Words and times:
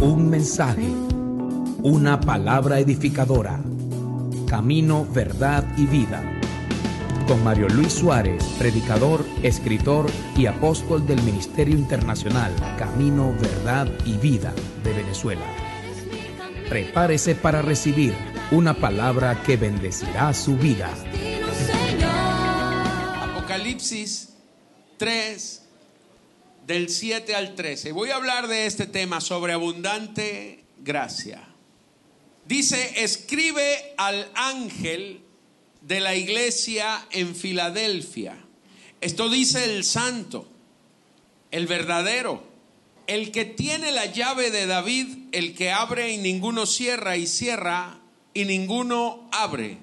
Un 0.00 0.30
mensaje, 0.30 0.88
una 1.82 2.18
palabra 2.22 2.78
edificadora. 2.78 3.60
Camino, 4.48 5.04
verdad 5.04 5.62
y 5.76 5.84
vida. 5.84 6.40
Con 7.28 7.44
Mario 7.44 7.68
Luis 7.68 7.92
Suárez, 7.92 8.42
predicador, 8.58 9.26
escritor 9.42 10.06
y 10.38 10.46
apóstol 10.46 11.06
del 11.06 11.22
Ministerio 11.22 11.76
Internacional 11.76 12.50
Camino, 12.78 13.34
Verdad 13.38 13.88
y 14.06 14.16
Vida 14.16 14.54
de 14.82 14.94
Venezuela. 14.94 15.44
Prepárese 16.70 17.34
para 17.34 17.60
recibir 17.60 18.14
una 18.52 18.72
palabra 18.72 19.42
que 19.42 19.58
bendecirá 19.58 20.32
su 20.32 20.56
vida. 20.56 20.90
Apocalipsis 23.22 24.30
3, 24.96 25.69
del 26.66 26.88
7 26.88 27.34
al 27.34 27.54
13. 27.54 27.92
Voy 27.92 28.10
a 28.10 28.16
hablar 28.16 28.48
de 28.48 28.66
este 28.66 28.86
tema 28.86 29.20
sobre 29.20 29.52
abundante 29.52 30.64
gracia. 30.78 31.46
Dice, 32.46 33.02
escribe 33.02 33.94
al 33.96 34.30
ángel 34.34 35.20
de 35.82 36.00
la 36.00 36.14
iglesia 36.14 37.06
en 37.10 37.34
Filadelfia. 37.34 38.36
Esto 39.00 39.28
dice 39.30 39.64
el 39.64 39.84
santo, 39.84 40.46
el 41.50 41.66
verdadero, 41.66 42.44
el 43.06 43.32
que 43.32 43.44
tiene 43.44 43.92
la 43.92 44.06
llave 44.06 44.50
de 44.50 44.66
David, 44.66 45.06
el 45.32 45.54
que 45.54 45.70
abre 45.70 46.12
y 46.12 46.18
ninguno 46.18 46.66
cierra 46.66 47.16
y 47.16 47.26
cierra 47.26 48.00
y 48.34 48.44
ninguno 48.44 49.28
abre. 49.32 49.78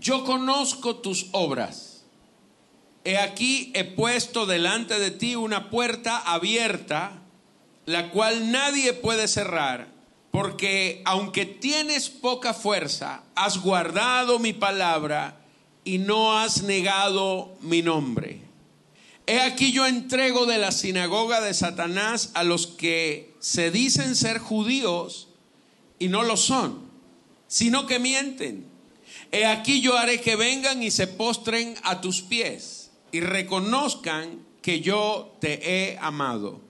Yo 0.00 0.24
conozco 0.24 0.96
tus 0.96 1.26
obras. 1.32 1.89
He 3.04 3.16
aquí 3.16 3.72
he 3.74 3.84
puesto 3.84 4.44
delante 4.44 4.98
de 4.98 5.10
ti 5.10 5.34
una 5.34 5.70
puerta 5.70 6.18
abierta, 6.18 7.22
la 7.86 8.10
cual 8.10 8.52
nadie 8.52 8.92
puede 8.92 9.26
cerrar, 9.26 9.88
porque 10.30 11.00
aunque 11.06 11.46
tienes 11.46 12.10
poca 12.10 12.52
fuerza, 12.52 13.22
has 13.34 13.58
guardado 13.58 14.38
mi 14.38 14.52
palabra 14.52 15.40
y 15.82 15.96
no 15.98 16.38
has 16.38 16.62
negado 16.62 17.56
mi 17.62 17.80
nombre. 17.80 18.42
He 19.26 19.40
aquí 19.40 19.72
yo 19.72 19.86
entrego 19.86 20.44
de 20.44 20.58
la 20.58 20.70
sinagoga 20.70 21.40
de 21.40 21.54
Satanás 21.54 22.30
a 22.34 22.44
los 22.44 22.66
que 22.66 23.34
se 23.38 23.70
dicen 23.70 24.14
ser 24.14 24.38
judíos 24.38 25.28
y 25.98 26.08
no 26.08 26.22
lo 26.22 26.36
son, 26.36 26.90
sino 27.46 27.86
que 27.86 27.98
mienten. 27.98 28.66
He 29.32 29.46
aquí 29.46 29.80
yo 29.80 29.96
haré 29.96 30.20
que 30.20 30.36
vengan 30.36 30.82
y 30.82 30.90
se 30.90 31.06
postren 31.06 31.76
a 31.82 32.00
tus 32.00 32.20
pies 32.20 32.79
y 33.12 33.20
reconozcan 33.20 34.44
que 34.62 34.80
yo 34.80 35.36
te 35.40 35.60
he 35.92 35.98
amado. 36.00 36.60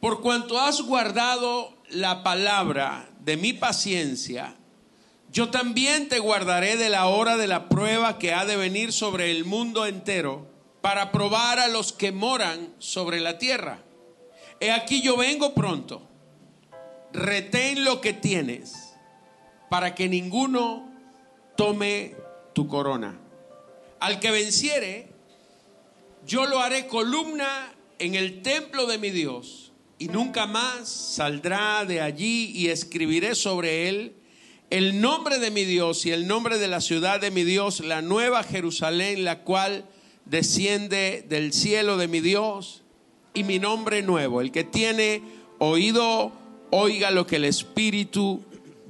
Por 0.00 0.20
cuanto 0.20 0.58
has 0.60 0.82
guardado 0.82 1.74
la 1.90 2.22
palabra 2.22 3.10
de 3.20 3.36
mi 3.36 3.52
paciencia, 3.52 4.56
yo 5.30 5.50
también 5.50 6.08
te 6.08 6.18
guardaré 6.18 6.76
de 6.76 6.88
la 6.88 7.06
hora 7.06 7.36
de 7.36 7.46
la 7.46 7.68
prueba 7.68 8.18
que 8.18 8.32
ha 8.32 8.44
de 8.44 8.56
venir 8.56 8.92
sobre 8.92 9.30
el 9.30 9.44
mundo 9.44 9.86
entero 9.86 10.46
para 10.80 11.12
probar 11.12 11.58
a 11.58 11.68
los 11.68 11.92
que 11.92 12.12
moran 12.12 12.72
sobre 12.78 13.20
la 13.20 13.38
tierra. 13.38 13.82
He 14.60 14.70
aquí 14.70 15.02
yo 15.02 15.16
vengo 15.16 15.54
pronto. 15.54 16.02
Retén 17.12 17.84
lo 17.84 18.00
que 18.00 18.12
tienes 18.12 18.94
para 19.68 19.94
que 19.94 20.08
ninguno 20.08 20.88
tome 21.56 22.14
tu 22.54 22.68
corona. 22.68 23.18
Al 24.00 24.20
que 24.20 24.30
venciere, 24.30 25.12
yo 26.28 26.46
lo 26.46 26.60
haré 26.60 26.86
columna 26.86 27.72
en 27.98 28.14
el 28.14 28.42
templo 28.42 28.86
de 28.86 28.98
mi 28.98 29.10
Dios 29.10 29.72
y 29.98 30.08
nunca 30.08 30.46
más 30.46 30.86
saldrá 30.86 31.86
de 31.86 32.02
allí 32.02 32.52
y 32.54 32.68
escribiré 32.68 33.34
sobre 33.34 33.88
él 33.88 34.12
el 34.68 35.00
nombre 35.00 35.38
de 35.38 35.50
mi 35.50 35.64
Dios 35.64 36.04
y 36.04 36.10
el 36.10 36.26
nombre 36.26 36.58
de 36.58 36.68
la 36.68 36.82
ciudad 36.82 37.18
de 37.18 37.30
mi 37.30 37.44
Dios, 37.44 37.80
la 37.80 38.02
nueva 38.02 38.42
Jerusalén, 38.42 39.24
la 39.24 39.42
cual 39.42 39.86
desciende 40.26 41.24
del 41.26 41.54
cielo 41.54 41.96
de 41.96 42.08
mi 42.08 42.20
Dios 42.20 42.82
y 43.32 43.44
mi 43.44 43.58
nombre 43.58 44.02
nuevo. 44.02 44.42
El 44.42 44.52
que 44.52 44.64
tiene 44.64 45.22
oído, 45.58 46.32
oiga 46.68 47.10
lo 47.10 47.26
que 47.26 47.36
el 47.36 47.46
Espíritu 47.46 48.44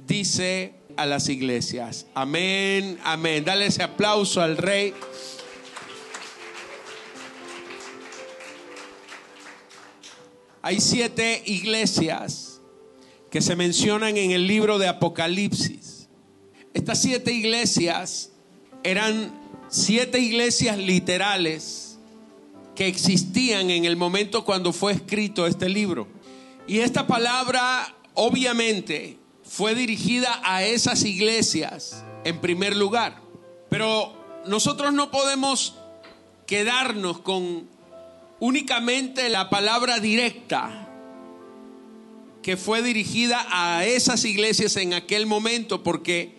dice 0.05 0.73
a 0.97 1.05
las 1.05 1.29
iglesias. 1.29 2.05
Amén, 2.13 2.99
amén. 3.05 3.45
Dale 3.45 3.67
ese 3.67 3.83
aplauso 3.83 4.41
al 4.41 4.57
Rey. 4.57 4.93
Hay 10.61 10.81
siete 10.81 11.41
iglesias 11.45 12.59
que 13.31 13.41
se 13.41 13.55
mencionan 13.55 14.17
en 14.17 14.31
el 14.31 14.47
libro 14.47 14.77
de 14.77 14.87
Apocalipsis. 14.87 16.09
Estas 16.73 17.01
siete 17.01 17.31
iglesias 17.31 18.31
eran 18.83 19.31
siete 19.69 20.19
iglesias 20.19 20.77
literales 20.77 21.97
que 22.75 22.87
existían 22.87 23.69
en 23.69 23.85
el 23.85 23.95
momento 23.95 24.43
cuando 24.43 24.73
fue 24.73 24.93
escrito 24.93 25.47
este 25.47 25.69
libro. 25.69 26.07
Y 26.67 26.79
esta 26.79 27.07
palabra 27.07 27.95
obviamente 28.13 29.17
fue 29.43 29.75
dirigida 29.75 30.41
a 30.43 30.63
esas 30.63 31.03
iglesias 31.03 32.03
en 32.23 32.39
primer 32.39 32.75
lugar. 32.75 33.21
Pero 33.69 34.13
nosotros 34.45 34.93
no 34.93 35.09
podemos 35.11 35.75
quedarnos 36.45 37.19
con 37.19 37.67
únicamente 38.39 39.29
la 39.29 39.49
palabra 39.49 39.99
directa 39.99 40.87
que 42.41 42.57
fue 42.57 42.81
dirigida 42.81 43.45
a 43.51 43.85
esas 43.85 44.23
iglesias 44.25 44.77
en 44.77 44.93
aquel 44.93 45.25
momento, 45.25 45.83
porque 45.83 46.37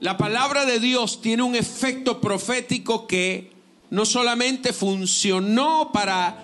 la 0.00 0.16
palabra 0.16 0.64
de 0.64 0.80
Dios 0.80 1.20
tiene 1.20 1.42
un 1.42 1.54
efecto 1.54 2.20
profético 2.20 3.06
que 3.06 3.50
no 3.90 4.04
solamente 4.04 4.72
funcionó 4.72 5.90
para 5.92 6.42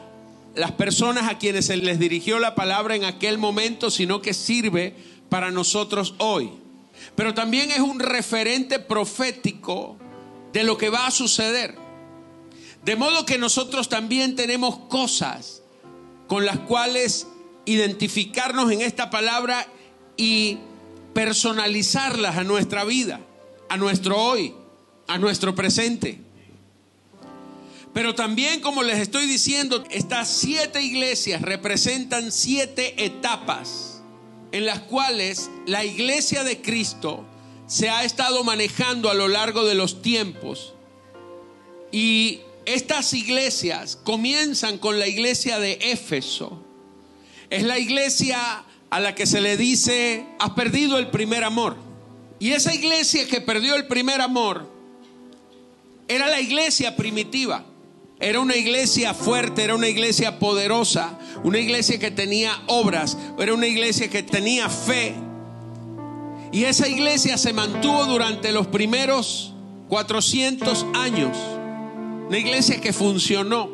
las 0.55 0.73
personas 0.73 1.31
a 1.31 1.39
quienes 1.39 1.67
se 1.67 1.77
les 1.77 1.99
dirigió 1.99 2.39
la 2.39 2.55
palabra 2.55 2.95
en 2.95 3.05
aquel 3.05 3.39
momento, 3.39 3.91
sino 3.91 4.21
que 4.21 4.35
sirve 4.35 4.95
para 5.29 5.51
nosotros 5.51 6.15
hoy. 6.19 6.51
Pero 7.17 7.35
también 7.35 7.71
es 7.71 7.81
un 7.81 7.99
referente 7.99 8.79
profético 8.79 9.97
de 10.53 10.65
lo 10.65 10.77
que 10.77 10.91
va 10.91 11.07
a 11.07 11.11
suceder. 11.11 11.82
De 12.85 12.97
modo 12.97 13.25
que 13.25 13.39
nosotros 13.39 13.89
también 13.89 14.35
tenemos 14.35 14.77
cosas 14.89 15.63
con 16.27 16.45
las 16.45 16.59
cuales 16.61 17.27
identificarnos 17.65 18.73
en 18.73 18.81
esta 18.81 19.11
palabra 19.11 19.67
y 20.17 20.59
personalizarlas 21.15 22.37
a 22.37 22.45
nuestra 22.45 22.85
vida, 22.85 23.21
a 23.69 23.77
nuestro 23.77 24.21
hoy, 24.21 24.55
a 25.07 25.19
nuestro 25.19 25.55
presente. 25.55 26.21
Pero 27.93 28.15
también, 28.15 28.61
como 28.61 28.83
les 28.83 28.99
estoy 28.99 29.27
diciendo, 29.27 29.85
estas 29.91 30.29
siete 30.29 30.81
iglesias 30.81 31.43
representan 31.43 32.33
siete 32.33 33.05
etapas 33.05 34.03
en 34.51 34.67
las 34.67 34.81
cuales 34.81 35.51
la 35.67 35.85
iglesia 35.85 36.43
de 36.45 36.61
Cristo 36.61 37.25
se 37.67 37.91
ha 37.91 38.05
estado 38.05 38.45
manejando 38.45 39.11
a 39.11 39.15
lo 39.15 39.29
largo 39.29 39.65
de 39.65 39.75
los 39.75 40.03
tiempos. 40.03 40.75
Y 41.91 42.41
estas 42.65 43.13
iglesias 43.13 43.99
comienzan 44.05 44.79
con 44.79 44.99
la 44.99 45.09
iglesia 45.09 45.59
de 45.59 45.79
Éfeso. 45.81 46.65
Es 47.51 47.65
la 47.65 47.79
iglesia 47.79 48.65
a 48.91 49.01
la 49.01 49.15
que 49.15 49.27
se 49.27 49.41
le 49.41 49.57
dice, 49.57 50.27
has 50.39 50.51
perdido 50.51 50.99
el 50.99 51.09
primer 51.09 51.45
amor. 51.45 51.77
Y 52.39 52.53
esa 52.53 52.75
iglesia 52.75 53.27
que 53.27 53.41
perdió 53.41 53.75
el 53.75 53.87
primer 53.87 54.21
amor 54.21 54.71
era 56.09 56.29
la 56.29 56.41
iglesia 56.41 56.97
primitiva. 56.97 57.65
Era 58.21 58.39
una 58.39 58.57
iglesia 58.57 59.15
fuerte, 59.15 59.65
era 59.65 59.75
una 59.75 59.89
iglesia 59.89 60.39
poderosa, 60.39 61.19
una 61.43 61.59
iglesia 61.59 61.99
que 61.99 62.11
tenía 62.11 62.63
obras, 62.69 63.17
era 63.39 63.53
una 63.53 63.67
iglesia 63.67 64.09
que 64.09 64.23
tenía 64.23 64.69
fe. 64.69 65.15
Y 66.53 66.65
esa 66.65 66.87
iglesia 66.87 67.37
se 67.39 67.53
mantuvo 67.53 68.05
durante 68.05 68.53
los 68.53 68.67
primeros 68.69 69.55
400 69.89 70.87
años. 70.95 71.37
Una 72.33 72.39
iglesia 72.39 72.81
que 72.81 72.95
funcionó, 72.95 73.69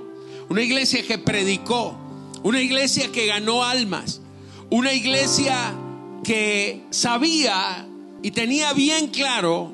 una 0.48 0.62
iglesia 0.62 1.06
que 1.06 1.16
predicó, 1.16 1.96
una 2.42 2.60
iglesia 2.60 3.12
que 3.12 3.26
ganó 3.26 3.62
almas, 3.62 4.20
una 4.68 4.92
iglesia 4.92 5.76
que 6.24 6.82
sabía 6.90 7.86
y 8.20 8.32
tenía 8.32 8.72
bien 8.72 9.10
claro 9.10 9.72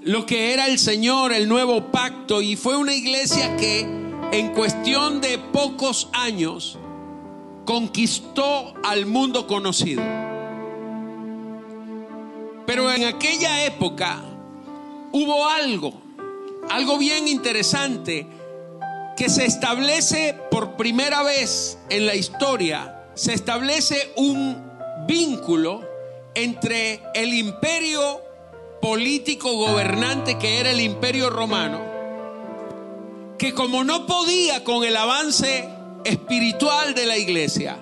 lo 0.00 0.24
que 0.24 0.54
era 0.54 0.68
el 0.68 0.78
Señor, 0.78 1.34
el 1.34 1.50
nuevo 1.50 1.92
pacto, 1.92 2.40
y 2.40 2.56
fue 2.56 2.78
una 2.78 2.94
iglesia 2.94 3.58
que 3.58 3.80
en 4.32 4.54
cuestión 4.54 5.20
de 5.20 5.36
pocos 5.36 6.08
años 6.14 6.78
conquistó 7.66 8.72
al 8.84 9.04
mundo 9.04 9.46
conocido. 9.46 10.02
Pero 12.64 12.90
en 12.90 13.04
aquella 13.04 13.66
época 13.66 14.24
hubo 15.12 15.46
algo, 15.46 16.05
algo 16.70 16.98
bien 16.98 17.28
interesante, 17.28 18.26
que 19.16 19.28
se 19.28 19.46
establece 19.46 20.34
por 20.50 20.76
primera 20.76 21.22
vez 21.22 21.78
en 21.88 22.06
la 22.06 22.14
historia. 22.14 23.04
Se 23.14 23.32
establece 23.32 24.12
un 24.16 24.62
vínculo 25.06 25.82
entre 26.34 27.02
el 27.14 27.32
imperio 27.32 28.20
político 28.82 29.54
gobernante 29.54 30.36
que 30.38 30.60
era 30.60 30.70
el 30.70 30.80
imperio 30.80 31.30
romano, 31.30 31.80
que 33.38 33.54
como 33.54 33.84
no 33.84 34.06
podía 34.06 34.64
con 34.64 34.84
el 34.84 34.96
avance 34.96 35.68
espiritual 36.04 36.94
de 36.94 37.06
la 37.06 37.16
iglesia, 37.16 37.78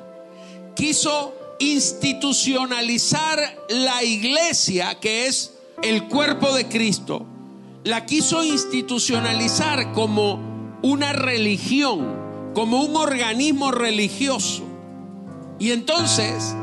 quiso 0.76 1.34
institucionalizar 1.58 3.64
la 3.68 4.04
iglesia, 4.04 5.00
que 5.00 5.26
es 5.26 5.54
el 5.82 6.06
cuerpo 6.08 6.54
de 6.54 6.68
Cristo, 6.68 7.26
la 7.84 8.06
quiso 8.06 8.42
institucionalizar 8.42 9.92
como 9.92 10.78
una 10.82 11.12
religión, 11.12 12.52
como 12.54 12.82
un 12.82 12.96
organismo 12.96 13.70
religioso. 13.70 14.64
Y 15.58 15.70
entonces 15.70 16.54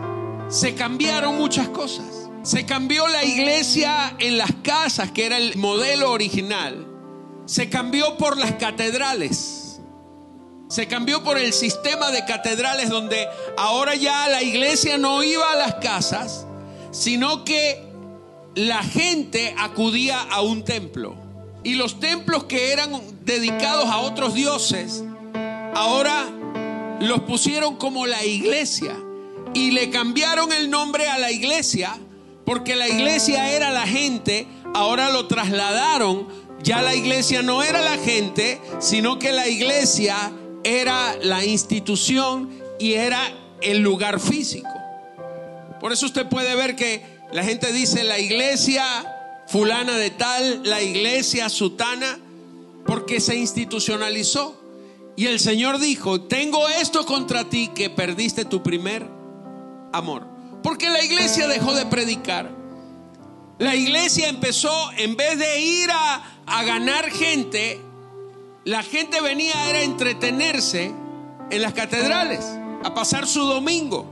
se 0.50 0.74
cambiaron 0.74 1.38
muchas 1.38 1.70
cosas. 1.70 2.30
Se 2.42 2.66
cambió 2.66 3.08
la 3.08 3.24
iglesia 3.24 4.16
en 4.18 4.40
las 4.40 4.52
casas, 4.64 5.12
que 5.12 5.28
era 5.28 5.38
el 5.38 5.56
modelo 5.58 6.12
original. 6.12 6.88
Se 7.46 7.70
cambió 7.70 8.18
por 8.18 8.38
las 8.38 8.54
catedrales. 8.54 9.80
Se 10.70 10.88
cambió 10.88 11.24
por 11.24 11.38
el 11.38 11.54
sistema 11.54 12.10
de 12.10 12.26
catedrales 12.26 12.90
donde 12.90 13.28
ahora 13.58 13.94
ya 13.94 14.28
la 14.28 14.42
iglesia 14.42 14.98
no 14.98 15.22
iba 15.22 15.52
a 15.52 15.56
las 15.56 15.76
casas, 15.76 16.48
sino 16.92 17.44
que 17.44 17.91
la 18.56 18.84
gente 18.84 19.56
acudía 19.58 20.22
a 20.22 20.42
un 20.42 20.64
templo. 20.64 21.16
Y 21.64 21.76
los 21.76 22.00
templos 22.00 22.46
que 22.46 22.72
eran 22.72 23.00
dedicados 23.24 23.86
a 23.86 24.00
otros 24.00 24.34
dioses, 24.34 25.04
ahora 25.76 26.28
los 27.00 27.22
pusieron 27.22 27.76
como 27.76 28.06
la 28.06 28.26
iglesia. 28.26 28.96
Y 29.54 29.72
le 29.72 29.90
cambiaron 29.90 30.52
el 30.54 30.70
nombre 30.70 31.08
a 31.08 31.18
la 31.18 31.32
iglesia, 31.32 31.98
porque 32.46 32.76
la 32.76 32.88
iglesia 32.88 33.52
era 33.52 33.70
la 33.72 33.86
gente, 33.86 34.48
ahora 34.74 35.10
lo 35.10 35.28
trasladaron. 35.28 36.28
Ya 36.64 36.82
la 36.82 36.96
iglesia 36.96 37.42
no 37.42 37.64
era 37.64 37.82
la 37.82 37.98
gente, 37.98 38.62
sino 38.80 39.20
que 39.20 39.32
la 39.32 39.48
iglesia 39.48 40.32
era 40.64 41.16
la 41.22 41.44
institución 41.44 42.50
y 42.80 42.94
era 42.94 43.20
el 43.62 43.80
lugar 43.80 44.20
físico. 44.20 44.70
Por 45.80 45.92
eso 45.92 46.06
usted 46.06 46.28
puede 46.28 46.56
ver 46.56 46.76
que 46.76 47.04
la 47.32 47.44
gente 47.44 47.72
dice 47.72 48.04
la 48.04 48.20
iglesia 48.20 48.84
fulana 49.48 49.98
de 49.98 50.10
tal, 50.10 50.62
la 50.64 50.82
iglesia 50.82 51.50
sutana, 51.50 52.20
porque 52.86 53.20
se 53.22 53.36
institucionalizó. 53.36 54.60
Y 55.16 55.28
el 55.28 55.40
Señor 55.40 55.80
dijo, 55.80 56.22
tengo 56.22 56.68
esto 56.68 57.06
contra 57.06 57.50
ti 57.50 57.70
que 57.74 57.90
perdiste 57.90 58.46
tu 58.46 58.62
primer 58.64 59.08
amor. 59.94 60.28
Porque 60.64 60.90
la 60.90 61.04
iglesia 61.04 61.48
dejó 61.48 61.74
de 61.74 61.86
predicar. 61.86 62.52
La 63.60 63.76
iglesia 63.76 64.28
empezó, 64.28 64.92
en 64.98 65.16
vez 65.16 65.38
de 65.38 65.62
ir 65.62 65.90
a, 65.92 66.24
a 66.46 66.64
ganar 66.64 67.10
gente, 67.12 67.80
la 68.66 68.84
gente 68.84 69.22
venía 69.22 69.54
a 69.54 69.82
entretenerse 69.82 70.92
en 71.50 71.62
las 71.62 71.74
catedrales, 71.74 72.46
a 72.84 72.94
pasar 72.94 73.28
su 73.28 73.42
domingo 73.46 74.11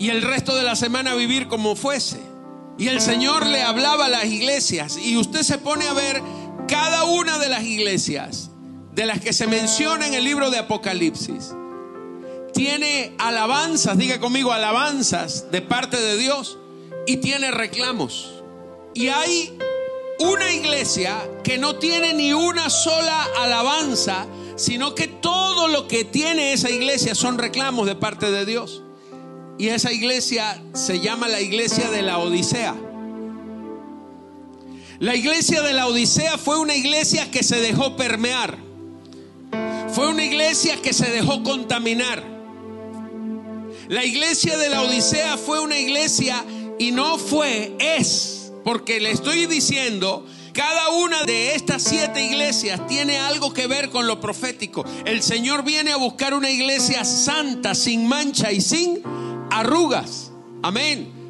y 0.00 0.08
el 0.08 0.22
resto 0.22 0.56
de 0.56 0.62
la 0.62 0.74
semana 0.74 1.14
vivir 1.14 1.46
como 1.46 1.76
fuese. 1.76 2.18
Y 2.78 2.88
el 2.88 3.02
Señor 3.02 3.44
le 3.44 3.62
hablaba 3.62 4.06
a 4.06 4.08
las 4.08 4.24
iglesias 4.24 4.96
y 4.96 5.18
usted 5.18 5.42
se 5.42 5.58
pone 5.58 5.86
a 5.86 5.92
ver 5.92 6.22
cada 6.66 7.04
una 7.04 7.38
de 7.38 7.50
las 7.50 7.62
iglesias 7.62 8.50
de 8.92 9.04
las 9.04 9.20
que 9.20 9.34
se 9.34 9.46
menciona 9.46 10.06
en 10.06 10.14
el 10.14 10.24
libro 10.24 10.48
de 10.50 10.56
Apocalipsis. 10.56 11.52
Tiene 12.54 13.14
alabanzas, 13.18 13.98
diga 13.98 14.18
conmigo, 14.20 14.52
alabanzas 14.52 15.50
de 15.52 15.60
parte 15.60 16.00
de 16.00 16.16
Dios 16.16 16.56
y 17.06 17.18
tiene 17.18 17.50
reclamos. 17.50 18.42
Y 18.94 19.08
hay 19.08 19.54
una 20.18 20.50
iglesia 20.50 21.18
que 21.44 21.58
no 21.58 21.76
tiene 21.76 22.14
ni 22.14 22.32
una 22.32 22.70
sola 22.70 23.28
alabanza, 23.38 24.26
sino 24.56 24.94
que 24.94 25.08
todo 25.08 25.68
lo 25.68 25.86
que 25.88 26.06
tiene 26.06 26.54
esa 26.54 26.70
iglesia 26.70 27.14
son 27.14 27.36
reclamos 27.36 27.86
de 27.86 27.96
parte 27.96 28.30
de 28.30 28.46
Dios. 28.46 28.82
Y 29.60 29.68
esa 29.68 29.92
iglesia 29.92 30.58
se 30.72 31.00
llama 31.00 31.28
la 31.28 31.38
iglesia 31.38 31.90
de 31.90 32.00
la 32.00 32.16
Odisea. 32.16 32.74
La 35.00 35.14
iglesia 35.14 35.60
de 35.60 35.74
la 35.74 35.86
Odisea 35.86 36.38
fue 36.38 36.58
una 36.58 36.74
iglesia 36.74 37.30
que 37.30 37.42
se 37.42 37.60
dejó 37.60 37.94
permear. 37.94 38.56
Fue 39.92 40.08
una 40.08 40.24
iglesia 40.24 40.80
que 40.80 40.94
se 40.94 41.10
dejó 41.10 41.42
contaminar. 41.42 42.24
La 43.88 44.02
iglesia 44.02 44.56
de 44.56 44.70
la 44.70 44.80
Odisea 44.80 45.36
fue 45.36 45.60
una 45.60 45.78
iglesia 45.78 46.42
y 46.78 46.90
no 46.92 47.18
fue, 47.18 47.76
es, 47.80 48.52
porque 48.64 48.98
le 48.98 49.10
estoy 49.10 49.44
diciendo, 49.44 50.24
cada 50.54 50.88
una 50.88 51.24
de 51.24 51.54
estas 51.54 51.82
siete 51.82 52.24
iglesias 52.24 52.86
tiene 52.86 53.18
algo 53.18 53.52
que 53.52 53.66
ver 53.66 53.90
con 53.90 54.06
lo 54.06 54.22
profético. 54.22 54.86
El 55.04 55.22
Señor 55.22 55.64
viene 55.64 55.92
a 55.92 55.96
buscar 55.96 56.32
una 56.32 56.50
iglesia 56.50 57.04
santa, 57.04 57.74
sin 57.74 58.08
mancha 58.08 58.52
y 58.52 58.62
sin 58.62 59.02
arrugas. 59.50 60.30
Amén. 60.62 61.20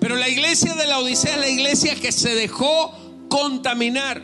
Pero 0.00 0.16
la 0.16 0.28
iglesia 0.28 0.74
de 0.74 0.86
la 0.86 0.98
Odisea 0.98 1.34
es 1.34 1.40
la 1.40 1.48
iglesia 1.48 1.94
que 1.94 2.12
se 2.12 2.34
dejó 2.34 2.92
contaminar. 3.28 4.22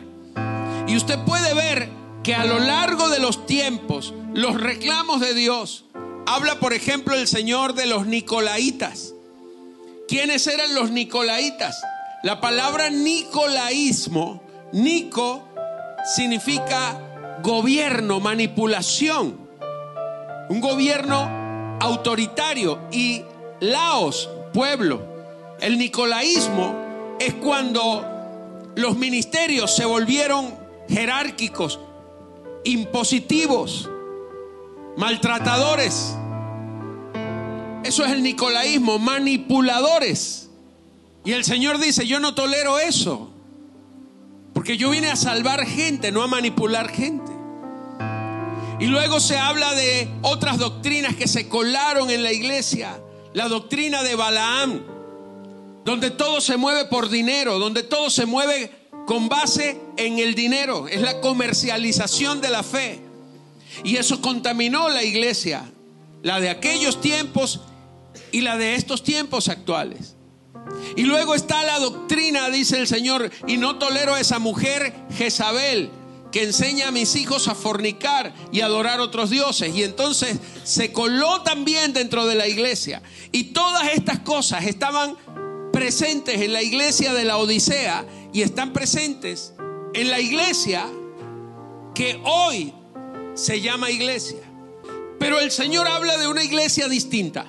Y 0.87 0.95
usted 0.95 1.19
puede 1.25 1.53
ver 1.53 1.89
que 2.23 2.35
a 2.35 2.45
lo 2.45 2.59
largo 2.59 3.09
de 3.09 3.19
los 3.19 3.45
tiempos, 3.45 4.13
los 4.33 4.59
reclamos 4.59 5.19
de 5.19 5.33
Dios, 5.33 5.85
habla 6.25 6.59
por 6.59 6.73
ejemplo 6.73 7.15
el 7.15 7.27
Señor 7.27 7.73
de 7.73 7.85
los 7.85 8.05
Nicolaitas. 8.05 9.13
¿Quiénes 10.07 10.47
eran 10.47 10.73
los 10.75 10.91
Nicolaitas? 10.91 11.81
La 12.23 12.39
palabra 12.39 12.89
Nicolaísmo, 12.89 14.41
Nico, 14.71 15.43
significa 16.15 16.99
gobierno, 17.41 18.19
manipulación. 18.19 19.37
Un 20.49 20.61
gobierno 20.61 21.77
autoritario 21.81 22.79
y 22.91 23.23
Laos, 23.63 24.29
pueblo. 24.53 25.01
El 25.61 25.77
nicolaísmo 25.77 27.15
es 27.17 27.33
cuando 27.35 28.05
los 28.75 28.97
ministerios 28.97 29.73
se 29.73 29.85
volvieron 29.85 30.53
jerárquicos, 30.89 31.79
impositivos, 32.65 33.89
maltratadores. 34.97 36.13
Eso 37.85 38.03
es 38.03 38.11
el 38.11 38.21
nicolaísmo, 38.21 38.99
manipuladores. 38.99 40.49
Y 41.23 41.31
el 41.31 41.45
Señor 41.45 41.79
dice, 41.79 42.05
yo 42.05 42.19
no 42.19 42.35
tolero 42.35 42.79
eso, 42.79 43.31
porque 44.53 44.75
yo 44.75 44.89
vine 44.89 45.09
a 45.09 45.15
salvar 45.15 45.65
gente, 45.65 46.11
no 46.11 46.21
a 46.21 46.27
manipular 46.27 46.89
gente. 46.89 47.31
Y 48.81 48.87
luego 48.87 49.21
se 49.21 49.37
habla 49.37 49.73
de 49.73 50.09
otras 50.21 50.57
doctrinas 50.57 51.15
que 51.15 51.29
se 51.29 51.47
colaron 51.47 52.09
en 52.09 52.23
la 52.23 52.33
iglesia 52.33 52.99
la 53.33 53.47
doctrina 53.47 54.03
de 54.03 54.15
Balaam, 54.15 54.81
donde 55.83 56.11
todo 56.11 56.39
se 56.41 56.57
mueve 56.57 56.85
por 56.85 57.09
dinero, 57.09 57.59
donde 57.59 57.83
todo 57.83 58.09
se 58.09 58.25
mueve 58.25 58.71
con 59.05 59.27
base 59.27 59.81
en 59.97 60.19
el 60.19 60.35
dinero, 60.35 60.87
es 60.87 61.01
la 61.01 61.19
comercialización 61.19 62.41
de 62.41 62.49
la 62.49 62.63
fe. 62.63 63.01
Y 63.83 63.97
eso 63.97 64.21
contaminó 64.21 64.89
la 64.89 65.03
iglesia, 65.03 65.69
la 66.21 66.39
de 66.39 66.49
aquellos 66.49 67.01
tiempos 67.01 67.61
y 68.31 68.41
la 68.41 68.57
de 68.57 68.75
estos 68.75 69.03
tiempos 69.03 69.49
actuales. 69.49 70.15
Y 70.95 71.03
luego 71.03 71.35
está 71.35 71.63
la 71.63 71.79
doctrina, 71.79 72.49
dice 72.49 72.79
el 72.79 72.87
Señor, 72.87 73.29
y 73.47 73.57
no 73.57 73.77
tolero 73.77 74.13
a 74.13 74.19
esa 74.19 74.39
mujer 74.39 74.93
Jezabel 75.17 75.89
que 76.33 76.41
enseña 76.41 76.87
a 76.87 76.91
mis 76.91 77.15
hijos 77.15 77.47
a 77.47 77.53
fornicar 77.53 78.33
y 78.51 78.61
adorar 78.61 78.99
otros 78.99 79.29
dioses. 79.29 79.73
Y 79.75 79.83
entonces 79.83 80.39
se 80.63 80.91
coló 80.91 81.43
también 81.43 81.93
dentro 81.93 82.25
de 82.25 82.33
la 82.33 82.47
iglesia. 82.47 83.03
Y 83.31 83.53
todas 83.53 83.93
estas 83.93 84.19
cosas 84.19 84.65
estaban 84.65 85.15
presentes 85.71 86.41
en 86.41 86.51
la 86.51 86.63
iglesia 86.63 87.13
de 87.13 87.23
la 87.23 87.37
Odisea 87.37 88.03
y 88.33 88.41
están 88.41 88.73
presentes 88.73 89.53
en 89.93 90.09
la 90.09 90.19
iglesia 90.19 90.87
que 91.93 92.19
hoy 92.25 92.73
se 93.35 93.61
llama 93.61 93.91
iglesia. 93.91 94.39
Pero 95.19 95.39
el 95.39 95.51
Señor 95.51 95.87
habla 95.87 96.17
de 96.17 96.27
una 96.27 96.43
iglesia 96.43 96.87
distinta. 96.87 97.45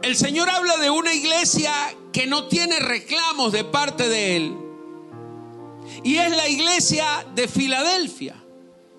El 0.00 0.14
Señor 0.14 0.48
habla 0.48 0.76
de 0.76 0.90
una 0.90 1.12
iglesia 1.12 1.72
que 2.12 2.28
no 2.28 2.46
tiene 2.46 2.78
reclamos 2.78 3.50
de 3.50 3.64
parte 3.64 4.08
de 4.08 4.36
Él 4.36 4.69
y 6.04 6.16
es 6.16 6.36
la 6.36 6.48
iglesia 6.48 7.26
de 7.34 7.48
Filadelfia. 7.48 8.36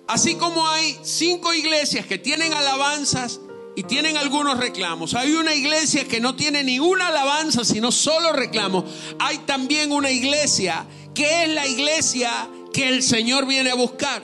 Así 0.08 0.34
como 0.34 0.68
hay 0.68 0.98
cinco 1.02 1.54
iglesias 1.54 2.06
que 2.06 2.18
tienen 2.18 2.52
alabanzas 2.52 3.40
y 3.74 3.84
tienen 3.84 4.16
algunos 4.16 4.58
reclamos, 4.58 5.14
hay 5.14 5.32
una 5.32 5.54
iglesia 5.54 6.06
que 6.06 6.20
no 6.20 6.36
tiene 6.36 6.62
ninguna 6.62 7.08
alabanza, 7.08 7.64
sino 7.64 7.90
solo 7.90 8.32
reclamos. 8.32 8.84
Hay 9.18 9.38
también 9.38 9.92
una 9.92 10.10
iglesia 10.10 10.86
que 11.14 11.44
es 11.44 11.48
la 11.50 11.66
iglesia 11.66 12.48
que 12.72 12.88
el 12.88 13.02
Señor 13.02 13.46
viene 13.46 13.70
a 13.70 13.74
buscar. 13.74 14.22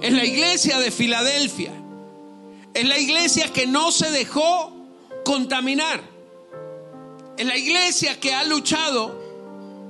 Es 0.00 0.12
la 0.12 0.24
iglesia 0.24 0.78
de 0.78 0.90
Filadelfia. 0.90 1.72
Es 2.74 2.84
la 2.86 2.98
iglesia 2.98 3.52
que 3.52 3.66
no 3.66 3.90
se 3.90 4.10
dejó 4.10 4.72
contaminar. 5.24 6.02
Es 7.36 7.46
la 7.46 7.56
iglesia 7.56 8.20
que 8.20 8.34
ha 8.34 8.44
luchado 8.44 9.20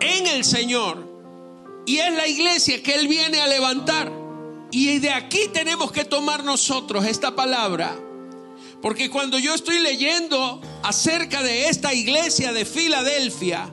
en 0.00 0.26
el 0.26 0.44
Señor. 0.44 1.05
Y 1.86 1.98
es 1.98 2.12
la 2.12 2.26
iglesia 2.26 2.82
que 2.82 2.94
Él 2.94 3.08
viene 3.08 3.40
a 3.40 3.46
levantar. 3.46 4.12
Y 4.72 4.98
de 4.98 5.10
aquí 5.10 5.48
tenemos 5.52 5.92
que 5.92 6.04
tomar 6.04 6.42
nosotros 6.44 7.06
esta 7.06 7.36
palabra. 7.36 7.96
Porque 8.82 9.08
cuando 9.08 9.38
yo 9.38 9.54
estoy 9.54 9.78
leyendo 9.78 10.60
acerca 10.82 11.42
de 11.42 11.68
esta 11.68 11.94
iglesia 11.94 12.52
de 12.52 12.64
Filadelfia, 12.64 13.72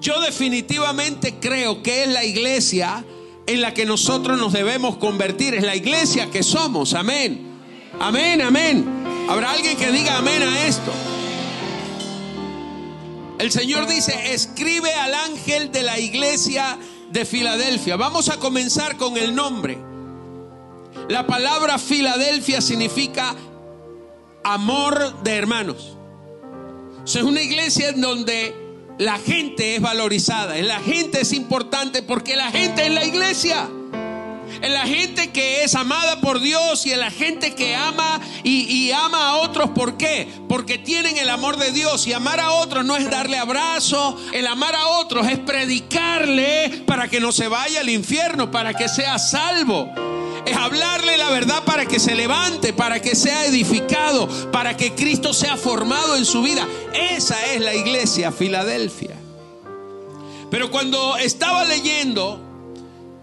yo 0.00 0.20
definitivamente 0.20 1.36
creo 1.40 1.82
que 1.82 2.02
es 2.02 2.08
la 2.08 2.24
iglesia 2.24 3.04
en 3.46 3.60
la 3.60 3.72
que 3.72 3.86
nosotros 3.86 4.38
nos 4.38 4.52
debemos 4.52 4.96
convertir. 4.96 5.54
Es 5.54 5.62
la 5.62 5.76
iglesia 5.76 6.30
que 6.30 6.42
somos. 6.42 6.94
Amén. 6.94 7.54
Amén, 8.00 8.42
amén. 8.42 8.84
¿Habrá 9.28 9.52
alguien 9.52 9.76
que 9.76 9.90
diga 9.92 10.18
amén 10.18 10.42
a 10.42 10.66
esto? 10.66 10.92
El 13.38 13.50
Señor 13.50 13.86
dice, 13.86 14.34
escribe 14.34 14.92
al 14.94 15.14
ángel 15.14 15.70
de 15.70 15.82
la 15.82 15.98
iglesia 15.98 16.78
de 17.10 17.24
Filadelfia. 17.24 17.96
Vamos 17.96 18.28
a 18.28 18.38
comenzar 18.38 18.96
con 18.96 19.16
el 19.16 19.34
nombre. 19.34 19.78
La 21.08 21.26
palabra 21.26 21.78
Filadelfia 21.78 22.60
significa 22.60 23.34
amor 24.42 25.22
de 25.22 25.36
hermanos. 25.36 25.96
es 27.04 27.16
una 27.16 27.42
iglesia 27.42 27.90
en 27.90 28.00
donde 28.00 28.54
la 28.98 29.18
gente 29.18 29.76
es 29.76 29.82
valorizada, 29.82 30.56
la 30.62 30.80
gente 30.80 31.22
es 31.22 31.32
importante 31.32 32.02
porque 32.02 32.36
la 32.36 32.50
gente 32.50 32.86
es 32.86 32.92
la 32.92 33.04
iglesia. 33.04 33.68
En 34.64 34.72
la 34.72 34.86
gente 34.86 35.30
que 35.30 35.62
es 35.62 35.74
amada 35.74 36.22
por 36.22 36.40
Dios 36.40 36.86
y 36.86 36.92
en 36.92 37.00
la 37.00 37.10
gente 37.10 37.54
que 37.54 37.76
ama 37.76 38.18
y, 38.44 38.90
ama 38.92 39.28
a 39.28 39.36
otros. 39.36 39.68
¿Por 39.74 39.98
qué? 39.98 40.26
Porque 40.48 40.78
tienen 40.78 41.18
el 41.18 41.28
amor 41.28 41.58
de 41.58 41.70
Dios. 41.70 42.06
Y 42.06 42.14
amar 42.14 42.40
a 42.40 42.50
otros 42.50 42.82
no 42.82 42.96
es 42.96 43.10
darle 43.10 43.36
abrazo. 43.36 44.16
El 44.32 44.46
amar 44.46 44.74
a 44.74 44.86
otros 44.86 45.28
es 45.28 45.38
predicarle 45.38 46.82
para 46.86 47.08
que 47.08 47.20
no 47.20 47.30
se 47.30 47.46
vaya 47.46 47.80
al 47.80 47.90
infierno, 47.90 48.50
para 48.50 48.72
que 48.72 48.88
sea 48.88 49.18
salvo 49.18 49.92
es 50.46 50.56
hablarle 50.56 51.16
la 51.16 51.30
verdad 51.30 51.64
para 51.64 51.86
que 51.86 51.98
se 51.98 52.14
levante, 52.14 52.74
para 52.74 53.00
que 53.00 53.14
sea 53.14 53.46
edificado, 53.46 54.28
para 54.50 54.76
que 54.76 54.94
Cristo 54.94 55.32
sea 55.32 55.56
formado 55.56 56.16
en 56.16 56.24
su 56.26 56.42
vida. 56.42 56.66
Esa 56.92 57.52
es 57.52 57.60
la 57.62 57.74
iglesia 57.74 58.30
Filadelfia. 58.30 59.14
Pero 60.50 60.70
cuando 60.70 61.16
estaba 61.16 61.64
leyendo, 61.64 62.40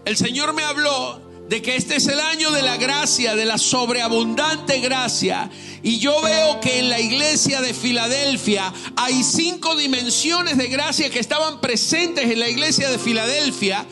el 0.04 0.16
Señor 0.16 0.52
me 0.52 0.64
habló 0.64 1.21
de 1.52 1.60
que 1.60 1.76
este 1.76 1.96
es 1.96 2.06
el 2.06 2.18
año 2.18 2.50
de 2.50 2.62
la 2.62 2.78
gracia, 2.78 3.36
de 3.36 3.44
la 3.44 3.58
sobreabundante 3.58 4.80
gracia. 4.80 5.50
Y 5.82 5.98
yo 5.98 6.22
veo 6.22 6.60
que 6.60 6.78
en 6.78 6.88
la 6.88 6.98
iglesia 6.98 7.60
de 7.60 7.74
Filadelfia 7.74 8.72
hay 8.96 9.22
cinco 9.22 9.76
dimensiones 9.76 10.56
de 10.56 10.68
gracia 10.68 11.10
que 11.10 11.18
estaban 11.18 11.60
presentes 11.60 12.30
en 12.30 12.40
la 12.40 12.48
iglesia 12.48 12.90
de 12.90 12.98
Filadelfia 12.98 13.84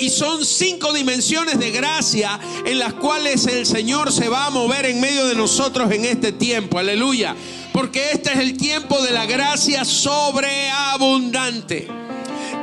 y 0.00 0.08
son 0.08 0.46
cinco 0.46 0.94
dimensiones 0.94 1.58
de 1.58 1.72
gracia 1.72 2.40
en 2.64 2.78
las 2.78 2.94
cuales 2.94 3.46
el 3.48 3.66
Señor 3.66 4.10
se 4.10 4.30
va 4.30 4.46
a 4.46 4.50
mover 4.50 4.86
en 4.86 4.98
medio 4.98 5.26
de 5.26 5.34
nosotros 5.34 5.92
en 5.92 6.06
este 6.06 6.32
tiempo. 6.32 6.78
Aleluya. 6.78 7.36
Porque 7.74 8.12
este 8.12 8.32
es 8.32 8.38
el 8.38 8.56
tiempo 8.56 9.02
de 9.02 9.10
la 9.10 9.26
gracia 9.26 9.84
sobreabundante. 9.84 12.03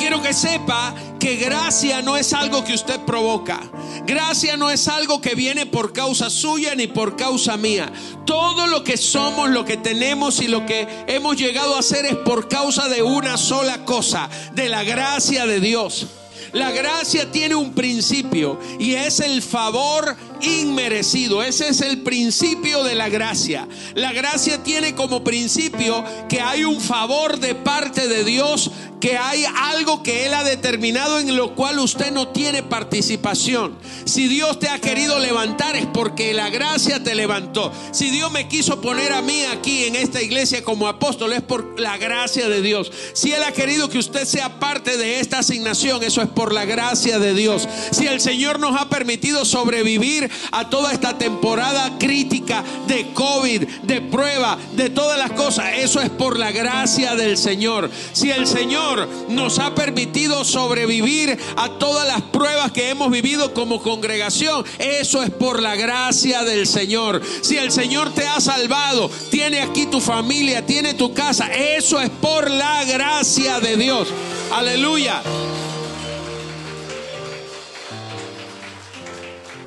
Quiero 0.01 0.19
que 0.19 0.33
sepa 0.33 0.95
que 1.19 1.35
gracia 1.35 2.01
no 2.01 2.17
es 2.17 2.33
algo 2.33 2.63
que 2.63 2.73
usted 2.73 3.01
provoca. 3.01 3.59
Gracia 4.07 4.57
no 4.57 4.71
es 4.71 4.87
algo 4.87 5.21
que 5.21 5.35
viene 5.35 5.67
por 5.67 5.93
causa 5.93 6.31
suya 6.31 6.73
ni 6.73 6.87
por 6.87 7.15
causa 7.15 7.55
mía. 7.55 7.93
Todo 8.25 8.65
lo 8.65 8.83
que 8.83 8.97
somos, 8.97 9.51
lo 9.51 9.63
que 9.63 9.77
tenemos 9.77 10.41
y 10.41 10.47
lo 10.47 10.65
que 10.65 10.87
hemos 11.05 11.37
llegado 11.37 11.75
a 11.75 11.79
hacer 11.81 12.07
es 12.07 12.15
por 12.15 12.47
causa 12.47 12.89
de 12.89 13.03
una 13.03 13.37
sola 13.37 13.85
cosa, 13.85 14.27
de 14.53 14.69
la 14.69 14.81
gracia 14.81 15.45
de 15.45 15.59
Dios. 15.59 16.07
La 16.51 16.71
gracia 16.71 17.31
tiene 17.31 17.53
un 17.53 17.73
principio 17.73 18.59
y 18.79 18.95
es 18.95 19.19
el 19.19 19.43
favor 19.43 20.17
inmerecido. 20.43 21.43
Ese 21.43 21.69
es 21.69 21.81
el 21.81 22.01
principio 22.01 22.83
de 22.83 22.95
la 22.95 23.09
gracia. 23.09 23.67
La 23.95 24.13
gracia 24.13 24.63
tiene 24.63 24.95
como 24.95 25.23
principio 25.23 26.03
que 26.29 26.41
hay 26.41 26.63
un 26.63 26.79
favor 26.79 27.39
de 27.39 27.55
parte 27.55 28.07
de 28.07 28.23
Dios, 28.23 28.71
que 28.99 29.17
hay 29.17 29.43
algo 29.45 30.03
que 30.03 30.25
Él 30.25 30.33
ha 30.33 30.43
determinado 30.43 31.19
en 31.19 31.35
lo 31.35 31.55
cual 31.55 31.79
usted 31.79 32.11
no 32.11 32.29
tiene 32.29 32.63
participación. 32.63 33.75
Si 34.05 34.27
Dios 34.27 34.59
te 34.59 34.69
ha 34.69 34.79
querido 34.79 35.19
levantar 35.19 35.75
es 35.75 35.87
porque 35.87 36.33
la 36.33 36.49
gracia 36.49 37.03
te 37.03 37.15
levantó. 37.15 37.71
Si 37.91 38.09
Dios 38.09 38.31
me 38.31 38.47
quiso 38.47 38.79
poner 38.79 39.11
a 39.11 39.21
mí 39.21 39.43
aquí 39.43 39.85
en 39.85 39.95
esta 39.95 40.21
iglesia 40.21 40.63
como 40.63 40.87
apóstol 40.87 41.33
es 41.33 41.41
por 41.41 41.79
la 41.79 41.97
gracia 41.97 42.47
de 42.47 42.61
Dios. 42.61 42.91
Si 43.13 43.31
Él 43.33 43.43
ha 43.43 43.51
querido 43.51 43.89
que 43.89 43.97
usted 43.97 44.25
sea 44.25 44.59
parte 44.59 44.97
de 44.97 45.19
esta 45.19 45.39
asignación, 45.39 46.03
eso 46.03 46.21
es 46.21 46.29
por 46.29 46.53
la 46.53 46.65
gracia 46.65 47.19
de 47.19 47.33
Dios. 47.33 47.67
Si 47.91 48.07
el 48.07 48.21
Señor 48.21 48.59
nos 48.59 48.79
ha 48.79 48.89
permitido 48.89 49.45
sobrevivir 49.45 50.30
a 50.51 50.69
toda 50.69 50.91
esta 50.91 51.17
temporada 51.17 51.97
crítica 51.97 52.63
de 52.87 53.13
COVID, 53.13 53.63
de 53.83 54.01
prueba, 54.01 54.57
de 54.73 54.89
todas 54.89 55.17
las 55.17 55.31
cosas. 55.31 55.73
Eso 55.77 56.01
es 56.01 56.09
por 56.09 56.37
la 56.37 56.51
gracia 56.51 57.15
del 57.15 57.37
Señor. 57.37 57.89
Si 58.13 58.31
el 58.31 58.47
Señor 58.47 59.07
nos 59.29 59.59
ha 59.59 59.75
permitido 59.75 60.43
sobrevivir 60.43 61.37
a 61.55 61.69
todas 61.79 62.07
las 62.07 62.21
pruebas 62.21 62.71
que 62.71 62.89
hemos 62.89 63.11
vivido 63.11 63.53
como 63.53 63.81
congregación, 63.81 64.65
eso 64.79 65.23
es 65.23 65.29
por 65.29 65.61
la 65.61 65.75
gracia 65.75 66.43
del 66.43 66.67
Señor. 66.67 67.21
Si 67.41 67.57
el 67.57 67.71
Señor 67.71 68.13
te 68.13 68.27
ha 68.27 68.39
salvado, 68.39 69.09
tiene 69.29 69.61
aquí 69.61 69.85
tu 69.85 70.01
familia, 70.01 70.65
tiene 70.65 70.93
tu 70.93 71.13
casa, 71.13 71.47
eso 71.47 71.99
es 71.99 72.09
por 72.09 72.49
la 72.49 72.83
gracia 72.85 73.59
de 73.59 73.77
Dios. 73.77 74.07
Aleluya. 74.51 75.21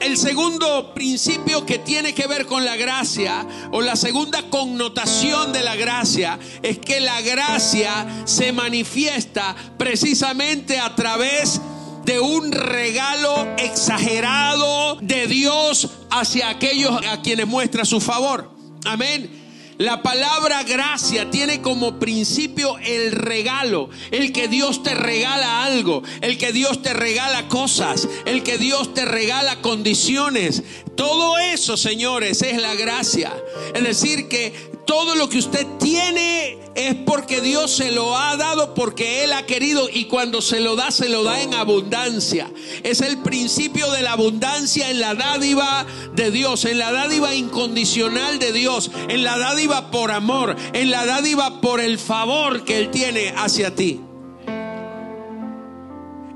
El 0.05 0.19
segundo 0.19 0.93
principio 0.95 1.65
que 1.65 1.79
tiene 1.79 2.15
que 2.15 2.27
ver 2.27 2.47
con 2.47 2.65
la 2.65 2.77
gracia 2.77 3.47
o 3.73 3.81
la 3.81 3.97
segunda 3.97 4.51
connotación 4.51 5.53
de 5.53 5.63
la 5.63 5.77
gracia 5.77 6.39
es 6.63 6.79
que 6.79 7.01
la 7.01 7.21
gracia 7.23 8.23
se 8.27 8.53
manifiesta 8.53 9.57
precisamente 9.79 10.79
a 10.79 10.95
través 10.95 11.61
de 12.05 12.21
un 12.21 12.53
regalo 12.53 13.55
exagerado 13.57 14.97
de 15.01 15.27
Dios 15.27 15.89
hacia 16.11 16.51
aquellos 16.51 16.93
a 17.07 17.23
quienes 17.23 17.47
muestra 17.47 17.85
su 17.85 18.01
favor. 18.01 18.51
Amén. 18.85 19.44
La 19.79 20.03
palabra 20.03 20.63
gracia 20.63 21.31
tiene 21.31 21.61
como 21.61 21.99
principio 21.99 22.79
el 22.79 23.11
regalo, 23.11 23.91
el 24.13 24.33
que 24.33 24.47
Dios 24.47 24.83
te 24.83 24.95
regala 24.95 25.65
algo, 25.65 26.03
el 26.21 26.39
que 26.39 26.53
Dios 26.53 26.81
te 26.81 26.95
regala 26.95 27.49
cosas, 27.49 28.09
el 28.25 28.45
que 28.45 28.57
Dios 28.57 28.95
te 28.95 29.05
regala 29.05 29.61
condiciones. 29.63 30.63
Todo 30.95 31.39
eso, 31.39 31.77
señores, 31.77 32.43
es 32.43 32.61
la 32.61 32.75
gracia. 32.75 33.33
Es 33.75 33.83
decir, 33.83 34.29
que 34.29 34.74
todo 34.87 35.15
lo 35.15 35.29
que 35.29 35.39
usted 35.39 35.67
tiene 35.79 36.59
es 36.75 36.95
porque 37.07 37.41
Dios 37.41 37.77
se 37.77 37.93
lo 37.93 38.17
ha 38.17 38.37
dado, 38.37 38.75
porque 38.75 39.25
Él 39.25 39.33
ha 39.33 39.47
querido 39.47 39.89
y 39.93 40.07
cuando 40.07 40.43
se 40.43 40.61
lo 40.61 40.77
da, 40.77 40.91
se 40.91 41.09
lo 41.09 41.23
da 41.23 41.41
en 41.41 41.55
abundancia. 41.55 42.51
Es 42.83 43.01
el 43.01 43.19
principio 43.19 43.91
de 43.91 44.03
la 44.03 44.13
abundancia 44.13 44.91
en 44.91 45.01
la 45.01 45.15
dádiva 45.15 45.87
de 46.15 46.31
Dios, 46.31 46.65
en 46.65 46.79
la 46.79 46.93
dádiva 46.93 47.35
incondicional 47.35 48.39
de 48.39 48.53
Dios, 48.53 48.91
en 49.09 49.23
la 49.23 49.39
dádiva 49.39 49.91
por 49.91 50.11
amor, 50.11 50.57
en 50.73 50.91
la 50.91 51.07
dádiva 51.07 51.61
por 51.61 51.81
el 51.81 51.99
favor 51.99 52.65
que 52.65 52.79
Él 52.79 52.91
tiene 52.91 53.33
hacia 53.37 53.75
ti. 53.75 54.01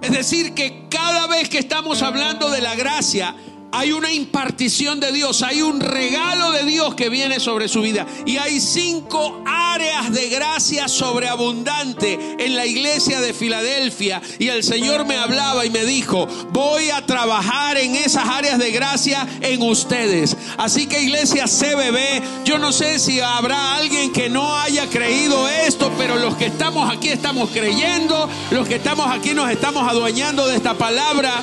Es 0.01 0.13
decir, 0.13 0.55
que 0.55 0.87
cada 0.89 1.27
vez 1.27 1.49
que 1.49 1.59
estamos 1.59 2.03
hablando 2.03 2.51
de 2.51 2.61
la 2.61 2.77
gracia, 2.77 3.35
hay 3.73 3.93
una 3.93 4.13
impartición 4.13 5.01
de 5.01 5.13
Dios, 5.13 5.43
hay 5.43 5.63
un 5.63 5.81
regalo 5.81 6.53
de 6.53 6.65
Dios 6.65 6.95
que 6.95 7.09
viene 7.09 7.39
sobre 7.41 7.69
su 7.69 7.83
vida. 7.83 8.07
Y 8.25 8.39
hay 8.39 8.61
cinco 8.61 9.43
áreas 9.47 10.13
de 10.13 10.29
gracia 10.29 10.89
sobreabundante 10.89 12.19
en 12.39 12.57
la 12.57 12.67
iglesia 12.67 13.21
de 13.21 13.35
Filadelfia. 13.35 14.23
Y 14.39 14.49
el 14.49 14.63
Señor 14.65 15.05
me 15.05 15.17
hablaba 15.17 15.67
y 15.67 15.71
me 15.71 15.85
dijo, 15.85 16.27
voy 16.51 16.91
a 16.91 17.05
trabajar 17.05 17.77
en 17.77 17.95
esas 17.95 18.29
áreas 18.29 18.59
de 18.59 18.71
gracia 18.71 19.27
en 19.41 19.63
ustedes. 19.63 20.37
Así 20.57 20.87
que 20.87 21.03
iglesia 21.03 21.45
CBB, 21.45 22.45
yo 22.45 22.59
no 22.59 22.73
sé 22.73 22.99
si 22.99 23.21
habrá 23.21 23.77
alguien 23.77 24.13
que 24.13 24.29
no 24.29 24.57
haya 24.57 24.87
creído 24.87 25.49
esto, 25.49 25.93
pero 25.99 26.17
los 26.17 26.37
que 26.37 26.47
estamos 26.47 26.91
aquí 26.91 27.09
estamos 27.09 27.51
creyendo, 27.51 28.29
los 28.51 28.67
que 28.67 28.77
estamos 28.77 29.11
aquí 29.11 29.35
nos 29.35 29.51
estamos 29.51 29.89
adueñando 29.89 30.47
de 30.47 30.57
esta 30.57 30.75
palabra. 30.75 31.43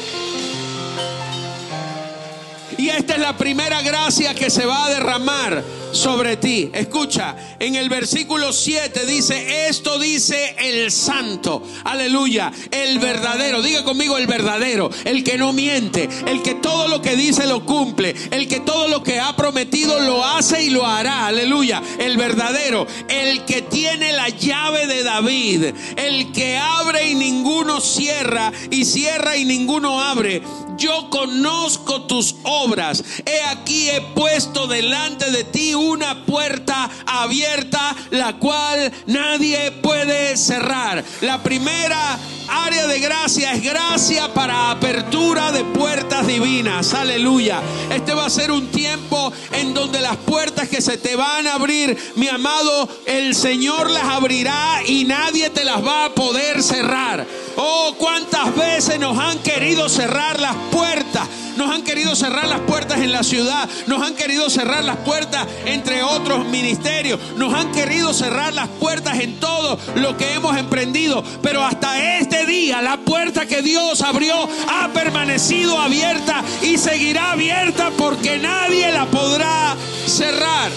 Y 2.78 2.90
esta 2.90 3.14
es 3.14 3.20
la 3.20 3.38
primera 3.38 3.82
gracia 3.82 4.34
que 4.34 4.50
se 4.50 4.66
va 4.66 4.86
a 4.86 4.90
derramar 4.90 5.64
sobre 5.96 6.38
ti. 6.38 6.70
Escucha, 6.74 7.36
en 7.60 7.76
el 7.76 7.90
versículo 7.90 8.52
7 8.54 9.06
dice, 9.06 9.68
esto 9.68 9.98
dice 10.00 10.56
el 10.60 10.92
santo, 10.92 11.64
aleluya, 11.84 12.52
el 12.72 13.00
verdadero, 13.00 13.62
diga 13.62 13.84
conmigo 13.84 14.18
el 14.18 14.28
verdadero, 14.28 14.90
el 15.06 15.24
que 15.24 15.38
no 15.38 15.54
miente, 15.54 16.10
el 16.28 16.42
que 16.42 16.56
todo 16.56 16.88
lo 16.88 17.02
que 17.02 17.16
dice 17.16 17.48
lo 17.48 17.66
cumple, 17.66 18.16
el 18.32 18.48
que 18.48 18.60
todo 18.60 18.88
lo 18.88 19.04
que 19.04 19.20
ha 19.20 19.36
prometido 19.36 20.00
lo 20.00 20.24
hace 20.24 20.64
y 20.64 20.70
lo 20.70 20.86
hará, 20.86 21.28
aleluya, 21.28 21.82
el 22.00 22.18
verdadero, 22.18 22.86
el 23.08 23.46
que 23.46 23.62
tiene 23.62 24.14
la 24.14 24.30
llave 24.30 24.88
de 24.88 25.04
David, 25.04 25.66
el 25.96 26.32
que 26.32 26.58
abre 26.58 27.10
y 27.10 27.16
ninguno 27.16 27.80
cierra 27.80 28.52
y 28.70 28.86
cierra 28.86 29.38
y 29.38 29.46
ninguno 29.46 30.02
abre. 30.02 30.42
Yo 30.78 31.10
conozco 31.10 32.04
tus 32.04 32.36
obras. 32.44 33.04
He 33.26 33.42
aquí 33.44 33.90
he 33.90 34.02
puesto 34.14 34.68
delante 34.68 35.32
de 35.32 35.44
ti 35.44 35.74
una 35.86 36.26
puerta 36.26 36.90
abierta, 37.06 37.96
la 38.12 38.34
cual 38.38 38.92
nadie 39.08 39.72
puede 39.72 40.36
cerrar. 40.38 41.04
La 41.22 41.42
primera 41.42 42.18
área 42.48 42.88
de 42.88 43.00
gracia 43.00 43.54
es 43.54 43.64
gracia 43.64 44.34
para 44.34 44.72
apertura 44.72 45.52
de 45.52 45.64
puertas 45.64 46.28
divinas. 46.28 46.94
Aleluya. 46.94 47.62
Este 47.94 48.14
va 48.14 48.26
a 48.26 48.30
ser 48.30 48.52
un 48.52 48.68
tiempo 48.68 49.32
en 49.52 49.74
donde 49.74 50.02
las 50.02 50.18
puertas 50.18 50.68
que 50.68 50.82
se 50.82 50.98
te 50.98 51.16
van 51.16 51.48
a 51.48 51.54
abrir, 51.54 51.98
mi 52.16 52.28
amado, 52.28 52.88
el 53.06 53.36
Señor 53.36 53.90
las 53.90 54.06
abrirá 54.06 54.82
y 54.86 55.06
nadie 55.06 55.50
te 55.50 55.64
las 55.64 55.86
va 55.86 56.06
a 56.06 56.10
poder 56.10 56.62
cerrar. 56.62 57.26
Oh, 57.58 57.96
cuántas 57.98 58.56
veces 58.56 59.00
nos 59.00 59.18
han 59.18 59.40
querido 59.40 59.88
cerrar 59.90 60.40
las 60.40 60.56
puertas. 60.72 61.28
Nos 61.58 61.74
han 61.74 61.84
querido 61.84 62.16
cerrar 62.16 62.48
las 62.48 62.60
puertas 62.62 63.00
en 63.00 63.12
la 63.12 63.24
ciudad. 63.24 63.70
Nos 63.88 64.02
han 64.02 64.16
querido 64.16 64.50
cerrar 64.50 64.84
las 64.84 64.98
puertas 64.98 65.48
entre 65.66 66.04
otros 66.04 66.46
ministerios. 66.48 67.20
Nos 67.38 67.54
han 67.54 67.72
querido 67.72 68.14
cerrar 68.14 68.54
las 68.54 68.68
puertas 68.68 69.20
en 69.20 69.40
todo 69.40 69.80
lo 69.96 70.18
que 70.18 70.34
hemos 70.34 70.58
emprendido. 70.58 71.24
Pero 71.42 71.64
hasta 71.64 72.20
este 72.20 72.35
día 72.44 72.82
la 72.82 72.98
puerta 72.98 73.46
que 73.46 73.62
Dios 73.62 74.02
abrió 74.02 74.50
ha 74.68 74.90
permanecido 74.94 75.80
abierta 75.80 76.44
y 76.62 76.78
seguirá 76.78 77.32
abierta 77.32 77.92
porque 77.98 78.38
nadie 78.38 78.92
la 78.92 79.06
podrá 79.06 79.78
cerrar. 80.08 80.72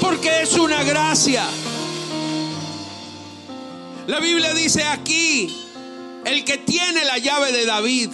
Porque 0.00 0.42
es 0.42 0.54
una 0.54 0.82
gracia. 0.82 1.44
La 4.06 4.20
Biblia 4.20 4.54
dice 4.54 4.84
aquí, 4.84 5.52
el 6.24 6.44
que 6.44 6.58
tiene 6.58 7.04
la 7.04 7.18
llave 7.18 7.52
de 7.52 7.64
David, 7.64 8.10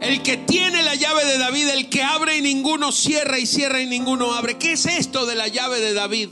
el 0.00 0.22
que 0.22 0.36
tiene 0.38 0.82
la 0.82 0.94
llave 0.94 1.24
de 1.24 1.38
David, 1.38 1.68
el 1.68 1.88
que 1.88 2.02
abre 2.02 2.38
y 2.38 2.40
ninguno 2.42 2.90
cierra 2.90 3.38
y 3.38 3.46
cierra 3.46 3.80
y 3.80 3.86
ninguno 3.86 4.34
abre. 4.34 4.58
¿Qué 4.58 4.72
es 4.72 4.86
esto 4.86 5.26
de 5.26 5.34
la 5.34 5.48
llave 5.48 5.80
de 5.80 5.92
David? 5.92 6.28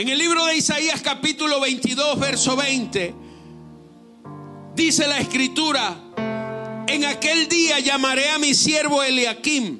En 0.00 0.08
el 0.08 0.16
libro 0.16 0.46
de 0.46 0.56
Isaías 0.56 1.02
capítulo 1.02 1.60
22, 1.60 2.18
verso 2.18 2.56
20, 2.56 3.14
dice 4.74 5.06
la 5.06 5.18
escritura, 5.18 5.94
en 6.86 7.04
aquel 7.04 7.50
día 7.50 7.80
llamaré 7.80 8.30
a 8.30 8.38
mi 8.38 8.54
siervo 8.54 9.02
Eliakim, 9.02 9.78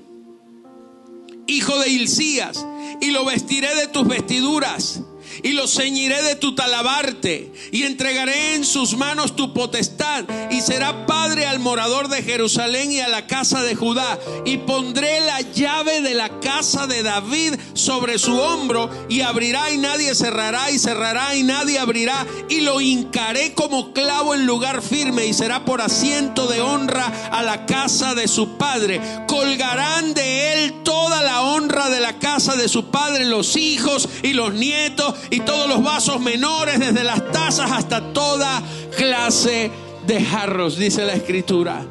hijo 1.47 1.79
de 1.79 1.89
Hilcías, 1.89 2.67
y 3.01 3.13
lo 3.13 3.25
vestiré 3.25 3.75
de 3.75 3.87
tus 3.87 4.07
vestiduras 4.07 5.01
y 5.43 5.53
lo 5.53 5.67
ceñiré 5.67 6.23
de 6.23 6.37
tu 6.37 6.55
talabarte 6.55 7.53
y 7.73 7.85
entregaré 7.85 8.55
en 8.55 8.65
sus 8.65 8.97
manos 8.97 9.37
tu 9.37 9.53
potestad 9.53 10.25
y 10.51 10.61
será 10.61 11.07
padre 11.07 11.47
al 11.47 11.59
morador 11.59 12.09
de 12.09 12.23
Jerusalén 12.23 12.93
y 12.93 13.01
a 13.01 13.09
la 13.09 13.27
casa 13.27 13.63
de 13.63 13.75
Judá 13.75 14.19
y 14.45 14.59
pondré 14.59 15.21
la 15.21 15.41
llave 15.41 16.01
de 16.01 16.15
la 16.15 16.41
casa 16.41 16.87
de 16.87 17.03
David 17.03 17.55
sobre 17.75 18.19
su 18.19 18.39
hombro 18.39 18.91
y 19.09 19.21
abrirá 19.21 19.71
y 19.71 19.79
nadie 19.79 20.15
cerrará 20.15 20.71
y 20.71 20.79
cerrará 20.79 21.35
y 21.35 21.43
nadie 21.43 21.79
abrirá 21.79 22.27
y 22.49 22.61
lo 22.61 22.81
hincaré 22.81 23.55
como 23.55 23.93
clavo 23.93 24.35
en 24.35 24.47
lugar 24.47 24.83
firme 24.83 25.27
y 25.27 25.35
será 25.35 25.65
por 25.65 25.81
asiento 25.81 26.47
de 26.47 26.61
honra 26.61 27.07
a 27.33 27.43
la 27.43 27.67
casa 27.67 28.15
de 28.15 28.29
su 28.29 28.57
padre. 28.57 29.01
Colgarán 29.27 30.15
de 30.15 30.53
él 30.53 30.75
toda 30.85 31.23
la 31.23 31.43
honra 31.43 31.91
de 31.91 32.01
la 32.01 32.19
casa 32.19 32.57
de 32.57 32.69
su 32.69 32.91
padre 32.91 33.25
los 33.25 33.57
hijos 33.57 34.09
y 34.23 34.33
los 34.33 34.53
nietos 34.53 35.15
y 35.29 35.41
todos 35.41 35.69
los 35.69 35.83
vasos 35.83 36.21
menores, 36.21 36.81
desde 36.81 37.05
las 37.05 37.31
tazas 37.33 37.71
hasta 37.71 38.13
toda 38.13 38.63
clase 38.97 39.71
de 40.07 40.25
jarros, 40.25 40.77
dice 40.77 41.05
la 41.05 41.15
escritura. 41.15 41.85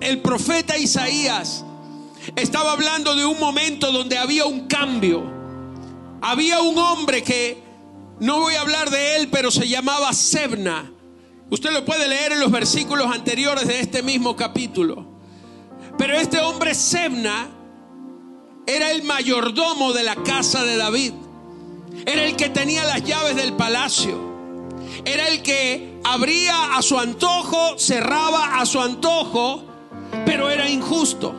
El 0.00 0.20
profeta 0.20 0.76
Isaías 0.76 1.64
estaba 2.36 2.72
hablando 2.72 3.14
de 3.14 3.24
un 3.24 3.38
momento 3.38 3.92
donde 3.92 4.18
había 4.18 4.44
un 4.46 4.66
cambio. 4.66 5.22
Había 6.20 6.60
un 6.60 6.78
hombre 6.78 7.22
que, 7.22 7.62
no 8.20 8.40
voy 8.40 8.54
a 8.54 8.60
hablar 8.60 8.90
de 8.90 9.16
él, 9.16 9.28
pero 9.30 9.50
se 9.50 9.68
llamaba 9.68 10.12
Sebna. 10.12 10.92
Usted 11.50 11.70
lo 11.70 11.84
puede 11.84 12.08
leer 12.08 12.32
en 12.32 12.40
los 12.40 12.50
versículos 12.50 13.06
anteriores 13.12 13.66
de 13.66 13.80
este 13.80 14.02
mismo 14.02 14.36
capítulo. 14.36 15.06
Pero 15.98 16.14
este 16.14 16.40
hombre 16.40 16.74
Sebna 16.74 17.48
era 18.66 18.90
el 18.90 19.02
mayordomo 19.02 19.92
de 19.92 20.02
la 20.04 20.16
casa 20.16 20.64
de 20.64 20.76
David. 20.76 21.12
Era 22.06 22.24
el 22.24 22.36
que 22.36 22.48
tenía 22.48 22.84
las 22.84 23.02
llaves 23.02 23.36
del 23.36 23.54
palacio. 23.54 24.32
Era 25.04 25.28
el 25.28 25.42
que 25.42 26.00
abría 26.04 26.74
a 26.74 26.82
su 26.82 26.98
antojo, 26.98 27.78
cerraba 27.78 28.60
a 28.60 28.66
su 28.66 28.80
antojo, 28.80 29.64
pero 30.24 30.50
era 30.50 30.68
injusto. 30.68 31.34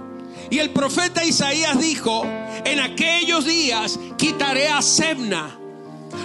Y 0.49 0.60
el 0.60 0.71
profeta 0.71 1.23
Isaías 1.23 1.80
dijo, 1.80 2.23
en 2.65 2.80
aquellos 2.80 3.45
días 3.45 3.99
quitaré 4.17 4.67
a 4.67 4.82
Sebna. 4.82 5.60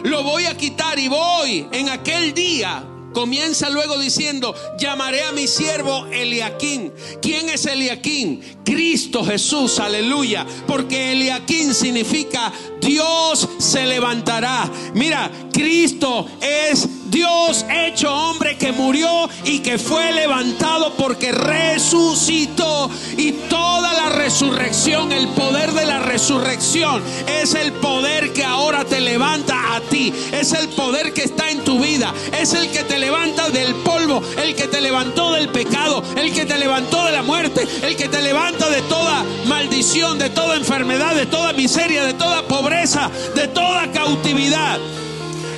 Lo 0.05 0.23
voy 0.23 0.47
a 0.47 0.57
quitar 0.57 0.99
y 0.99 1.09
voy 1.09 1.67
en 1.73 1.89
aquel 1.89 2.35
día 2.35 2.85
Comienza 3.19 3.69
luego 3.69 3.99
diciendo, 3.99 4.55
llamaré 4.79 5.25
a 5.25 5.33
mi 5.33 5.49
siervo 5.49 6.07
Eliaquín. 6.07 6.93
¿Quién 7.21 7.49
es 7.49 7.67
Eliaquín? 7.67 8.41
Cristo 8.65 9.25
Jesús, 9.25 9.81
aleluya. 9.81 10.47
Porque 10.69 11.11
Eliaquín 11.11 11.75
significa 11.75 12.53
Dios 12.81 13.49
se 13.59 13.87
levantará. 13.87 14.71
Mira, 14.95 15.33
Cristo 15.53 16.29
es 16.41 16.89
Dios 17.11 17.65
hecho 17.71 18.13
hombre 18.15 18.57
que 18.59 18.73
murió 18.73 19.29
y 19.45 19.61
que 19.61 19.79
fue 19.79 20.13
levantado 20.13 20.95
porque 20.95 21.33
resucitó. 21.33 22.91
Y 23.17 23.33
toda 23.49 23.93
la 23.95 24.11
resurrección, 24.11 25.13
el 25.13 25.29
poder 25.29 25.73
de 25.73 25.87
la 25.87 26.01
resurrección, 26.01 27.03
es 27.41 27.55
el 27.55 27.73
poder 27.73 28.33
que 28.33 28.45
ahora 28.45 28.85
te 28.85 29.01
levanta 29.01 29.77
a 29.77 29.81
ti. 29.81 30.13
Es 30.33 30.53
el 30.53 30.69
poder 30.69 31.15
que 31.15 31.23
está 31.23 31.51
en 31.51 31.65
tu 31.65 31.81
vida. 31.81 32.13
Es 32.39 32.53
el 32.53 32.71
que 32.71 32.85
te 32.85 32.99
levanta 32.99 33.49
del 33.51 33.75
polvo, 33.77 34.23
el 34.43 34.55
que 34.55 34.69
te 34.69 34.81
levantó 34.81 35.33
del 35.33 35.49
pecado, 35.49 36.03
el 36.17 36.33
que 36.33 36.45
te 36.45 36.59
levantó 36.59 37.05
de 37.07 37.13
la 37.13 37.23
muerte, 37.23 37.67
el 37.83 37.97
que 37.97 38.09
te 38.09 38.21
levanta 38.23 38.69
de 38.69 38.83
toda 38.83 39.25
maldición, 39.47 40.19
de 40.19 40.31
toda 40.31 40.57
enfermedad, 40.57 41.15
de 41.15 41.27
toda 41.27 41.53
miseria, 41.53 42.05
de 42.05 42.15
toda 42.15 42.43
pobreza, 42.43 43.11
de 43.35 43.49
toda 43.49 43.91
cautividad. 43.93 44.79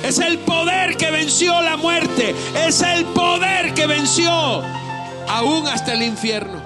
Es 0.03 0.19
el 0.19 0.39
poder 0.39 0.97
que 0.97 1.11
venció 1.11 1.61
la 1.61 1.77
muerte. 1.77 2.35
Es 2.55 2.81
el 2.81 3.05
poder 3.05 3.73
que 3.73 3.87
venció 3.87 4.31
aún 5.27 5.67
hasta 5.67 5.93
el 5.93 6.03
infierno. 6.03 6.61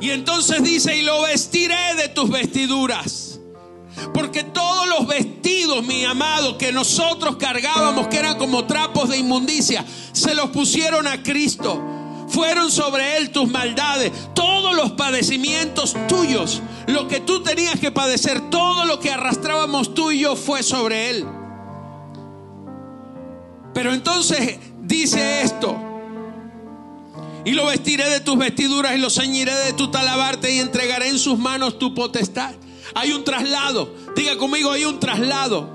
Y 0.00 0.10
entonces 0.10 0.62
dice, 0.62 0.96
y 0.96 1.02
lo 1.02 1.22
vestiré 1.22 1.94
de 1.96 2.08
tus 2.08 2.30
vestiduras. 2.30 3.38
Porque 4.14 4.44
todos 4.44 4.88
los 4.88 5.06
vestidos, 5.06 5.84
mi 5.84 6.04
amado, 6.04 6.56
que 6.56 6.72
nosotros 6.72 7.36
cargábamos, 7.36 8.08
que 8.08 8.16
eran 8.16 8.38
como 8.38 8.64
trapos 8.64 9.10
de 9.10 9.18
inmundicia, 9.18 9.84
se 10.12 10.34
los 10.34 10.50
pusieron 10.50 11.06
a 11.06 11.22
Cristo 11.22 11.99
fueron 12.30 12.70
sobre 12.70 13.16
él 13.16 13.30
tus 13.30 13.48
maldades, 13.48 14.12
todos 14.34 14.74
los 14.74 14.92
padecimientos 14.92 15.96
tuyos, 16.08 16.62
lo 16.86 17.08
que 17.08 17.20
tú 17.20 17.42
tenías 17.42 17.78
que 17.78 17.90
padecer, 17.90 18.50
todo 18.50 18.84
lo 18.84 19.00
que 19.00 19.10
arrastrábamos 19.10 19.94
tú 19.94 20.10
y 20.10 20.20
yo 20.20 20.36
fue 20.36 20.62
sobre 20.62 21.10
él. 21.10 21.26
Pero 23.74 23.92
entonces 23.92 24.58
dice 24.80 25.42
esto, 25.42 25.76
y 27.44 27.52
lo 27.52 27.66
vestiré 27.66 28.08
de 28.10 28.20
tus 28.20 28.36
vestiduras 28.36 28.94
y 28.94 28.98
lo 28.98 29.10
ceñiré 29.10 29.54
de 29.54 29.72
tu 29.72 29.90
talabarte 29.90 30.52
y 30.54 30.58
entregaré 30.58 31.08
en 31.08 31.18
sus 31.18 31.38
manos 31.38 31.78
tu 31.78 31.94
potestad. 31.94 32.54
Hay 32.94 33.12
un 33.12 33.24
traslado, 33.24 33.94
diga 34.14 34.36
conmigo, 34.36 34.70
hay 34.70 34.84
un 34.84 35.00
traslado. 35.00 35.70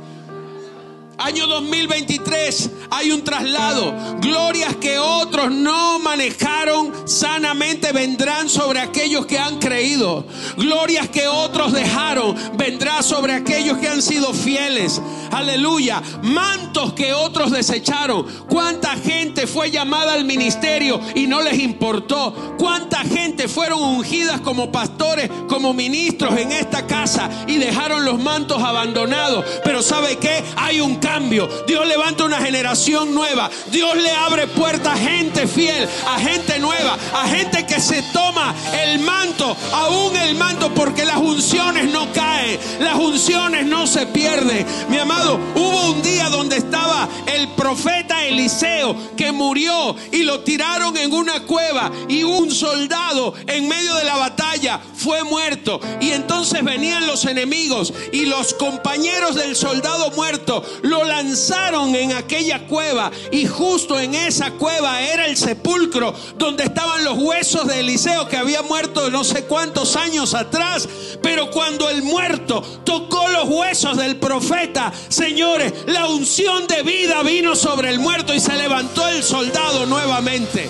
Año 1.18 1.48
2023 1.48 2.70
hay 2.92 3.12
un 3.12 3.24
traslado. 3.24 3.96
Glorias 4.20 4.76
que 4.76 5.00
otros 5.00 5.50
no 5.52 5.85
manejaron 6.26 7.08
sanamente 7.08 7.92
vendrán 7.92 8.50
sobre 8.50 8.80
aquellos 8.80 9.26
que 9.26 9.38
han 9.38 9.60
creído. 9.60 10.26
Glorias 10.58 11.10
que 11.10 11.28
otros 11.28 11.72
dejaron 11.72 12.36
vendrá 12.58 13.04
sobre 13.04 13.34
aquellos 13.34 13.78
que 13.78 13.88
han 13.88 14.02
sido 14.02 14.34
fieles. 14.34 15.02
Aleluya. 15.36 16.02
Mantos 16.24 16.94
que 16.94 17.14
otros 17.14 17.52
desecharon. 17.52 18.26
¿Cuánta 18.50 18.96
gente 18.96 19.48
fue 19.48 19.70
llamada 19.70 20.14
al 20.14 20.24
ministerio 20.24 21.00
y 21.14 21.28
no 21.28 21.42
les 21.42 21.60
importó? 21.60 22.56
¿Cuánta 22.58 23.00
gente 23.00 23.48
fueron 23.48 23.82
ungidas 23.82 24.42
como 24.42 24.72
pastores, 24.72 25.30
como 25.48 25.74
ministros 25.74 26.38
en 26.38 26.52
esta 26.52 26.88
casa 26.88 27.30
y 27.48 27.58
dejaron 27.58 28.06
los 28.06 28.20
mantos 28.20 28.64
abandonados? 28.64 29.46
Pero 29.64 29.82
¿sabe 29.82 30.18
qué? 30.18 30.44
Hay 30.56 30.80
un 30.80 30.96
cambio. 30.96 31.50
Dios 31.68 31.86
levanta 31.86 32.24
una 32.24 32.40
generación 32.42 33.14
nueva. 33.14 33.50
Dios 33.72 33.98
le 33.98 34.12
abre 34.12 34.48
puertas 34.48 34.96
a 34.96 34.98
gente 34.98 35.48
fiel, 35.48 35.88
a 36.08 36.20
gente 36.20 36.60
nueva, 36.60 36.98
a 37.14 37.28
gente 37.28 37.66
que 37.66 37.80
se 37.80 38.02
toma 38.14 38.54
el 38.84 39.00
manto, 39.00 39.56
aún 39.74 40.16
el 40.16 40.36
manto, 40.36 40.74
porque 40.74 41.06
las 41.06 41.18
unciones 41.18 41.92
no 41.92 42.12
caen, 42.14 42.60
las 42.80 42.96
unciones 42.96 43.66
no 43.66 43.88
se 43.88 44.06
pierden. 44.08 44.66
Mi 44.90 44.98
amado, 44.98 45.25
hubo 45.34 45.92
un 45.92 46.02
día 46.02 46.30
donde 46.30 46.58
estaba 46.58 47.10
el 47.26 47.48
profeta 47.50 48.26
Eliseo 48.26 48.96
que 49.16 49.32
murió 49.32 49.96
y 50.12 50.24
lo 50.24 50.42
tiraron 50.42 50.96
en 50.98 51.14
una 51.14 51.44
cueva 51.44 51.92
y 52.08 52.24
un 52.24 52.52
soldado 52.52 53.34
en 53.48 53.68
medio 53.68 53.96
de 53.96 54.04
la 54.04 54.18
batalla 54.18 54.80
fue 54.96 55.24
muerto. 55.24 55.80
Y 56.00 56.12
entonces 56.12 56.64
venían 56.64 57.08
los 57.08 57.26
enemigos 57.26 57.94
y 58.12 58.26
los 58.26 58.54
compañeros 58.54 59.36
del 59.36 59.56
soldado 59.56 60.12
muerto 60.12 60.64
lo 60.84 61.04
lanzaron 61.04 61.96
en 61.96 62.14
aquella 62.14 62.68
cueva 62.68 63.12
y 63.32 63.46
justo 63.46 64.00
en 64.00 64.16
esa 64.16 64.52
cueva 64.52 65.02
era 65.02 65.26
el 65.26 65.38
sepulcro 65.38 66.14
donde 66.38 66.64
estaban 66.64 67.04
los 67.04 67.18
huesos 67.18 67.68
de 67.68 67.80
Eliseo 67.80 68.28
que 68.28 68.38
había 68.38 68.62
muerto 68.62 69.10
no 69.10 69.24
sé 69.24 69.46
cuántos 69.46 69.96
años 69.96 70.34
atrás. 70.34 70.88
Pero 71.22 71.50
cuando 71.52 71.90
el 71.90 72.04
muerto 72.04 72.62
tocó 72.84 73.28
los 73.30 73.50
huesos 73.50 73.98
del 73.98 74.18
profeta, 74.18 74.92
señores, 75.10 75.74
la 75.88 76.08
unción 76.08 76.68
de 76.68 76.84
vida 76.84 77.24
vino 77.24 77.56
sobre 77.56 77.90
el 77.90 78.00
muerto 78.00 78.34
y 78.34 78.40
se 78.40 78.56
levantó 78.56 79.08
el 79.08 79.24
soldado 79.24 79.86
nuevamente. 79.86 80.70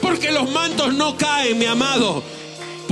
Porque 0.00 0.32
los 0.32 0.50
mantos 0.50 0.94
no 0.94 1.16
caen, 1.16 1.58
mi 1.58 1.66
amado. 1.66 2.22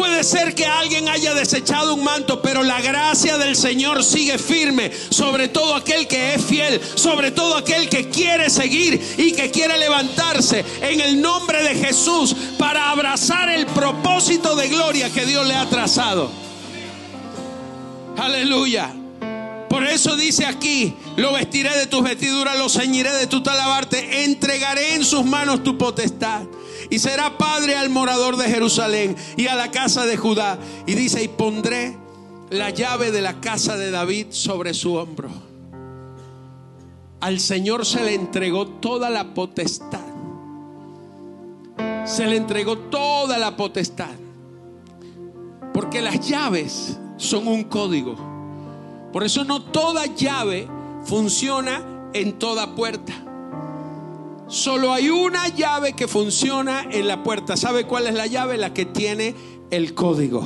Puede 0.00 0.24
ser 0.24 0.54
que 0.54 0.64
alguien 0.64 1.08
haya 1.08 1.34
desechado 1.34 1.94
un 1.94 2.02
manto, 2.02 2.40
pero 2.40 2.62
la 2.62 2.80
gracia 2.80 3.36
del 3.36 3.54
Señor 3.54 4.02
sigue 4.02 4.38
firme 4.38 4.90
sobre 5.10 5.48
todo 5.48 5.74
aquel 5.74 6.06
que 6.06 6.34
es 6.34 6.42
fiel, 6.42 6.80
sobre 6.94 7.32
todo 7.32 7.56
aquel 7.56 7.88
que 7.88 8.08
quiere 8.08 8.48
seguir 8.48 8.98
y 9.18 9.32
que 9.32 9.50
quiere 9.50 9.76
levantarse 9.76 10.64
en 10.80 11.00
el 11.00 11.20
nombre 11.20 11.62
de 11.62 11.74
Jesús 11.74 12.34
para 12.58 12.90
abrazar 12.90 13.50
el 13.50 13.66
propósito 13.66 14.56
de 14.56 14.68
gloria 14.68 15.10
que 15.10 15.26
Dios 15.26 15.46
le 15.46 15.54
ha 15.54 15.68
trazado. 15.68 16.30
Aleluya. 18.16 18.99
Por 19.70 19.84
eso 19.84 20.16
dice 20.16 20.46
aquí, 20.46 20.96
lo 21.16 21.32
vestiré 21.32 21.70
de 21.78 21.86
tus 21.86 22.02
vestiduras, 22.02 22.58
lo 22.58 22.68
ceñiré 22.68 23.12
de 23.12 23.28
tu 23.28 23.40
talabarte, 23.40 24.24
entregaré 24.24 24.96
en 24.96 25.04
sus 25.04 25.24
manos 25.24 25.62
tu 25.62 25.78
potestad 25.78 26.42
y 26.90 26.98
será 26.98 27.38
padre 27.38 27.76
al 27.76 27.88
morador 27.88 28.36
de 28.36 28.48
Jerusalén 28.48 29.14
y 29.36 29.46
a 29.46 29.54
la 29.54 29.70
casa 29.70 30.06
de 30.06 30.16
Judá. 30.16 30.58
Y 30.88 30.94
dice, 30.94 31.22
y 31.22 31.28
pondré 31.28 31.96
la 32.50 32.70
llave 32.70 33.12
de 33.12 33.22
la 33.22 33.40
casa 33.40 33.76
de 33.76 33.92
David 33.92 34.26
sobre 34.30 34.74
su 34.74 34.94
hombro. 34.94 35.30
Al 37.20 37.38
Señor 37.38 37.86
se 37.86 38.02
le 38.02 38.14
entregó 38.14 38.66
toda 38.66 39.08
la 39.08 39.34
potestad. 39.34 40.00
Se 42.04 42.26
le 42.26 42.38
entregó 42.38 42.76
toda 42.76 43.38
la 43.38 43.56
potestad. 43.56 44.16
Porque 45.72 46.02
las 46.02 46.28
llaves 46.28 46.98
son 47.18 47.46
un 47.46 47.62
código. 47.62 48.29
Por 49.12 49.24
eso 49.24 49.44
no 49.44 49.62
toda 49.62 50.06
llave 50.06 50.68
funciona 51.04 52.10
en 52.12 52.38
toda 52.38 52.74
puerta. 52.74 53.12
Solo 54.48 54.92
hay 54.92 55.10
una 55.10 55.48
llave 55.48 55.92
que 55.92 56.08
funciona 56.08 56.82
en 56.90 57.06
la 57.06 57.22
puerta. 57.22 57.56
¿Sabe 57.56 57.86
cuál 57.86 58.06
es 58.06 58.14
la 58.14 58.26
llave? 58.26 58.56
La 58.56 58.74
que 58.74 58.84
tiene 58.84 59.34
el 59.70 59.94
código. 59.94 60.44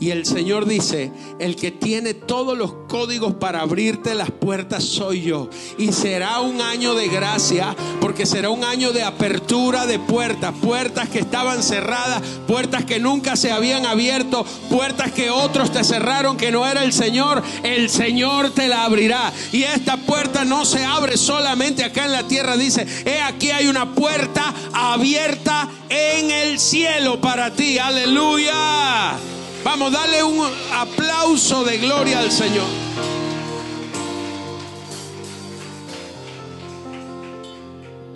Y 0.00 0.12
el 0.12 0.26
Señor 0.26 0.66
dice, 0.66 1.10
el 1.40 1.56
que 1.56 1.72
tiene 1.72 2.14
todos 2.14 2.56
los 2.56 2.72
códigos 2.88 3.34
para 3.34 3.62
abrirte 3.62 4.14
las 4.14 4.30
puertas 4.30 4.84
soy 4.84 5.22
yo. 5.22 5.50
Y 5.76 5.90
será 5.90 6.40
un 6.40 6.60
año 6.60 6.94
de 6.94 7.08
gracia, 7.08 7.74
porque 8.00 8.24
será 8.24 8.50
un 8.50 8.62
año 8.62 8.92
de 8.92 9.02
apertura 9.02 9.86
de 9.86 9.98
puertas, 9.98 10.54
puertas 10.62 11.08
que 11.08 11.18
estaban 11.18 11.64
cerradas, 11.64 12.22
puertas 12.46 12.84
que 12.84 13.00
nunca 13.00 13.34
se 13.34 13.50
habían 13.50 13.86
abierto, 13.86 14.44
puertas 14.70 15.10
que 15.10 15.30
otros 15.30 15.72
te 15.72 15.82
cerraron, 15.82 16.36
que 16.36 16.52
no 16.52 16.64
era 16.64 16.84
el 16.84 16.92
Señor. 16.92 17.42
El 17.64 17.90
Señor 17.90 18.50
te 18.50 18.68
la 18.68 18.84
abrirá. 18.84 19.32
Y 19.50 19.64
esta 19.64 19.96
puerta 19.96 20.44
no 20.44 20.64
se 20.64 20.84
abre 20.84 21.16
solamente 21.16 21.82
acá 21.82 22.04
en 22.04 22.12
la 22.12 22.28
tierra, 22.28 22.56
dice, 22.56 22.86
he 23.04 23.20
aquí 23.20 23.50
hay 23.50 23.66
una 23.66 23.94
puerta 23.94 24.54
abierta 24.72 25.68
en 25.88 26.30
el 26.30 26.60
cielo 26.60 27.20
para 27.20 27.52
ti. 27.52 27.78
Aleluya. 27.78 29.37
Vamos, 29.68 29.92
dale 29.92 30.22
un 30.22 30.40
aplauso 30.74 31.62
de 31.62 31.76
gloria 31.76 32.20
al 32.20 32.30
Señor. 32.30 32.64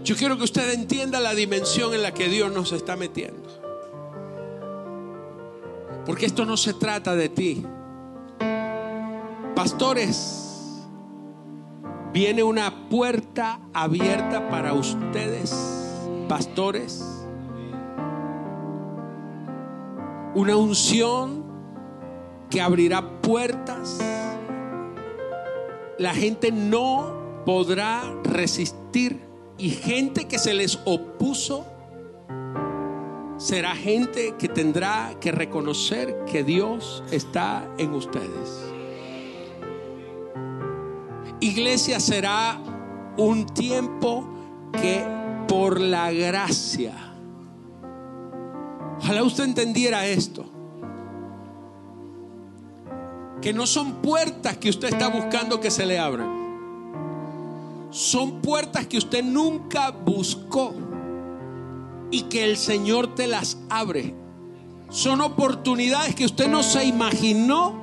Yo 0.03 0.17
quiero 0.17 0.39
que 0.39 0.45
usted 0.45 0.73
entienda 0.73 1.21
la 1.21 1.35
dimensión 1.35 1.93
en 1.93 2.01
la 2.01 2.15
que 2.15 2.31
Dios 2.31 2.51
nos 2.51 2.73
está 2.73 2.97
metiendo. 2.97 3.51
Porque 6.07 6.25
esto 6.25 6.47
no 6.47 6.57
se 6.57 6.73
trata 6.73 7.15
de 7.15 7.29
ti. 7.29 7.63
Pastores, 9.55 10.87
viene 12.15 12.43
una 12.43 12.89
puerta 12.89 13.61
abierta 13.75 14.49
para 14.49 14.73
ustedes, 14.73 15.55
pastores 16.31 17.05
una 20.35 20.57
unción 20.57 21.42
que 22.53 22.61
abrirá 22.61 23.23
puertas. 23.23 23.99
La 25.99 26.15
gente 26.15 26.53
no 26.53 27.43
podrá 27.47 28.03
resistir 28.25 29.19
y 29.57 29.71
gente 29.71 30.29
que 30.29 30.39
se 30.39 30.53
les 30.53 30.79
opuso 30.85 31.65
será 33.39 33.75
gente 33.75 34.35
que 34.39 34.49
tendrá 34.49 35.15
que 35.19 35.33
reconocer 35.33 36.25
que 36.27 36.45
Dios 36.45 37.03
está 37.11 37.67
en 37.79 37.95
ustedes. 37.95 38.61
Iglesia 41.41 42.01
será 42.01 42.61
un 43.17 43.47
tiempo 43.47 44.29
que 44.81 45.05
por 45.49 45.81
la 45.81 46.13
gracia 46.13 47.13
Ojalá 49.03 49.25
usted 49.25 49.45
entendiera 49.45 50.07
esto. 50.07 50.62
Que 53.43 53.53
no 53.53 53.67
son 53.67 53.97
puertas 53.97 54.57
que 54.57 54.71
usted 54.71 54.89
está 54.89 55.09
buscando 55.09 55.61
que 55.61 55.71
se 55.71 55.85
le 55.85 55.99
abran. 55.99 56.41
Son 57.91 58.41
puertas 58.41 58.87
que 58.87 58.97
usted 58.97 59.23
nunca 59.23 59.91
buscó 59.91 60.73
y 62.11 62.23
que 62.23 62.45
el 62.45 62.57
Señor 62.57 63.15
te 63.15 63.27
las 63.27 63.59
abre. 63.69 64.15
Son 64.89 65.21
oportunidades 65.21 66.15
que 66.15 66.25
usted 66.25 66.49
no 66.49 66.63
se 66.63 66.85
imaginó 66.85 67.83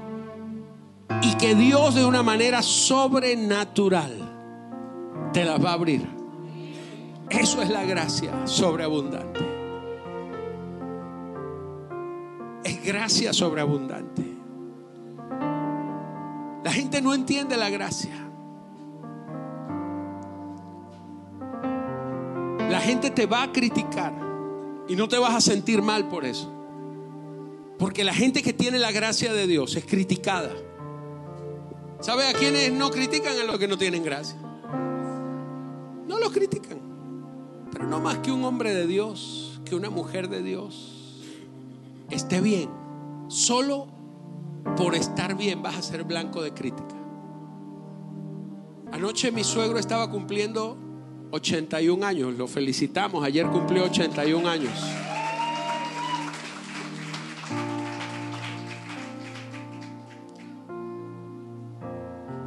y 1.21 1.35
que 1.35 1.53
Dios 1.53 1.93
de 1.93 2.05
una 2.05 2.23
manera 2.23 2.63
sobrenatural 2.63 4.13
te 5.33 5.43
las 5.43 5.63
va 5.63 5.71
a 5.71 5.73
abrir. 5.73 6.07
Eso 7.29 7.61
es 7.61 7.69
la 7.69 7.83
gracia 7.83 8.47
sobreabundante. 8.47 9.59
es 12.63 12.83
gracia 12.83 13.33
sobreabundante. 13.33 14.28
La 16.69 16.73
gente 16.73 17.01
no 17.01 17.15
entiende 17.15 17.57
la 17.57 17.71
gracia. 17.71 18.13
La 22.69 22.79
gente 22.79 23.09
te 23.09 23.25
va 23.25 23.41
a 23.41 23.51
criticar 23.51 24.13
y 24.87 24.95
no 24.95 25.07
te 25.07 25.17
vas 25.17 25.33
a 25.33 25.41
sentir 25.41 25.81
mal 25.81 26.07
por 26.09 26.25
eso. 26.25 26.53
Porque 27.79 28.03
la 28.03 28.13
gente 28.13 28.43
que 28.43 28.53
tiene 28.53 28.77
la 28.77 28.91
gracia 28.91 29.33
de 29.33 29.47
Dios 29.47 29.75
es 29.77 29.83
criticada. 29.83 30.51
¿Sabe 32.01 32.27
a 32.27 32.33
quienes 32.33 32.71
no 32.71 32.91
critican 32.91 33.35
a 33.39 33.45
los 33.45 33.57
que 33.57 33.67
no 33.67 33.79
tienen 33.79 34.03
gracia? 34.03 34.37
No 36.07 36.19
los 36.19 36.31
critican. 36.31 36.79
Pero 37.71 37.87
no 37.87 37.99
más 37.99 38.19
que 38.19 38.31
un 38.31 38.45
hombre 38.45 38.75
de 38.75 38.85
Dios, 38.85 39.59
que 39.65 39.73
una 39.73 39.89
mujer 39.89 40.29
de 40.29 40.43
Dios 40.43 41.23
esté 42.11 42.41
bien, 42.41 42.69
solo 43.27 43.98
por 44.75 44.95
estar 44.95 45.35
bien 45.35 45.61
vas 45.61 45.77
a 45.77 45.81
ser 45.81 46.03
blanco 46.03 46.41
de 46.41 46.53
crítica. 46.53 46.95
Anoche 48.91 49.31
mi 49.31 49.43
suegro 49.43 49.77
estaba 49.77 50.09
cumpliendo 50.09 50.77
81 51.31 52.05
años. 52.05 52.33
Lo 52.35 52.47
felicitamos. 52.47 53.23
Ayer 53.23 53.47
cumplió 53.47 53.85
81 53.85 54.49
años. 54.49 54.71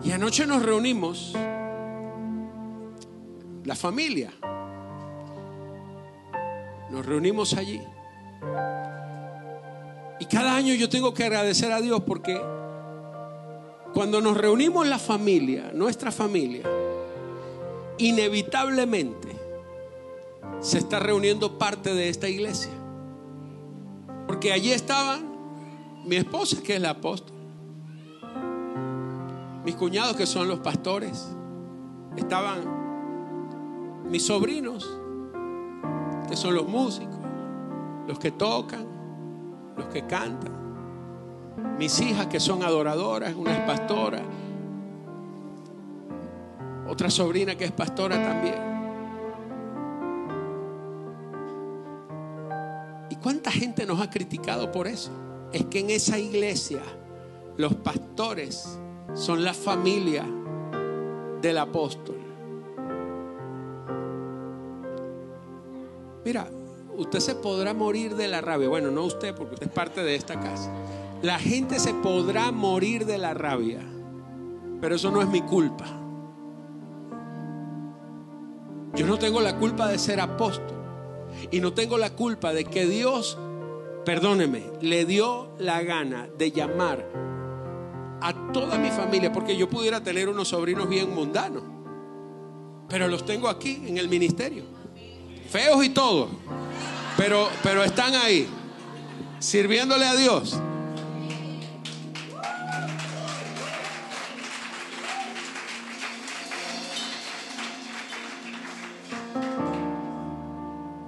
Y 0.05 0.11
anoche 0.11 0.47
nos 0.47 0.63
reunimos, 0.63 1.33
la 3.65 3.77
familia. 3.77 4.33
Nos 6.91 7.07
reunimos 7.07 7.55
allí. 7.55 7.81
Cada 10.33 10.57
año 10.57 10.73
yo 10.73 10.89
tengo 10.89 11.13
que 11.13 11.25
agradecer 11.25 11.73
a 11.73 11.83
Dios 11.83 12.05
porque 12.07 12.41
cuando 13.93 14.23
nos 14.23 14.35
reunimos 14.35 14.87
la 14.87 14.99
familia, 14.99 15.71
nuestra 15.75 16.11
familia, 16.11 16.63
inevitablemente 17.99 19.29
se 20.61 20.79
está 20.79 21.01
reuniendo 21.01 21.59
parte 21.59 21.93
de 21.93 22.09
esta 22.09 22.31
iglesia. 22.31 22.73
Porque 24.27 24.55
allí 24.55 24.73
estaban 24.73 25.21
mi 26.07 26.17
esposa, 26.17 26.63
que 26.63 26.77
es 26.77 26.81
la 26.81 26.91
apóstol, 26.91 27.37
mis 29.67 29.75
cuñados, 29.75 30.17
que 30.17 30.25
son 30.25 30.49
los 30.49 30.61
pastores, 30.61 31.29
estaban 32.17 34.09
mis 34.09 34.25
sobrinos, 34.25 34.99
que 36.27 36.37
son 36.37 36.55
los 36.55 36.67
músicos, 36.67 37.21
los 38.09 38.19
que 38.19 38.31
tocan, 38.31 38.92
los 39.77 39.87
que 39.87 40.07
cantan, 40.07 40.53
mis 41.79 42.01
hijas, 42.01 42.27
que 42.27 42.41
son 42.41 42.63
adoradoras, 42.63 43.35
una 43.35 43.53
es 43.53 43.61
pastora, 43.61 44.23
otra 46.89 47.11
sobrina 47.11 47.55
que 47.55 47.65
es 47.65 47.73
pastora 47.73 48.23
también. 48.23 48.73
¿Y 53.11 53.17
cuánta 53.17 53.51
gente 53.51 53.87
nos 53.87 54.01
ha 54.01 54.11
criticado 54.11 54.71
por 54.71 54.87
eso? 54.87 55.11
Es 55.53 55.65
que 55.67 55.81
en 55.81 55.91
esa 55.91 56.19
iglesia 56.19 56.83
los 57.57 57.75
pastores 57.75 58.79
son 59.15 59.45
la 59.45 59.55
familia 59.55 60.25
del 61.41 61.59
apóstol. 61.59 62.17
Mira, 66.25 66.49
usted 67.03 67.21
se 67.21 67.35
podrá 67.35 67.75
morir 67.75 68.17
de 68.17 68.29
la 68.29 68.41
rabia. 68.41 68.69
Bueno, 68.69 68.91
no 68.91 69.05
usted, 69.05 69.35
porque 69.35 69.55
usted 69.55 69.67
es 69.67 69.73
parte 69.73 70.03
de 70.03 70.15
esta 70.15 70.41
casa. 70.41 70.73
La 71.23 71.39
gente 71.39 71.79
se 71.79 71.95
podrá 71.95 72.51
morir 72.51 73.07
de 73.07 73.19
la 73.19 73.35
rabia, 73.35 73.81
pero 74.81 74.97
eso 74.97 75.11
no 75.11 75.23
es 75.23 75.29
mi 75.29 75.43
culpa. 75.43 75.87
Yo 78.95 79.07
no 79.07 79.19
tengo 79.19 79.41
la 79.41 79.57
culpa 79.59 79.89
de 79.89 79.99
ser 79.99 80.21
apóstol. 80.21 80.83
Y 81.51 81.61
no 81.61 81.73
tengo 81.73 81.97
la 81.99 82.11
culpa 82.11 82.53
de 82.53 82.65
que 82.65 82.87
Dios, 82.87 83.39
perdóneme, 84.05 84.65
le 84.81 85.05
dio 85.05 85.51
la 85.59 85.83
gana 85.83 86.29
de 86.37 86.51
llamar 86.51 87.07
a 88.21 88.53
toda 88.53 88.79
mi 88.79 88.91
familia, 88.91 89.33
porque 89.33 89.57
yo 89.57 89.69
pudiera 89.69 90.03
tener 90.03 90.29
unos 90.29 90.49
sobrinos 90.49 90.89
bien 90.89 91.13
mundanos, 91.13 91.65
pero 92.89 93.09
los 93.09 93.25
tengo 93.25 93.49
aquí 93.49 93.83
en 93.87 93.99
el 93.99 94.09
ministerio, 94.09 94.65
feos 95.49 95.85
y 95.85 95.91
todo, 95.91 96.29
pero, 97.23 97.51
pero 97.63 97.85
están 97.85 98.17
ahí, 98.17 98.49
sirviéndole 99.39 100.05
a 100.05 100.17
Dios. 100.17 100.59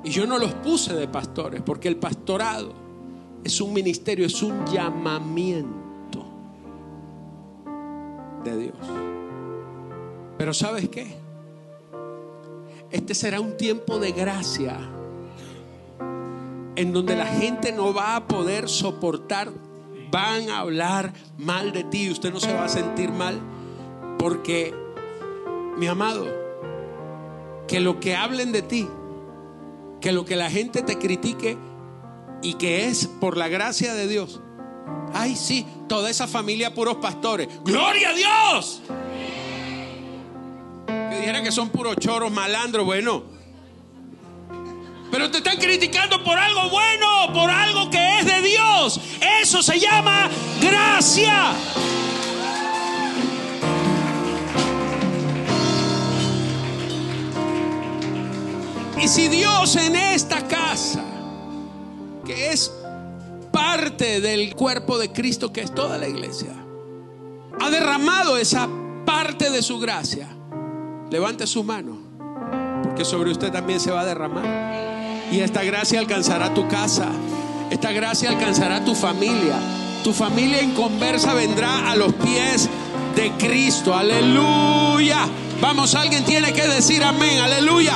Y 0.04 0.10
yo 0.10 0.24
no 0.28 0.38
los 0.38 0.54
puse 0.54 0.94
de 0.94 1.08
pastores, 1.08 1.62
porque 1.62 1.88
el 1.88 1.96
pastorado 1.96 2.72
es 3.42 3.60
un 3.60 3.72
ministerio, 3.72 4.24
es 4.24 4.40
un 4.40 4.64
llamamiento 4.66 6.24
de 8.44 8.56
Dios. 8.56 8.76
Pero 10.38 10.54
¿sabes 10.54 10.88
qué? 10.90 11.16
Este 12.92 13.16
será 13.16 13.40
un 13.40 13.56
tiempo 13.56 13.98
de 13.98 14.12
gracia 14.12 14.78
en 16.76 16.92
donde 16.92 17.16
la 17.16 17.26
gente 17.26 17.72
no 17.72 17.94
va 17.94 18.16
a 18.16 18.26
poder 18.26 18.68
soportar, 18.68 19.52
van 20.10 20.50
a 20.50 20.58
hablar 20.58 21.12
mal 21.38 21.72
de 21.72 21.84
ti, 21.84 22.10
usted 22.10 22.32
no 22.32 22.40
se 22.40 22.52
va 22.52 22.64
a 22.64 22.68
sentir 22.68 23.10
mal, 23.10 23.40
porque, 24.18 24.74
mi 25.76 25.86
amado, 25.86 26.26
que 27.68 27.80
lo 27.80 28.00
que 28.00 28.16
hablen 28.16 28.52
de 28.52 28.62
ti, 28.62 28.88
que 30.00 30.12
lo 30.12 30.24
que 30.24 30.36
la 30.36 30.50
gente 30.50 30.82
te 30.82 30.98
critique 30.98 31.56
y 32.42 32.54
que 32.54 32.88
es 32.88 33.06
por 33.06 33.36
la 33.36 33.48
gracia 33.48 33.94
de 33.94 34.06
Dios. 34.06 34.40
Ay, 35.12 35.36
sí, 35.36 35.66
toda 35.88 36.10
esa 36.10 36.26
familia 36.26 36.74
puros 36.74 36.96
pastores. 36.96 37.48
¡Gloria 37.64 38.10
a 38.10 38.12
Dios! 38.12 38.82
Que 40.86 41.16
dijera 41.18 41.42
que 41.42 41.52
son 41.52 41.70
puros 41.70 41.96
choros, 41.96 42.30
malandros, 42.30 42.84
bueno. 42.84 43.33
Pero 45.14 45.30
te 45.30 45.38
están 45.38 45.58
criticando 45.58 46.24
por 46.24 46.36
algo 46.36 46.70
bueno, 46.70 47.32
por 47.32 47.48
algo 47.48 47.88
que 47.88 48.18
es 48.18 48.26
de 48.26 48.42
Dios. 48.42 49.00
Eso 49.40 49.62
se 49.62 49.78
llama 49.78 50.28
gracia. 50.60 51.52
Y 59.00 59.06
si 59.06 59.28
Dios 59.28 59.76
en 59.76 59.94
esta 59.94 60.48
casa, 60.48 61.04
que 62.26 62.50
es 62.50 62.72
parte 63.52 64.20
del 64.20 64.56
cuerpo 64.56 64.98
de 64.98 65.12
Cristo, 65.12 65.52
que 65.52 65.60
es 65.60 65.72
toda 65.72 65.96
la 65.96 66.08
iglesia, 66.08 66.56
ha 67.60 67.70
derramado 67.70 68.36
esa 68.36 68.68
parte 69.06 69.50
de 69.50 69.62
su 69.62 69.78
gracia, 69.78 70.26
levante 71.08 71.46
su 71.46 71.62
mano, 71.62 71.98
porque 72.82 73.04
sobre 73.04 73.30
usted 73.30 73.52
también 73.52 73.78
se 73.78 73.92
va 73.92 74.00
a 74.00 74.04
derramar. 74.04 74.93
Y 75.30 75.40
esta 75.40 75.62
gracia 75.64 75.98
alcanzará 75.98 76.54
tu 76.54 76.68
casa, 76.68 77.08
esta 77.70 77.92
gracia 77.92 78.30
alcanzará 78.30 78.84
tu 78.84 78.94
familia. 78.94 79.56
Tu 80.04 80.12
familia 80.12 80.60
en 80.60 80.72
conversa 80.72 81.32
vendrá 81.32 81.90
a 81.90 81.96
los 81.96 82.12
pies 82.12 82.68
de 83.16 83.30
Cristo. 83.32 83.94
Aleluya. 83.94 85.26
Vamos, 85.60 85.94
alguien 85.94 86.24
tiene 86.24 86.52
que 86.52 86.68
decir 86.68 87.02
amén. 87.02 87.38
Aleluya. 87.38 87.94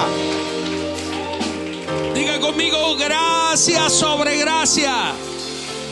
Diga 2.15 2.41
conmigo, 2.41 2.97
gracias 2.97 3.93
sobre 3.93 4.39
gracia. 4.39 5.13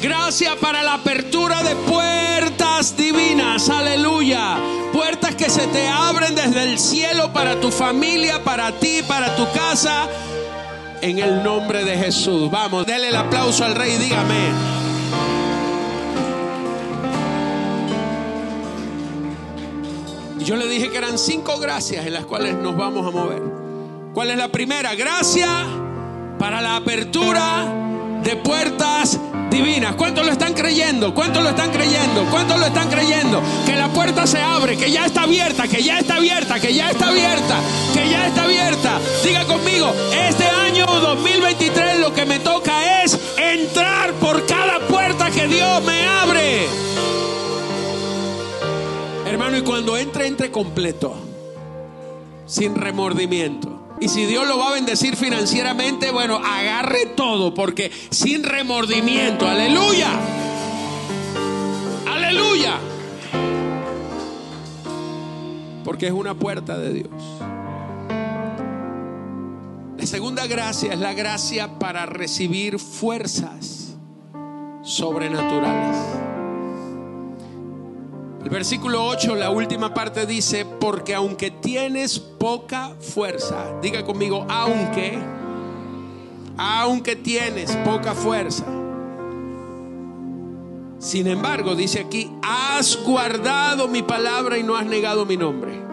Gracias 0.03 0.57
para 0.57 0.83
la 0.83 0.95
apertura 0.95 1.63
de 1.63 1.77
puertas 1.77 2.97
divinas. 2.97 3.69
Aleluya. 3.69 4.57
Puertas 4.93 5.35
que 5.35 5.51
se 5.51 5.67
te 5.67 5.87
abren 5.87 6.35
desde 6.35 6.63
el 6.63 6.79
cielo 6.79 7.33
para 7.33 7.61
tu 7.61 7.71
familia, 7.71 8.43
para 8.43 8.73
ti, 8.73 9.03
para 9.07 9.37
tu 9.37 9.45
casa. 9.53 10.09
En 11.03 11.19
el 11.19 11.43
nombre 11.43 11.85
de 11.85 11.97
Jesús. 11.97 12.51
Vamos, 12.51 12.87
déle 12.87 13.09
el 13.09 13.17
aplauso 13.17 13.65
al 13.65 13.75
rey. 13.75 13.97
Dígame. 13.97 14.77
Yo 20.39 20.55
le 20.55 20.69
dije 20.69 20.91
que 20.91 20.97
eran 20.97 21.19
cinco 21.19 21.59
gracias 21.59 22.07
en 22.07 22.13
las 22.13 22.25
cuales 22.25 22.55
nos 22.55 22.77
vamos 22.77 23.07
a 23.07 23.11
mover. 23.11 23.43
¿Cuál 24.15 24.31
es 24.31 24.39
la 24.39 24.49
primera? 24.49 24.95
Gracia 24.95 25.49
para 26.39 26.63
la 26.63 26.77
apertura 26.77 27.65
de 28.23 28.37
puertas 28.37 29.19
divinas. 29.51 29.95
¿Cuántos 29.97 30.25
lo 30.25 30.33
están 30.33 30.55
creyendo? 30.55 31.15
¿Cuántos 31.15 31.43
lo 31.43 31.51
están 31.51 31.71
creyendo? 31.71 32.25
¿Cuántos 32.31 32.59
lo 32.59 32.67
están 32.67 32.89
creyendo? 32.89 33.43
Que 33.67 33.75
la 33.75 33.89
puerta 33.89 34.27
se 34.27 34.41
abre, 34.41 34.77
que 34.77 34.91
ya 34.91 35.07
está 35.07 35.23
abierta, 35.23 35.67
que 35.67 35.83
ya 35.83 35.99
está 35.99 36.17
abierta, 36.17 36.61
que 36.61 36.73
ya 36.73 36.91
está 36.91 37.09
abierta, 37.09 37.61
que 37.93 38.09
ya 38.09 38.27
está 38.27 38.43
abierta. 38.45 39.01
Diga 39.25 39.45
conmigo, 39.45 39.93
este 40.13 40.45
año 40.77 41.01
2023 41.01 42.01
lo 42.01 42.13
que 42.13 42.27
me 42.27 42.39
toca 42.39 43.03
es 43.03 43.19
entrar 43.39 44.13
por 44.15 44.45
cada 44.47 44.81
puerta 44.87 45.31
que 45.31 45.47
Dios 45.47 45.83
me 45.85 46.07
abre. 46.07 46.67
Hermano, 49.27 49.57
y 49.57 49.63
cuando 49.63 49.97
entre, 49.97 50.27
entre 50.27 50.51
completo, 50.51 51.15
sin 52.47 52.75
remordimiento. 52.75 53.87
Y 54.01 54.09
si 54.09 54.27
Dios 54.27 54.47
lo 54.47 54.59
va 54.59 54.69
a 54.69 54.73
bendecir 54.75 55.17
financieramente, 55.17 56.11
bueno, 56.11 56.37
agarre 56.37 57.07
todo, 57.07 57.55
porque 57.55 57.91
sin 58.11 58.45
remordimiento, 58.45 59.49
aleluya. 59.49 60.11
Aleluya. 62.07 62.79
Porque 65.85 66.09
es 66.09 66.13
una 66.13 66.35
puerta 66.35 66.77
de 66.77 66.93
Dios. 66.93 67.56
La 69.99 70.05
segunda 70.05 70.47
gracia 70.47 70.93
es 70.93 70.99
la 70.99 71.15
gracia 71.15 71.79
para 71.79 72.05
recibir 72.05 72.79
fuerzas 72.79 73.97
sobrenaturales. 74.83 75.97
El 78.45 78.51
versículo 78.51 79.05
8, 79.07 79.35
la 79.35 79.51
última 79.51 79.95
parte 79.95 80.27
dice, 80.27 80.67
porque 80.67 81.15
aunque 81.15 81.51
tienes 81.51 82.19
poca 82.19 82.95
fuerza, 83.01 83.81
diga 83.81 84.05
conmigo, 84.05 84.47
aunque, 84.49 85.19
aunque 86.59 87.17
tienes 87.17 87.75
poca 87.77 88.15
fuerza. 88.15 88.65
Sin 90.99 91.27
embargo, 91.27 91.75
dice 91.75 92.01
aquí, 92.01 92.31
has 92.43 93.03
guardado 93.03 93.89
mi 93.89 94.03
palabra 94.03 94.59
y 94.59 94.63
no 94.63 94.77
has 94.77 94.87
negado 94.87 95.27
mi 95.27 95.37
nombre. 95.37 95.86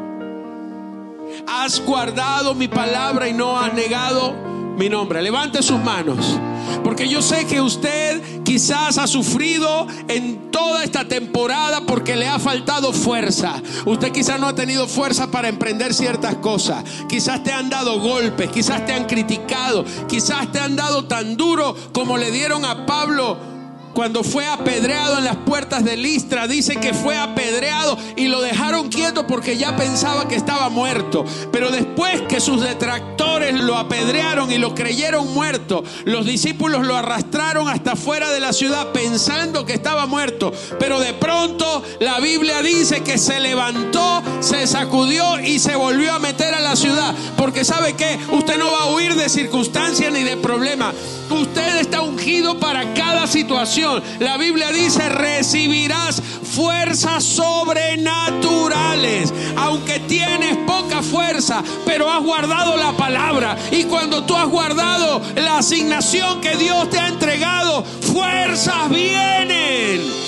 Has 1.48 1.80
guardado 1.80 2.54
mi 2.54 2.68
palabra 2.68 3.28
y 3.28 3.34
no 3.34 3.60
has 3.60 3.74
negado 3.74 4.34
mi 4.78 4.90
nombre. 4.90 5.22
Levante 5.22 5.62
sus 5.62 5.80
manos. 5.80 6.40
Porque 6.84 7.08
yo 7.08 7.22
sé 7.22 7.46
que 7.46 7.62
usted 7.62 8.44
quizás 8.44 8.98
ha 8.98 9.08
sufrido 9.08 9.88
en 10.08 10.52
toda 10.52 10.84
esta 10.84 11.06
temporada 11.06 11.82
porque 11.86 12.16
le 12.16 12.28
ha 12.28 12.40
faltado 12.40 12.94
fuerza. 12.94 13.62
Usted 13.86 14.12
quizás 14.12 14.40
no 14.40 14.48
ha 14.48 14.56
tenido 14.56 14.88
fuerza 14.88 15.32
para 15.32 15.50
emprender 15.50 15.94
ciertas 15.94 16.36
cosas. 16.36 16.84
Quizás 17.08 17.44
te 17.44 17.52
han 17.52 17.70
dado 17.70 18.00
golpes, 18.00 18.50
quizás 18.50 18.86
te 18.86 18.94
han 18.94 19.06
criticado, 19.06 19.86
quizás 20.08 20.52
te 20.52 20.60
han 20.60 20.76
dado 20.76 21.06
tan 21.06 21.38
duro 21.38 21.76
como 21.94 22.18
le 22.18 22.32
dieron 22.32 22.66
a 22.66 22.86
Pablo 22.86 23.53
cuando 23.94 24.24
fue 24.24 24.46
apedreado 24.46 25.18
en 25.20 25.24
las 25.24 25.38
puertas 25.38 25.84
de 25.84 25.98
Listra, 25.98 26.48
dice 26.48 26.78
que 26.78 26.94
fue 26.94 27.18
apedreado 27.18 27.98
y 28.16 28.28
lo 28.28 28.42
dejaron 28.42 28.90
quieto 28.90 29.28
porque 29.28 29.58
ya 29.58 29.76
pensaba 29.76 30.28
que 30.28 30.36
estaba 30.36 30.70
muerto. 30.70 31.24
Pero 31.52 31.72
después 31.72 32.22
que 32.22 32.40
sus 32.40 32.62
detractores 32.62 33.54
lo 33.54 33.78
apedrearon 33.78 34.52
y 34.52 34.58
lo 34.58 34.74
creyeron 34.74 35.34
muerto, 35.34 35.84
los 36.06 36.26
discípulos 36.26 36.86
lo 36.86 36.96
arrastraron 36.96 37.70
hasta 37.70 37.96
fuera 37.96 38.30
de 38.32 38.40
la 38.40 38.54
ciudad 38.54 38.92
pensando 38.92 39.66
que 39.66 39.74
estaba 39.74 40.06
muerto. 40.06 40.52
Pero 40.80 41.00
de 41.00 41.14
pronto 41.14 41.84
la 42.00 42.20
Biblia 42.20 42.62
dice 42.62 43.04
que 43.04 43.18
se 43.18 43.40
levantó, 43.40 44.24
se 44.40 44.66
sacudió 44.68 45.40
y 45.40 45.60
se 45.60 45.76
volvió 45.76 46.14
a 46.14 46.20
meter 46.20 46.54
a 46.54 46.60
la 46.60 46.76
ciudad. 46.76 47.14
Porque 47.38 47.64
sabe 47.64 47.94
que 47.94 48.20
usted 48.32 48.58
no 48.58 48.72
va 48.72 48.84
a 48.84 48.94
huir 48.94 49.16
de 49.16 49.30
circunstancias 49.30 50.12
ni 50.12 50.24
de 50.24 50.38
problemas. 50.38 50.96
Usted 51.30 51.80
está 51.80 52.02
ungido 52.02 52.60
para 52.60 52.94
cada 52.94 53.28
situación. 53.28 53.83
La 54.20 54.38
Biblia 54.38 54.72
dice, 54.72 55.10
recibirás 55.10 56.22
fuerzas 56.22 57.24
sobrenaturales. 57.24 59.34
Aunque 59.58 60.00
tienes 60.02 60.58
poca 60.66 61.02
fuerza, 61.02 61.64
pero 61.86 62.12
has 62.12 62.22
guardado 62.24 62.78
la 62.78 62.92
palabra. 62.94 63.58
Y 63.72 63.86
cuando 63.86 64.24
tú 64.24 64.36
has 64.36 64.48
guardado 64.48 65.22
la 65.36 65.58
asignación 65.58 66.40
que 66.42 66.56
Dios 66.56 66.90
te 66.90 67.00
ha 67.00 67.10
entregado, 67.10 67.84
fuerzas 67.84 68.90
vienen 68.90 70.24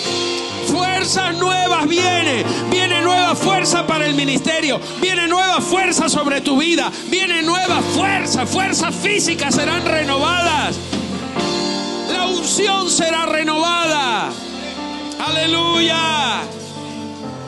fuerzas 0.76 1.38
nuevas 1.38 1.88
vienen. 1.88 2.46
Viene 2.72 3.02
nueva 3.02 3.36
fuerza 3.36 3.86
para 3.86 4.06
el 4.06 4.16
ministerio. 4.16 4.80
Viene 5.02 5.28
nueva 5.28 5.62
fuerza 5.62 6.10
sobre 6.10 6.42
tu 6.42 6.58
vida. 6.58 6.92
Viene 7.10 7.44
nueva 7.44 7.82
fuerza. 7.82 8.46
Fuerzas 8.46 8.94
físicas 8.96 9.56
serán 9.56 9.86
renovadas. 9.86 10.76
Unción 12.46 12.92
será 12.92 13.26
renovada. 13.26 14.30
Aleluya. 15.20 16.44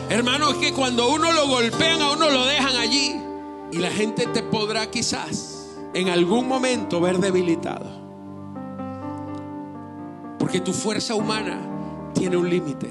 Hermano, 0.09 0.49
es 0.49 0.57
que 0.57 0.73
cuando 0.73 1.13
uno 1.13 1.31
lo 1.33 1.47
golpean, 1.47 2.01
a 2.01 2.13
uno 2.13 2.31
lo 2.31 2.47
dejan 2.47 2.75
allí. 2.75 3.15
Y 3.71 3.77
la 3.77 3.91
gente 3.91 4.25
te 4.25 4.41
podrá 4.41 4.89
quizás 4.89 5.67
en 5.93 6.09
algún 6.09 6.47
momento 6.47 6.99
ver 6.99 7.19
debilitado. 7.19 7.85
Porque 10.39 10.61
tu 10.61 10.73
fuerza 10.73 11.13
humana 11.13 11.59
tiene 12.15 12.35
un 12.35 12.49
límite. 12.49 12.89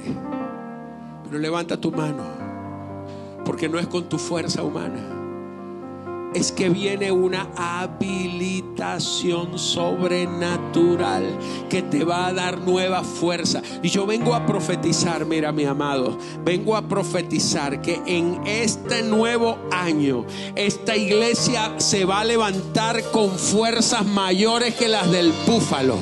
Pero 1.25 1.41
levanta 1.41 1.77
tu 1.77 1.91
mano, 1.91 2.23
porque 3.45 3.69
no 3.69 3.81
es 3.81 3.89
con 3.89 4.09
tu 4.09 4.17
fuerza 4.17 4.63
humana. 4.63 5.16
Es 6.35 6.53
que 6.53 6.69
viene 6.69 7.13
una 7.13 7.49
habilitación 7.57 9.59
sobrenatural 9.59 11.39
que 11.71 11.83
te 11.83 12.05
va 12.05 12.27
a 12.27 12.33
dar 12.33 12.61
nueva 12.61 13.03
fuerza. 13.03 13.63
Y 13.83 13.89
yo 13.89 14.07
vengo 14.07 14.35
a 14.35 14.47
profetizar, 14.47 15.25
mira 15.25 15.53
mi 15.53 15.65
amado, 15.65 16.19
vengo 16.45 16.77
a 16.77 16.83
profetizar 16.83 17.81
que 17.81 18.01
en 18.07 18.47
este 18.47 19.03
nuevo 19.03 19.59
año 19.73 20.27
esta 20.55 20.97
iglesia 20.97 21.75
se 21.79 22.05
va 22.05 22.21
a 22.21 22.25
levantar 22.25 23.03
con 23.11 23.31
fuerzas 23.31 24.05
mayores 24.05 24.75
que 24.75 24.89
las 24.89 25.11
del 25.11 25.33
búfalo 25.47 25.97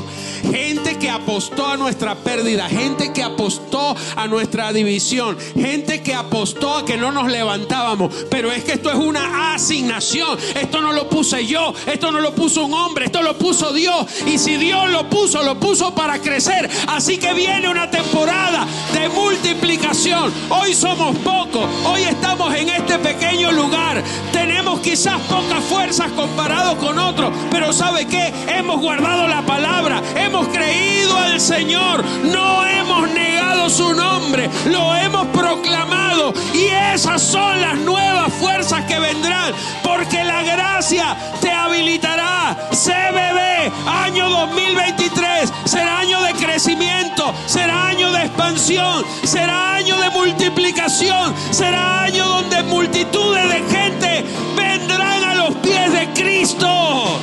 gente 0.50 0.98
que 0.98 1.10
apostó 1.10 1.66
a 1.66 1.76
nuestra 1.76 2.14
pérdida, 2.14 2.68
gente 2.68 3.12
que 3.12 3.22
apostó 3.22 3.96
a 4.16 4.26
nuestra 4.26 4.72
división, 4.72 5.36
gente 5.54 6.02
que 6.02 6.14
apostó 6.14 6.76
a 6.76 6.84
que 6.84 6.96
no 6.96 7.12
nos 7.12 7.30
levantábamos. 7.30 8.14
Pero 8.30 8.52
es 8.52 8.64
que 8.64 8.72
esto 8.72 8.90
es 8.90 8.96
una 8.96 9.54
asignación. 9.54 10.13
Esto 10.14 10.80
no 10.80 10.92
lo 10.92 11.08
puse 11.08 11.44
yo, 11.44 11.74
esto 11.86 12.12
no 12.12 12.20
lo 12.20 12.34
puso 12.34 12.64
un 12.64 12.74
hombre, 12.74 13.06
esto 13.06 13.20
lo 13.22 13.36
puso 13.36 13.72
Dios. 13.72 14.06
Y 14.26 14.38
si 14.38 14.56
Dios 14.56 14.88
lo 14.90 15.08
puso, 15.08 15.42
lo 15.42 15.58
puso 15.58 15.94
para 15.94 16.20
crecer. 16.20 16.70
Así 16.88 17.18
que 17.18 17.32
viene 17.34 17.68
una 17.68 17.90
temporada 17.90 18.66
de 18.92 19.08
multiplicación. 19.08 20.32
Hoy 20.50 20.74
somos 20.74 21.16
pocos, 21.18 21.68
hoy 21.84 22.02
estamos 22.02 22.54
en 22.54 22.68
este 22.68 22.98
pequeño 22.98 23.50
lugar. 23.50 24.02
Tenemos 24.32 24.80
quizás 24.80 25.20
pocas 25.22 25.64
fuerzas 25.64 26.12
comparados 26.12 26.76
con 26.76 26.98
otros, 26.98 27.32
pero 27.50 27.72
¿sabe 27.72 28.06
qué? 28.06 28.32
Hemos 28.48 28.80
guardado 28.80 29.26
la 29.26 29.42
palabra, 29.42 30.00
hemos 30.14 30.46
creído 30.48 31.16
al 31.16 31.40
Señor, 31.40 32.04
no 32.24 32.64
hemos 32.66 33.08
negado 33.10 33.33
su 33.70 33.94
nombre, 33.94 34.50
lo 34.66 34.94
hemos 34.96 35.26
proclamado 35.28 36.32
y 36.52 36.66
esas 36.66 37.22
son 37.22 37.60
las 37.60 37.76
nuevas 37.78 38.32
fuerzas 38.34 38.84
que 38.84 38.98
vendrán, 38.98 39.52
porque 39.82 40.22
la 40.22 40.42
gracia 40.42 41.16
te 41.40 41.50
habilitará. 41.50 42.56
CBB, 42.70 43.88
año 43.88 44.28
2023, 44.28 45.52
será 45.64 46.00
año 46.00 46.22
de 46.22 46.32
crecimiento, 46.34 47.32
será 47.46 47.88
año 47.88 48.12
de 48.12 48.24
expansión, 48.24 49.04
será 49.22 49.74
año 49.74 49.96
de 49.98 50.10
multiplicación, 50.10 51.34
será 51.50 52.02
año 52.02 52.26
donde 52.26 52.62
multitudes 52.64 53.48
de 53.48 53.76
gente 53.76 54.24
vendrán 54.56 55.24
a 55.24 55.34
los 55.34 55.54
pies 55.56 55.92
de 55.92 56.08
Cristo. 56.12 57.18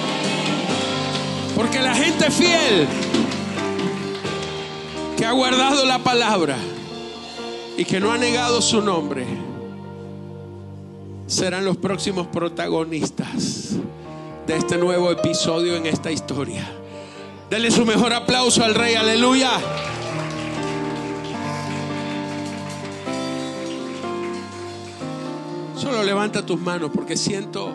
Porque 1.55 1.79
la 1.79 1.93
gente 1.93 2.31
fiel 2.31 3.10
que 5.21 5.27
ha 5.27 5.33
guardado 5.33 5.85
la 5.85 5.99
palabra 5.99 6.57
y 7.77 7.85
que 7.85 7.99
no 7.99 8.11
ha 8.11 8.17
negado 8.17 8.59
su 8.59 8.81
nombre 8.81 9.27
serán 11.27 11.63
los 11.63 11.77
próximos 11.77 12.25
protagonistas 12.25 13.73
de 14.47 14.57
este 14.57 14.79
nuevo 14.79 15.11
episodio 15.11 15.75
en 15.75 15.85
esta 15.85 16.11
historia. 16.11 16.67
Denle 17.51 17.69
su 17.69 17.85
mejor 17.85 18.13
aplauso 18.13 18.63
al 18.63 18.73
rey, 18.73 18.95
aleluya. 18.95 19.51
Solo 25.75 26.01
levanta 26.03 26.43
tus 26.43 26.59
manos 26.59 26.89
porque 26.91 27.15
siento 27.15 27.71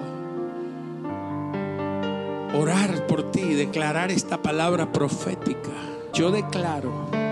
orar 2.58 3.06
por 3.06 3.30
ti 3.30 3.54
declarar 3.54 4.10
esta 4.10 4.42
palabra 4.42 4.92
profética. 4.92 5.70
Yo 6.12 6.32
declaro 6.32 7.25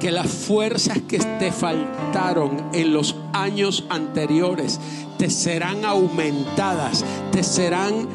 que 0.00 0.10
las 0.10 0.26
fuerzas 0.26 0.98
que 1.06 1.18
te 1.18 1.52
faltaron 1.52 2.70
en 2.72 2.92
los 2.92 3.14
años 3.34 3.84
anteriores 3.90 4.80
te 5.18 5.30
serán 5.30 5.84
aumentadas, 5.84 7.04
te 7.30 7.44
serán 7.44 8.08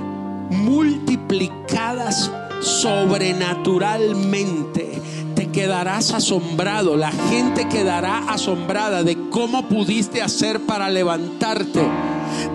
multiplicadas 0.49 2.29
sobrenaturalmente. 2.59 4.99
Te 5.35 5.51
quedarás 5.51 6.11
asombrado, 6.11 6.97
la 6.97 7.11
gente 7.11 7.69
quedará 7.69 8.29
asombrada 8.29 9.03
de 9.03 9.29
cómo 9.29 9.69
pudiste 9.69 10.23
hacer 10.23 10.65
para 10.65 10.89
levantarte 10.89 11.83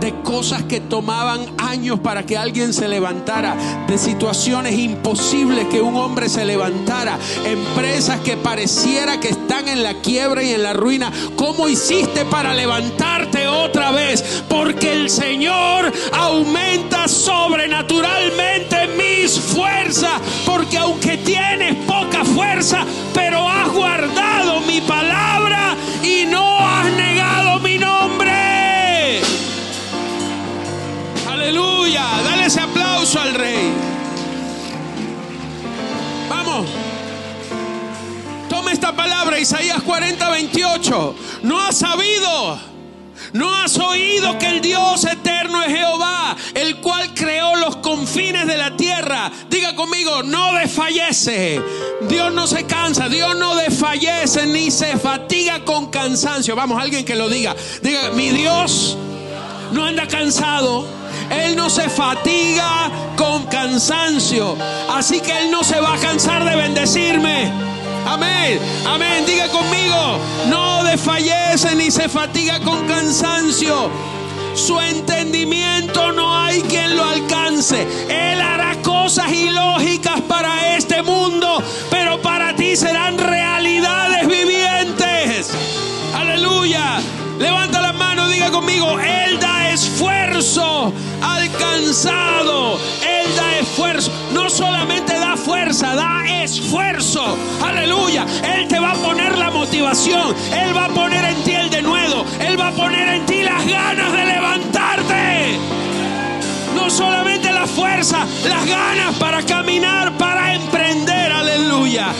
de 0.00 0.14
cosas 0.22 0.62
que 0.64 0.80
tomaban 0.80 1.46
años 1.58 2.00
para 2.00 2.24
que 2.24 2.36
alguien 2.36 2.72
se 2.72 2.88
levantara, 2.88 3.56
de 3.86 3.98
situaciones 3.98 4.78
imposibles 4.78 5.66
que 5.66 5.80
un 5.80 5.96
hombre 5.96 6.28
se 6.28 6.44
levantara, 6.44 7.18
empresas 7.44 8.20
que 8.20 8.36
pareciera 8.36 9.20
que 9.20 9.28
están 9.28 9.68
en 9.68 9.82
la 9.82 9.94
quiebra 10.00 10.42
y 10.42 10.52
en 10.52 10.62
la 10.62 10.72
ruina. 10.72 11.12
¿Cómo 11.36 11.68
hiciste 11.68 12.24
para 12.24 12.54
levantarte 12.54 13.46
otra 13.46 13.90
vez? 13.90 14.42
Porque 14.48 14.92
el 14.92 15.10
Señor 15.10 15.92
aumenta 16.12 17.06
sobrenaturalmente 17.06 18.88
mis 18.96 19.38
fuerzas, 19.38 20.20
porque 20.46 20.78
aunque 20.78 21.18
tienes 21.18 21.76
poca 21.86 22.24
fuerza, 22.24 22.84
pero 23.12 23.48
has 23.48 23.72
guardado 23.72 24.29
al 33.16 33.34
rey. 33.34 33.72
Vamos. 36.28 36.66
Toma 38.48 38.72
esta 38.72 38.94
palabra, 38.94 39.38
Isaías 39.38 39.82
40, 39.82 40.30
28. 40.30 41.14
No 41.42 41.60
has 41.60 41.78
sabido 41.78 42.70
¿No 43.32 43.54
has 43.54 43.78
oído 43.78 44.38
que 44.38 44.46
el 44.46 44.60
Dios 44.60 45.04
eterno 45.04 45.62
es 45.62 45.68
Jehová, 45.68 46.36
el 46.54 46.78
cual 46.78 47.14
creó 47.14 47.54
los 47.56 47.76
confines 47.76 48.46
de 48.46 48.56
la 48.56 48.76
tierra? 48.76 49.30
Diga 49.48 49.76
conmigo, 49.76 50.22
no 50.24 50.54
desfallece. 50.54 51.62
Dios 52.08 52.32
no 52.32 52.46
se 52.48 52.64
cansa, 52.66 53.08
Dios 53.08 53.36
no 53.36 53.54
desfallece 53.54 54.46
ni 54.46 54.70
se 54.70 54.96
fatiga 54.96 55.64
con 55.64 55.90
cansancio. 55.90 56.56
Vamos, 56.56 56.82
alguien 56.82 57.04
que 57.04 57.14
lo 57.14 57.28
diga. 57.28 57.54
Diga, 57.82 58.10
mi 58.10 58.30
Dios 58.30 58.96
no 59.72 59.84
anda 59.84 60.08
cansado. 60.08 60.99
Él 61.30 61.56
no 61.56 61.70
se 61.70 61.88
fatiga 61.88 62.90
con 63.16 63.44
cansancio. 63.44 64.56
Así 64.90 65.20
que 65.20 65.38
Él 65.38 65.50
no 65.50 65.62
se 65.62 65.80
va 65.80 65.94
a 65.94 65.98
cansar 65.98 66.44
de 66.44 66.56
bendecirme. 66.56 67.50
Amén, 68.06 68.58
amén. 68.86 69.24
Diga 69.26 69.48
conmigo, 69.48 70.18
no 70.48 70.82
desfallece 70.84 71.74
ni 71.76 71.90
se 71.90 72.08
fatiga 72.08 72.60
con 72.60 72.86
cansancio. 72.86 73.90
Su 74.54 74.80
entendimiento 74.80 76.12
no 76.12 76.36
hay 76.36 76.60
quien 76.62 76.96
lo 76.96 77.04
alcance. 77.04 77.86
Él 78.08 78.40
hará 78.40 78.76
cosas 78.82 79.30
ilógicas 79.32 80.20
para 80.22 80.76
este 80.76 81.02
mundo, 81.02 81.62
pero 81.90 82.20
para 82.20 82.54
ti 82.56 82.76
serán 82.76 83.16
realidades 83.16 84.26
vivientes. 84.26 85.50
Aleluya. 86.14 87.00
Levanta 87.38 87.80
la 87.80 87.92
mano, 87.92 88.28
diga 88.28 88.50
conmigo, 88.50 88.98
Él 89.00 89.38
da 89.40 89.59
esfuerzo 89.80 90.92
alcanzado. 91.22 92.78
Él 93.00 93.34
da 93.34 93.58
esfuerzo. 93.58 94.10
No 94.32 94.50
solamente 94.50 95.18
da 95.18 95.36
fuerza, 95.38 95.94
da 95.94 96.22
esfuerzo. 96.42 97.36
Aleluya. 97.64 98.26
Él 98.44 98.68
te 98.68 98.78
va 98.78 98.90
a 98.90 98.94
poner 98.94 99.38
la 99.38 99.50
motivación. 99.50 100.34
Él 100.52 100.76
va 100.76 100.86
a 100.86 100.88
poner 100.90 101.24
en 101.24 101.42
ti 101.44 101.52
el 101.52 101.70
denuedo. 101.70 102.26
Él 102.40 102.60
va 102.60 102.68
a 102.68 102.72
poner 102.72 103.08
en 103.08 103.26
ti 103.26 103.42
las 103.42 103.66
ganas 103.66 104.12
de 104.12 104.24
levantarte. 104.26 105.58
No 106.74 106.90
solamente 106.90 107.50
la 107.50 107.66
fuerza, 107.66 108.26
las 108.44 108.66
ganas 108.66 109.16
para 109.16 109.42
caminar, 109.42 110.12
para 110.18 110.54
emprender. 110.54 111.32
Aleluya. 111.32 112.12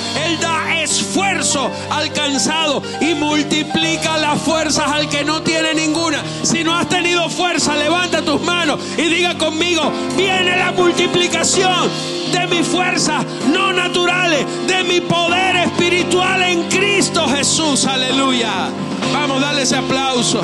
Alcanzado 1.91 2.83
y 3.01 3.15
multiplica 3.15 4.17
las 4.19 4.41
fuerzas 4.41 4.91
al 4.91 5.09
que 5.09 5.25
no 5.25 5.43
tiene 5.43 5.75
ninguna. 5.75 6.23
Si 6.43 6.63
no 6.63 6.77
has 6.77 6.89
tenido 6.89 7.29
fuerza, 7.29 7.77
levanta 7.77 8.23
tus 8.23 8.41
manos 8.43 8.79
y 8.97 9.03
diga 9.03 9.37
conmigo, 9.37 9.91
viene 10.17 10.57
la 10.57 10.73
multiplicación 10.73 11.91
de 12.33 12.47
mis 12.47 12.67
fuerzas 12.67 13.25
no 13.53 13.73
naturales, 13.73 14.47
de 14.67 14.85
mi 14.85 15.01
poder 15.01 15.57
espiritual 15.57 16.43
en 16.43 16.69
Cristo 16.69 17.27
Jesús. 17.29 17.85
Aleluya. 17.87 18.71
Vamos 19.13 19.39
a 19.39 19.47
darle 19.47 19.63
ese 19.63 19.77
aplauso. 19.77 20.41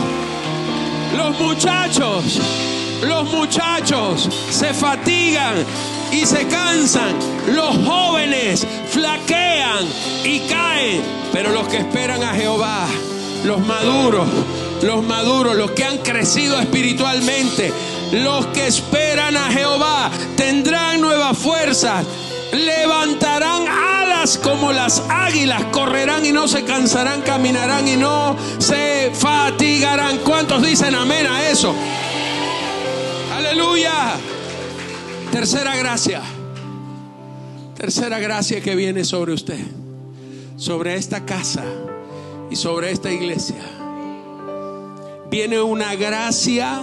Los 1.16 1.38
muchachos, 1.38 2.40
los 3.02 3.30
muchachos 3.30 4.28
se 4.50 4.74
fatigan 4.74 5.64
y 6.16 6.26
se 6.26 6.46
cansan. 6.48 7.14
Los 7.54 7.76
jóvenes 7.86 8.66
flaquean 8.90 9.86
y 10.24 10.40
caen. 10.40 11.02
Pero 11.32 11.50
los 11.50 11.68
que 11.68 11.78
esperan 11.78 12.22
a 12.22 12.34
Jehová, 12.34 12.86
los 13.44 13.60
maduros, 13.60 14.26
los 14.82 15.04
maduros, 15.04 15.56
los 15.56 15.72
que 15.72 15.84
han 15.84 15.98
crecido 15.98 16.58
espiritualmente, 16.58 17.72
los 18.12 18.46
que 18.46 18.66
esperan 18.66 19.36
a 19.36 19.50
Jehová, 19.50 20.10
tendrán 20.36 21.00
nuevas 21.00 21.36
fuerzas. 21.36 22.06
Levantarán 22.52 23.66
alas 23.68 24.38
como 24.38 24.72
las 24.72 25.02
águilas, 25.10 25.64
correrán 25.72 26.24
y 26.24 26.32
no 26.32 26.48
se 26.48 26.64
cansarán, 26.64 27.20
caminarán 27.22 27.86
y 27.88 27.96
no 27.96 28.36
se 28.58 29.10
fatigarán. 29.12 30.18
¿Cuántos 30.18 30.62
dicen 30.62 30.94
amén 30.94 31.26
a 31.26 31.50
eso? 31.50 31.74
Aleluya. 33.36 34.16
Tercera 35.30 35.76
gracia. 35.76 36.22
Tercera 37.76 38.18
gracia 38.18 38.60
que 38.60 38.74
viene 38.74 39.04
sobre 39.04 39.32
usted, 39.34 39.60
sobre 40.56 40.96
esta 40.96 41.26
casa 41.26 41.64
y 42.50 42.56
sobre 42.56 42.90
esta 42.90 43.12
iglesia. 43.12 43.62
Viene 45.30 45.60
una 45.60 45.94
gracia 45.94 46.82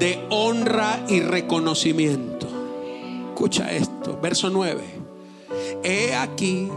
de 0.00 0.24
honra 0.30 1.04
y 1.08 1.20
reconocimiento. 1.20 2.48
Escucha 3.28 3.70
esto, 3.70 4.18
verso 4.20 4.50
9. 4.50 4.82
He 5.84 6.14
aquí, 6.14 6.68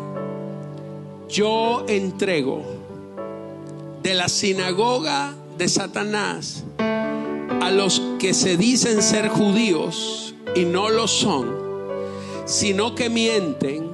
yo 1.30 1.86
entrego 1.88 2.63
de 4.03 4.13
la 4.13 4.30
sinagoga 4.30 5.34
de 5.57 5.67
Satanás 5.67 6.63
a 6.78 7.71
los 7.71 8.01
que 8.19 8.34
se 8.34 8.57
dicen 8.57 9.01
ser 9.01 9.30
judíos 9.30 10.24
y 10.56 10.66
no 10.66 10.89
lo 10.89 11.08
son, 11.08 11.56
sino 12.45 12.95
que 12.95 13.10
mienten, 13.10 13.91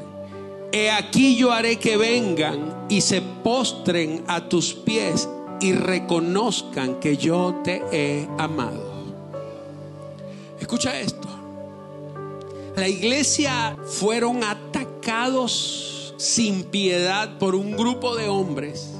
he 0.71 0.91
aquí 0.91 1.35
yo 1.35 1.51
haré 1.51 1.77
que 1.77 1.97
vengan 1.97 2.85
y 2.87 3.01
se 3.01 3.21
postren 3.21 4.23
a 4.27 4.47
tus 4.47 4.73
pies 4.73 5.27
y 5.59 5.73
reconozcan 5.73 6.99
que 6.99 7.17
yo 7.17 7.61
te 7.63 7.81
he 7.91 8.27
amado. 8.37 8.91
Escucha 10.59 10.99
esto. 10.99 11.27
La 12.75 12.87
iglesia 12.87 13.75
fueron 13.85 14.43
atacados 14.43 16.13
sin 16.17 16.63
piedad 16.63 17.37
por 17.37 17.55
un 17.55 17.75
grupo 17.75 18.15
de 18.15 18.29
hombres 18.29 18.91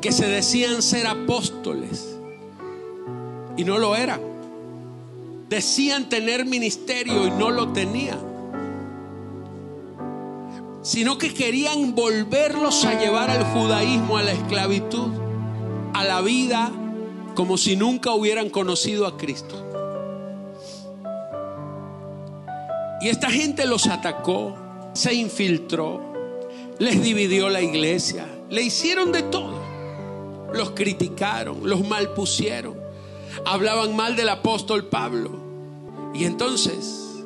que 0.00 0.12
se 0.12 0.28
decían 0.28 0.82
ser 0.82 1.06
apóstoles 1.06 2.16
y 3.56 3.64
no 3.64 3.78
lo 3.78 3.96
eran. 3.96 4.29
Decían 5.50 6.08
tener 6.08 6.46
ministerio 6.46 7.26
y 7.26 7.30
no 7.32 7.50
lo 7.50 7.72
tenían. 7.72 8.20
Sino 10.80 11.18
que 11.18 11.34
querían 11.34 11.96
volverlos 11.96 12.84
a 12.84 12.96
llevar 13.00 13.30
al 13.30 13.42
judaísmo, 13.46 14.16
a 14.16 14.22
la 14.22 14.30
esclavitud, 14.30 15.08
a 15.92 16.04
la 16.04 16.20
vida, 16.20 16.70
como 17.34 17.58
si 17.58 17.74
nunca 17.74 18.12
hubieran 18.12 18.48
conocido 18.48 19.08
a 19.08 19.16
Cristo. 19.16 19.56
Y 23.00 23.08
esta 23.08 23.28
gente 23.28 23.66
los 23.66 23.88
atacó, 23.88 24.54
se 24.92 25.14
infiltró, 25.14 26.14
les 26.78 27.02
dividió 27.02 27.48
la 27.48 27.60
iglesia, 27.60 28.24
le 28.50 28.62
hicieron 28.62 29.10
de 29.10 29.24
todo. 29.24 29.60
Los 30.54 30.70
criticaron, 30.70 31.68
los 31.68 31.84
malpusieron 31.88 32.90
hablaban 33.44 33.96
mal 33.96 34.16
del 34.16 34.28
apóstol 34.28 34.86
Pablo. 34.86 35.39
Y 36.14 36.24
entonces 36.24 37.24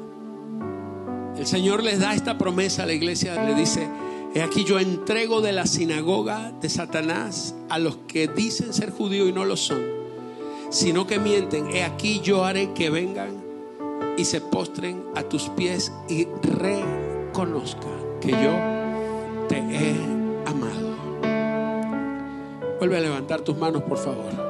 el 1.37 1.47
Señor 1.47 1.82
les 1.82 2.01
da 2.01 2.14
esta 2.14 2.39
promesa 2.39 2.85
a 2.85 2.87
la 2.87 2.93
iglesia, 2.93 3.43
le 3.45 3.55
dice, 3.55 3.89
he 4.35 4.43
aquí 4.43 4.64
yo 4.64 4.78
entrego 4.78 5.41
de 5.41 5.53
la 5.53 5.66
sinagoga 5.66 6.53
de 6.61 6.68
Satanás 6.68 7.55
a 7.68 7.78
los 7.78 7.97
que 8.09 8.28
dicen 8.28 8.72
ser 8.72 8.91
judíos 8.91 9.28
y 9.28 9.32
no 9.32 9.45
lo 9.45 9.57
son, 9.57 9.82
sino 10.70 11.07
que 11.07 11.18
mienten, 11.18 11.70
he 11.70 11.82
aquí 11.82 12.20
yo 12.20 12.45
haré 12.45 12.72
que 12.72 12.91
vengan 12.91 13.43
y 14.16 14.24
se 14.24 14.41
postren 14.41 15.03
a 15.16 15.22
tus 15.24 15.49
pies 15.51 15.93
y 16.09 16.26
reconozcan 16.43 18.20
que 18.20 18.30
yo 18.30 18.57
te 19.49 19.59
he 19.59 19.97
amado. 20.47 20.95
Vuelve 22.78 22.97
a 22.97 23.01
levantar 23.01 23.41
tus 23.41 23.57
manos, 23.57 23.82
por 23.82 23.99
favor. 23.99 24.43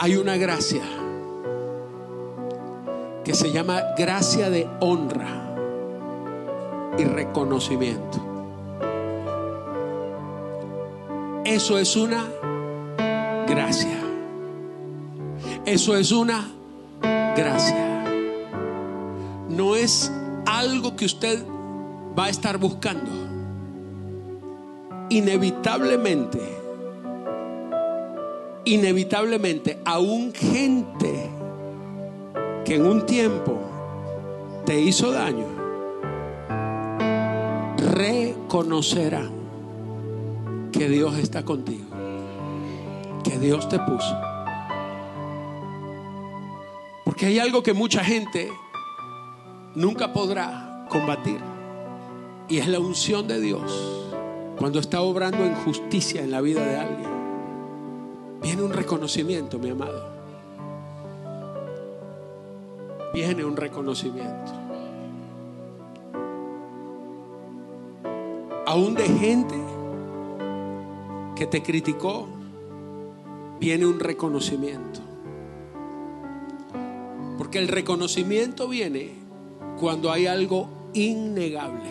Hay 0.00 0.14
una 0.14 0.36
gracia 0.36 0.82
que 3.24 3.34
se 3.34 3.50
llama 3.50 3.82
gracia 3.96 4.48
de 4.48 4.68
honra 4.78 5.56
y 6.96 7.04
reconocimiento. 7.04 8.18
Eso 11.44 11.78
es 11.78 11.96
una 11.96 12.24
gracia. 13.48 13.98
Eso 15.66 15.96
es 15.96 16.12
una 16.12 16.46
gracia. 17.36 18.04
No 19.48 19.74
es 19.74 20.12
algo 20.46 20.94
que 20.94 21.06
usted 21.06 21.44
va 22.16 22.26
a 22.26 22.28
estar 22.28 22.58
buscando. 22.58 23.10
Inevitablemente 25.10 26.57
inevitablemente 28.68 29.80
aún 29.84 30.32
gente 30.34 31.30
que 32.64 32.74
en 32.74 32.86
un 32.86 33.06
tiempo 33.06 33.58
te 34.66 34.78
hizo 34.78 35.10
daño, 35.10 35.46
reconocerán 37.78 39.30
que 40.70 40.88
Dios 40.88 41.16
está 41.16 41.46
contigo, 41.46 41.86
que 43.24 43.38
Dios 43.38 43.68
te 43.70 43.78
puso. 43.78 44.16
Porque 47.06 47.24
hay 47.24 47.38
algo 47.38 47.62
que 47.62 47.72
mucha 47.72 48.04
gente 48.04 48.52
nunca 49.74 50.12
podrá 50.12 50.86
combatir. 50.90 51.40
Y 52.50 52.58
es 52.58 52.68
la 52.68 52.80
unción 52.80 53.26
de 53.26 53.40
Dios 53.40 54.06
cuando 54.58 54.78
está 54.78 55.00
obrando 55.00 55.44
en 55.44 55.54
justicia 55.54 56.22
en 56.22 56.30
la 56.30 56.42
vida 56.42 56.64
de 56.66 56.76
alguien. 56.76 57.17
Viene 58.42 58.62
un 58.62 58.72
reconocimiento, 58.72 59.58
mi 59.58 59.70
amado. 59.70 60.02
Viene 63.12 63.44
un 63.44 63.56
reconocimiento. 63.56 64.52
Aún 68.66 68.94
de 68.94 69.04
gente 69.04 69.56
que 71.34 71.46
te 71.46 71.62
criticó, 71.62 72.28
viene 73.58 73.86
un 73.86 73.98
reconocimiento. 73.98 75.00
Porque 77.38 77.58
el 77.58 77.68
reconocimiento 77.68 78.68
viene 78.68 79.14
cuando 79.80 80.12
hay 80.12 80.26
algo 80.26 80.68
innegable. 80.92 81.88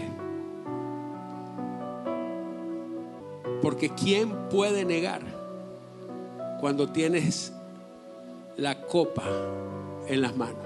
Porque 3.62 3.89
¿quién 3.89 4.50
puede 4.50 4.86
negar 4.86 5.37
cuando 6.60 6.89
tienes 6.89 7.53
la 8.58 8.82
copa 8.82 9.24
en 10.08 10.22
las 10.22 10.36
manos? 10.36 10.66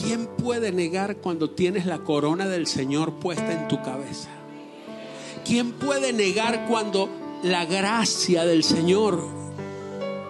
¿Quién 0.00 0.26
puede 0.26 0.72
negar 0.72 1.16
cuando 1.16 1.50
tienes 1.50 1.86
la 1.86 1.98
corona 1.98 2.46
del 2.46 2.66
Señor 2.66 3.14
puesta 3.14 3.52
en 3.52 3.68
tu 3.68 3.80
cabeza? 3.82 4.28
¿Quién 5.44 5.72
puede 5.72 6.12
negar 6.12 6.66
cuando 6.66 7.08
la 7.42 7.64
gracia 7.64 8.44
del 8.44 8.64
Señor 8.64 9.22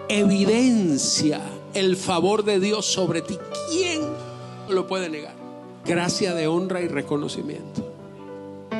evidencia 0.09 1.41
el 1.73 1.97
favor 1.97 2.43
de 2.43 2.59
Dios 2.59 2.85
sobre 2.85 3.21
ti? 3.21 3.37
¿Quién 3.69 4.01
lo 4.69 4.87
puede 4.87 5.09
negar? 5.09 5.35
Gracia 5.85 6.33
de 6.33 6.47
honra 6.47 6.81
y 6.81 6.87
reconocimiento. 6.87 7.93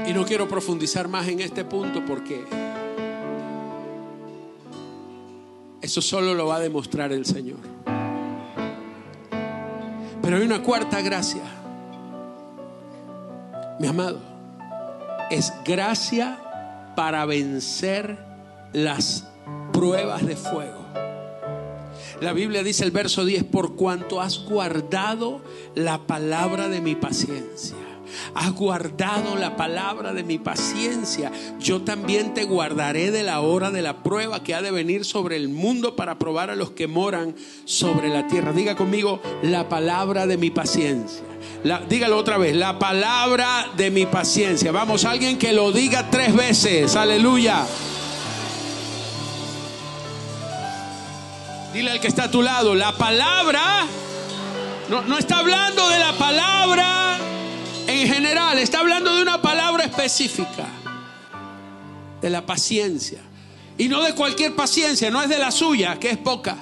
Y 0.07 0.13
no 0.13 0.25
quiero 0.25 0.47
profundizar 0.47 1.07
más 1.07 1.27
en 1.27 1.41
este 1.41 1.65
punto 1.65 2.05
porque 2.05 2.45
eso 5.81 6.01
solo 6.01 6.33
lo 6.33 6.47
va 6.47 6.57
a 6.57 6.59
demostrar 6.59 7.11
el 7.11 7.25
Señor. 7.25 7.59
Pero 10.21 10.37
hay 10.37 10.43
una 10.43 10.61
cuarta 10.61 11.01
gracia. 11.01 11.43
Mi 13.79 13.87
amado, 13.87 14.19
es 15.29 15.53
gracia 15.63 16.37
para 16.95 17.25
vencer 17.25 18.17
las 18.73 19.25
pruebas 19.71 20.25
de 20.25 20.35
fuego. 20.35 20.85
La 22.21 22.33
Biblia 22.33 22.63
dice 22.63 22.83
el 22.83 22.91
verso 22.91 23.25
10, 23.25 23.43
por 23.43 23.75
cuanto 23.75 24.19
has 24.19 24.39
guardado 24.39 25.41
la 25.75 25.99
palabra 26.07 26.67
de 26.67 26.81
mi 26.81 26.95
paciencia. 26.95 27.77
Has 28.33 28.51
guardado 28.53 29.35
la 29.35 29.55
palabra 29.55 30.13
de 30.13 30.23
mi 30.23 30.37
paciencia. 30.37 31.31
Yo 31.59 31.81
también 31.81 32.33
te 32.33 32.43
guardaré 32.43 33.11
de 33.11 33.23
la 33.23 33.41
hora 33.41 33.71
de 33.71 33.81
la 33.81 34.03
prueba 34.03 34.43
que 34.43 34.55
ha 34.55 34.61
de 34.61 34.71
venir 34.71 35.05
sobre 35.05 35.35
el 35.35 35.49
mundo 35.49 35.95
para 35.95 36.17
probar 36.17 36.49
a 36.49 36.55
los 36.55 36.71
que 36.71 36.87
moran 36.87 37.35
sobre 37.65 38.09
la 38.09 38.27
tierra. 38.27 38.53
Diga 38.53 38.75
conmigo 38.75 39.21
la 39.43 39.69
palabra 39.69 40.27
de 40.27 40.37
mi 40.37 40.49
paciencia. 40.49 41.23
dígalo 41.89 42.17
otra 42.17 42.37
vez, 42.37 42.55
la 42.55 42.79
palabra 42.79 43.67
de 43.75 43.91
mi 43.91 44.05
paciencia. 44.05 44.71
Vamos, 44.71 45.05
alguien 45.05 45.37
que 45.37 45.53
lo 45.53 45.71
diga 45.71 46.09
tres 46.09 46.35
veces. 46.35 46.95
Aleluya. 46.95 47.65
Dile 51.73 51.91
al 51.91 51.99
que 51.99 52.07
está 52.07 52.23
a 52.23 52.31
tu 52.31 52.41
lado, 52.41 52.73
la 52.73 52.91
palabra, 52.93 53.85
no, 54.89 55.01
no 55.03 55.17
está 55.17 55.39
hablando 55.39 55.87
de 55.89 55.99
la 55.99 56.13
palabra 56.13 57.19
en 58.01 58.07
general, 58.07 58.57
está 58.59 58.79
hablando 58.79 59.15
de 59.15 59.21
una 59.21 59.41
palabra 59.41 59.83
específica, 59.83 60.67
de 62.21 62.29
la 62.29 62.45
paciencia. 62.45 63.19
Y 63.77 63.87
no 63.87 64.03
de 64.03 64.15
cualquier 64.15 64.55
paciencia, 64.55 65.11
no 65.11 65.21
es 65.21 65.29
de 65.29 65.37
la 65.37 65.51
suya, 65.51 65.99
que 65.99 66.09
es 66.09 66.17
poca. 66.17 66.57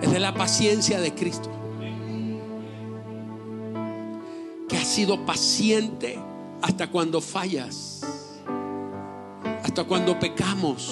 Es 0.00 0.10
de 0.10 0.18
la 0.18 0.34
paciencia 0.34 1.00
de 1.00 1.14
Cristo. 1.14 1.50
Que 4.68 4.76
ha 4.76 4.84
sido 4.84 5.24
paciente 5.24 6.18
hasta 6.62 6.88
cuando 6.88 7.20
fallas, 7.20 8.02
hasta 9.62 9.84
cuando 9.84 10.18
pecamos. 10.18 10.90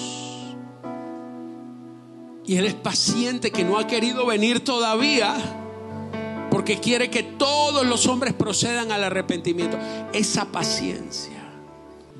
Y 2.46 2.56
Él 2.56 2.66
es 2.66 2.74
paciente 2.74 3.50
que 3.50 3.64
no 3.64 3.78
ha 3.78 3.86
querido 3.86 4.26
venir 4.26 4.62
todavía 4.62 5.63
porque 6.54 6.78
quiere 6.78 7.10
que 7.10 7.24
todos 7.24 7.84
los 7.84 8.06
hombres 8.06 8.32
procedan 8.32 8.92
al 8.92 9.02
arrepentimiento. 9.02 9.76
Esa 10.12 10.52
paciencia 10.52 11.50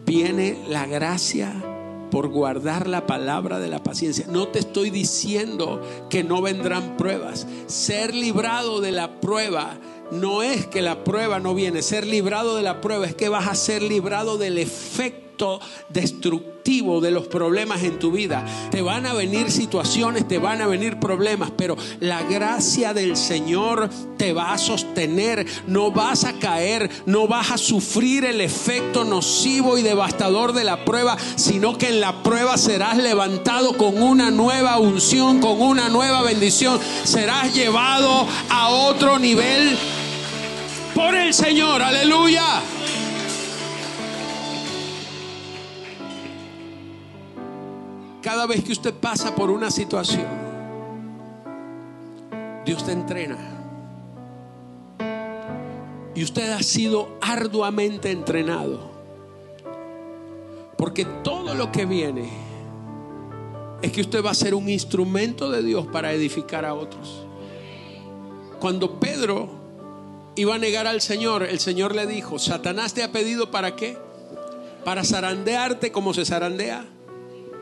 viene 0.04 0.58
la 0.68 0.86
gracia 0.86 1.52
por 2.10 2.26
guardar 2.30 2.88
la 2.88 3.06
palabra 3.06 3.60
de 3.60 3.68
la 3.68 3.84
paciencia. 3.84 4.26
No 4.28 4.48
te 4.48 4.58
estoy 4.58 4.90
diciendo 4.90 5.80
que 6.10 6.24
no 6.24 6.42
vendrán 6.42 6.96
pruebas. 6.96 7.46
Ser 7.68 8.12
librado 8.12 8.80
de 8.80 8.90
la 8.90 9.20
prueba 9.20 9.78
no 10.10 10.42
es 10.42 10.66
que 10.66 10.82
la 10.82 11.04
prueba 11.04 11.38
no 11.38 11.54
viene. 11.54 11.80
Ser 11.80 12.04
librado 12.04 12.56
de 12.56 12.62
la 12.62 12.80
prueba 12.80 13.06
es 13.06 13.14
que 13.14 13.28
vas 13.28 13.46
a 13.46 13.54
ser 13.54 13.82
librado 13.82 14.36
del 14.36 14.58
destructivo 15.88 17.00
de 17.00 17.10
los 17.10 17.26
problemas 17.26 17.82
en 17.82 17.98
tu 17.98 18.10
vida. 18.10 18.44
Te 18.70 18.82
van 18.82 19.06
a 19.06 19.12
venir 19.12 19.50
situaciones, 19.50 20.26
te 20.26 20.38
van 20.38 20.62
a 20.62 20.66
venir 20.66 20.98
problemas, 20.98 21.50
pero 21.56 21.76
la 22.00 22.22
gracia 22.22 22.94
del 22.94 23.16
Señor 23.16 23.90
te 24.16 24.32
va 24.32 24.52
a 24.52 24.58
sostener. 24.58 25.46
No 25.66 25.90
vas 25.90 26.24
a 26.24 26.34
caer, 26.34 26.90
no 27.06 27.26
vas 27.28 27.50
a 27.50 27.58
sufrir 27.58 28.24
el 28.24 28.40
efecto 28.40 29.04
nocivo 29.04 29.76
y 29.76 29.82
devastador 29.82 30.52
de 30.52 30.64
la 30.64 30.84
prueba, 30.84 31.16
sino 31.36 31.76
que 31.76 31.88
en 31.88 32.00
la 32.00 32.22
prueba 32.22 32.56
serás 32.56 32.96
levantado 32.96 33.76
con 33.76 34.02
una 34.02 34.30
nueva 34.30 34.78
unción, 34.78 35.40
con 35.40 35.60
una 35.60 35.88
nueva 35.88 36.22
bendición. 36.22 36.80
Serás 37.04 37.54
llevado 37.54 38.26
a 38.48 38.68
otro 38.68 39.18
nivel 39.18 39.76
por 40.94 41.14
el 41.14 41.34
Señor. 41.34 41.82
Aleluya. 41.82 42.62
Cada 48.34 48.46
vez 48.46 48.64
que 48.64 48.72
usted 48.72 48.92
pasa 48.92 49.32
por 49.32 49.48
una 49.48 49.70
situación, 49.70 50.26
Dios 52.66 52.84
te 52.84 52.90
entrena. 52.90 53.38
Y 56.16 56.24
usted 56.24 56.50
ha 56.50 56.60
sido 56.64 57.16
arduamente 57.20 58.10
entrenado. 58.10 58.90
Porque 60.76 61.04
todo 61.22 61.54
lo 61.54 61.70
que 61.70 61.86
viene 61.86 62.28
es 63.82 63.92
que 63.92 64.00
usted 64.00 64.24
va 64.24 64.32
a 64.32 64.34
ser 64.34 64.56
un 64.56 64.68
instrumento 64.68 65.48
de 65.48 65.62
Dios 65.62 65.86
para 65.86 66.12
edificar 66.12 66.64
a 66.64 66.74
otros. 66.74 67.24
Cuando 68.58 68.98
Pedro 68.98 69.48
iba 70.34 70.56
a 70.56 70.58
negar 70.58 70.88
al 70.88 71.00
Señor, 71.00 71.44
el 71.44 71.60
Señor 71.60 71.94
le 71.94 72.08
dijo, 72.08 72.40
Satanás 72.40 72.94
te 72.94 73.04
ha 73.04 73.12
pedido 73.12 73.52
para 73.52 73.76
qué? 73.76 73.96
Para 74.84 75.04
zarandearte 75.04 75.92
como 75.92 76.12
se 76.12 76.24
zarandea 76.24 76.88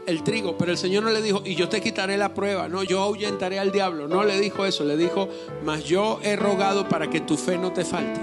el 0.07 0.23
trigo, 0.23 0.57
pero 0.59 0.73
el 0.73 0.79
Señor 0.79 1.05
no 1.05 1.11
le 1.11 1.23
dijo, 1.23 1.43
y 1.45 1.55
yo 1.55 1.69
te 1.69 1.81
quitaré 1.81 2.17
la 2.17 2.35
prueba, 2.35 2.69
no, 2.69 2.83
yo 2.83 3.01
ahuyentaré 3.01 3.59
al 3.59 3.73
diablo, 3.73 4.09
no 4.09 4.25
le 4.25 4.41
dijo 4.41 4.65
eso, 4.65 4.85
le 4.85 4.97
dijo, 4.97 5.29
mas 5.65 5.85
yo 5.85 6.21
he 6.23 6.37
rogado 6.37 6.89
para 6.89 7.09
que 7.09 7.21
tu 7.21 7.37
fe 7.37 7.59
no 7.59 7.73
te 7.73 7.85
falte. 7.85 8.21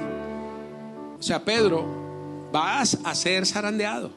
O 1.19 1.23
sea, 1.23 1.43
Pedro, 1.43 1.85
vas 2.51 2.99
a 3.03 3.15
ser 3.15 3.45
zarandeado. 3.45 4.11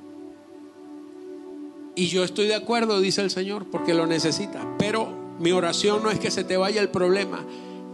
Y 1.95 2.07
yo 2.07 2.25
estoy 2.25 2.47
de 2.47 2.55
acuerdo, 2.55 3.01
dice 3.01 3.21
el 3.21 3.31
Señor, 3.31 3.67
porque 3.71 3.93
lo 3.93 4.07
necesita. 4.07 4.77
Pero 4.79 5.09
mi 5.39 5.53
oración 5.53 6.03
no 6.03 6.11
es 6.11 6.19
que 6.19 6.31
se 6.31 6.45
te 6.45 6.57
vaya 6.57 6.81
el 6.81 6.89
problema, 6.89 7.45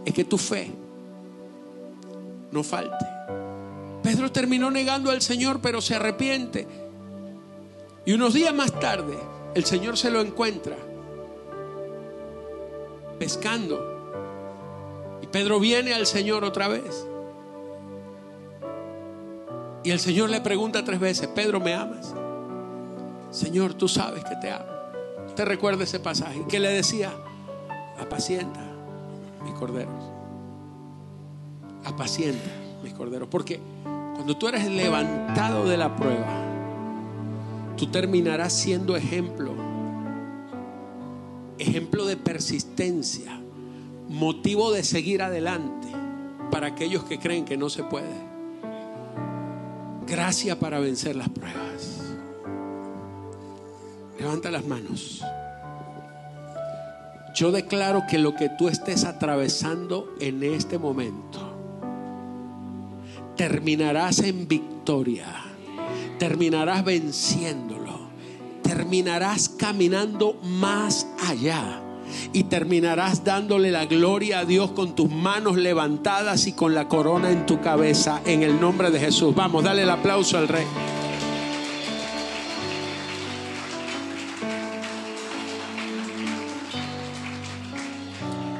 es 0.05 0.13
que 0.13 0.23
tu 0.23 0.37
fe 0.37 0.71
no 2.51 2.63
falte. 2.63 3.05
Pedro 4.03 4.31
terminó 4.31 4.71
negando 4.71 5.11
al 5.11 5.21
Señor, 5.21 5.59
pero 5.61 5.81
se 5.81 5.95
arrepiente. 5.95 6.67
Y 8.05 8.13
unos 8.13 8.33
días 8.33 8.53
más 8.53 8.79
tarde, 8.79 9.17
el 9.59 9.65
Señor 9.65 9.97
se 9.97 10.09
lo 10.09 10.21
encuentra 10.21 10.77
pescando. 13.19 13.77
Y 15.21 15.27
Pedro 15.27 15.59
viene 15.59 15.93
al 15.93 16.05
Señor 16.05 16.45
otra 16.45 16.69
vez. 16.69 17.05
Y 19.83 19.91
el 19.91 19.99
Señor 19.99 20.29
le 20.29 20.39
pregunta 20.39 20.85
tres 20.85 21.01
veces, 21.01 21.27
Pedro, 21.27 21.59
¿me 21.59 21.73
amas? 21.73 22.15
Señor, 23.31 23.73
tú 23.73 23.89
sabes 23.89 24.23
que 24.23 24.37
te 24.37 24.49
amo. 24.49 24.63
¿Te 25.35 25.43
recuerda 25.43 25.83
ese 25.83 25.99
pasaje? 25.99 26.41
Que 26.47 26.61
le 26.61 26.69
decía, 26.69 27.11
apacienta 27.99 28.61
mis 29.43 29.53
corderos. 29.55 30.05
Apacienta 31.83 32.49
mis 32.81 32.93
corderos. 32.93 33.27
Porque 33.29 33.59
cuando 34.15 34.37
tú 34.37 34.47
eres 34.47 34.65
levantado 34.69 35.67
de 35.67 35.75
la 35.75 35.97
prueba, 35.97 36.48
tú 37.79 37.87
terminarás 37.87 38.51
siendo 38.51 38.97
ejemplo. 38.97 39.53
Ejemplo 41.57 42.05
de 42.05 42.17
persistencia, 42.17 43.39
motivo 44.09 44.73
de 44.73 44.83
seguir 44.83 45.21
adelante 45.21 45.87
para 46.51 46.67
aquellos 46.67 47.05
que 47.05 47.19
creen 47.19 47.45
que 47.45 47.55
no 47.55 47.69
se 47.69 47.83
puede. 47.83 48.27
Gracia 50.05 50.59
para 50.59 50.79
vencer 50.79 51.15
las 51.15 51.29
pruebas. 51.29 52.01
Levanta 54.19 54.51
las 54.51 54.65
manos. 54.65 55.23
Yo 57.33 57.53
declaro 57.53 58.03
que 58.09 58.17
lo 58.17 58.35
que 58.35 58.49
tú 58.49 58.67
estés 58.67 59.05
atravesando 59.05 60.13
en 60.19 60.43
este 60.43 60.77
momento, 60.77 61.39
terminarás 63.37 64.19
en 64.19 64.49
victoria, 64.49 65.48
terminarás 66.19 66.83
venciéndolo, 66.83 67.97
terminarás 68.61 69.49
caminando 69.49 70.35
más 70.43 71.07
allá 71.25 71.81
y 72.33 72.43
terminarás 72.43 73.23
dándole 73.23 73.71
la 73.71 73.85
gloria 73.85 74.39
a 74.39 74.45
Dios 74.45 74.71
con 74.71 74.95
tus 74.95 75.09
manos 75.09 75.55
levantadas 75.55 76.45
y 76.45 76.51
con 76.51 76.75
la 76.75 76.87
corona 76.87 77.31
en 77.31 77.45
tu 77.45 77.61
cabeza 77.61 78.21
en 78.25 78.43
el 78.43 78.59
nombre 78.59 78.91
de 78.91 78.99
Jesús. 78.99 79.33
Vamos, 79.33 79.63
dale 79.63 79.83
el 79.83 79.89
aplauso 79.89 80.37
al 80.37 80.47
rey. 80.47 80.65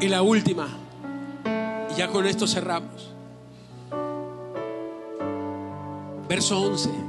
Y 0.01 0.07
la 0.07 0.21
última, 0.21 0.69
y 1.91 1.97
ya 1.97 2.07
con 2.07 2.25
esto 2.25 2.47
cerramos. 2.47 3.13
Verso 6.29 6.61
11. 6.61 7.08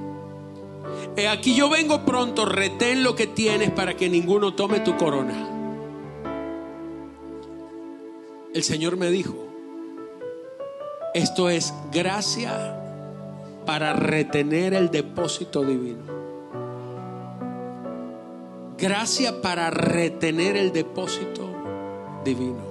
He 1.16 1.28
aquí 1.28 1.54
yo 1.54 1.68
vengo 1.68 2.04
pronto, 2.04 2.44
retén 2.44 3.02
lo 3.02 3.16
que 3.16 3.26
tienes 3.26 3.70
para 3.70 3.96
que 3.96 4.08
ninguno 4.08 4.54
tome 4.54 4.80
tu 4.80 4.96
corona. 4.96 5.48
El 8.54 8.62
Señor 8.62 8.96
me 8.96 9.10
dijo, 9.10 9.34
esto 11.14 11.50
es 11.50 11.74
gracia 11.92 12.76
para 13.66 13.92
retener 13.92 14.74
el 14.74 14.90
depósito 14.90 15.64
divino. 15.64 16.04
Gracia 18.78 19.42
para 19.42 19.70
retener 19.70 20.56
el 20.56 20.72
depósito 20.72 21.48
divino. 22.24 22.70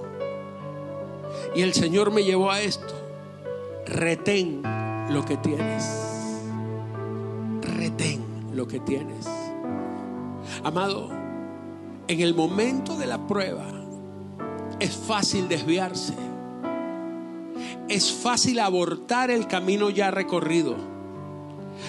Y 1.54 1.62
el 1.62 1.72
Señor 1.72 2.10
me 2.10 2.24
llevó 2.24 2.50
a 2.50 2.60
esto. 2.60 2.94
Retén 3.86 4.62
lo 5.10 5.24
que 5.24 5.36
tienes. 5.36 5.84
Retén 7.62 8.29
lo 8.52 8.66
que 8.66 8.80
tienes. 8.80 9.26
Amado, 10.64 11.10
en 12.08 12.20
el 12.20 12.34
momento 12.34 12.96
de 12.96 13.06
la 13.06 13.26
prueba 13.26 13.66
es 14.78 14.96
fácil 14.96 15.48
desviarse. 15.48 16.14
Es 17.88 18.12
fácil 18.12 18.60
abortar 18.60 19.30
el 19.30 19.46
camino 19.46 19.90
ya 19.90 20.10
recorrido. 20.10 20.76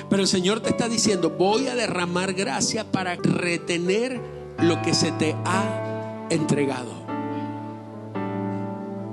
Pero 0.10 0.22
el 0.22 0.28
Señor 0.28 0.62
te 0.62 0.70
está 0.70 0.90
diciendo, 0.90 1.32
voy 1.32 1.68
a 1.68 1.76
derramar 1.76 2.34
gracia 2.34 2.92
para 2.92 3.16
retener 3.16 4.20
lo 4.60 4.82
que 4.82 4.94
se 4.94 5.12
te 5.12 5.36
ha 5.46 6.28
entregado 6.30 7.02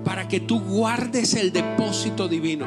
para 0.09 0.27
que 0.27 0.41
tú 0.41 0.61
guardes 0.61 1.35
el 1.35 1.53
depósito 1.53 2.29
divino. 2.29 2.67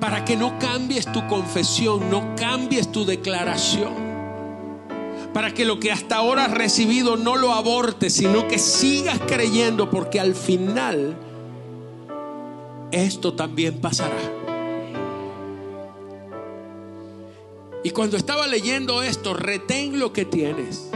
Para 0.00 0.24
que 0.24 0.36
no 0.36 0.58
cambies 0.58 1.10
tu 1.12 1.26
confesión, 1.26 2.10
no 2.10 2.34
cambies 2.36 2.92
tu 2.92 3.04
declaración. 3.04 4.08
Para 5.32 5.52
que 5.52 5.64
lo 5.64 5.78
que 5.78 5.92
hasta 5.92 6.16
ahora 6.16 6.46
has 6.46 6.50
recibido 6.50 7.16
no 7.16 7.36
lo 7.36 7.52
abortes, 7.52 8.14
sino 8.14 8.48
que 8.48 8.58
sigas 8.58 9.18
creyendo, 9.26 9.90
porque 9.90 10.20
al 10.20 10.34
final 10.34 11.16
esto 12.90 13.34
también 13.34 13.80
pasará. 13.80 14.16
Y 17.84 17.90
cuando 17.90 18.16
estaba 18.16 18.46
leyendo 18.46 19.02
esto, 19.02 19.34
retén 19.34 19.98
lo 19.98 20.12
que 20.12 20.24
tienes. 20.24 20.90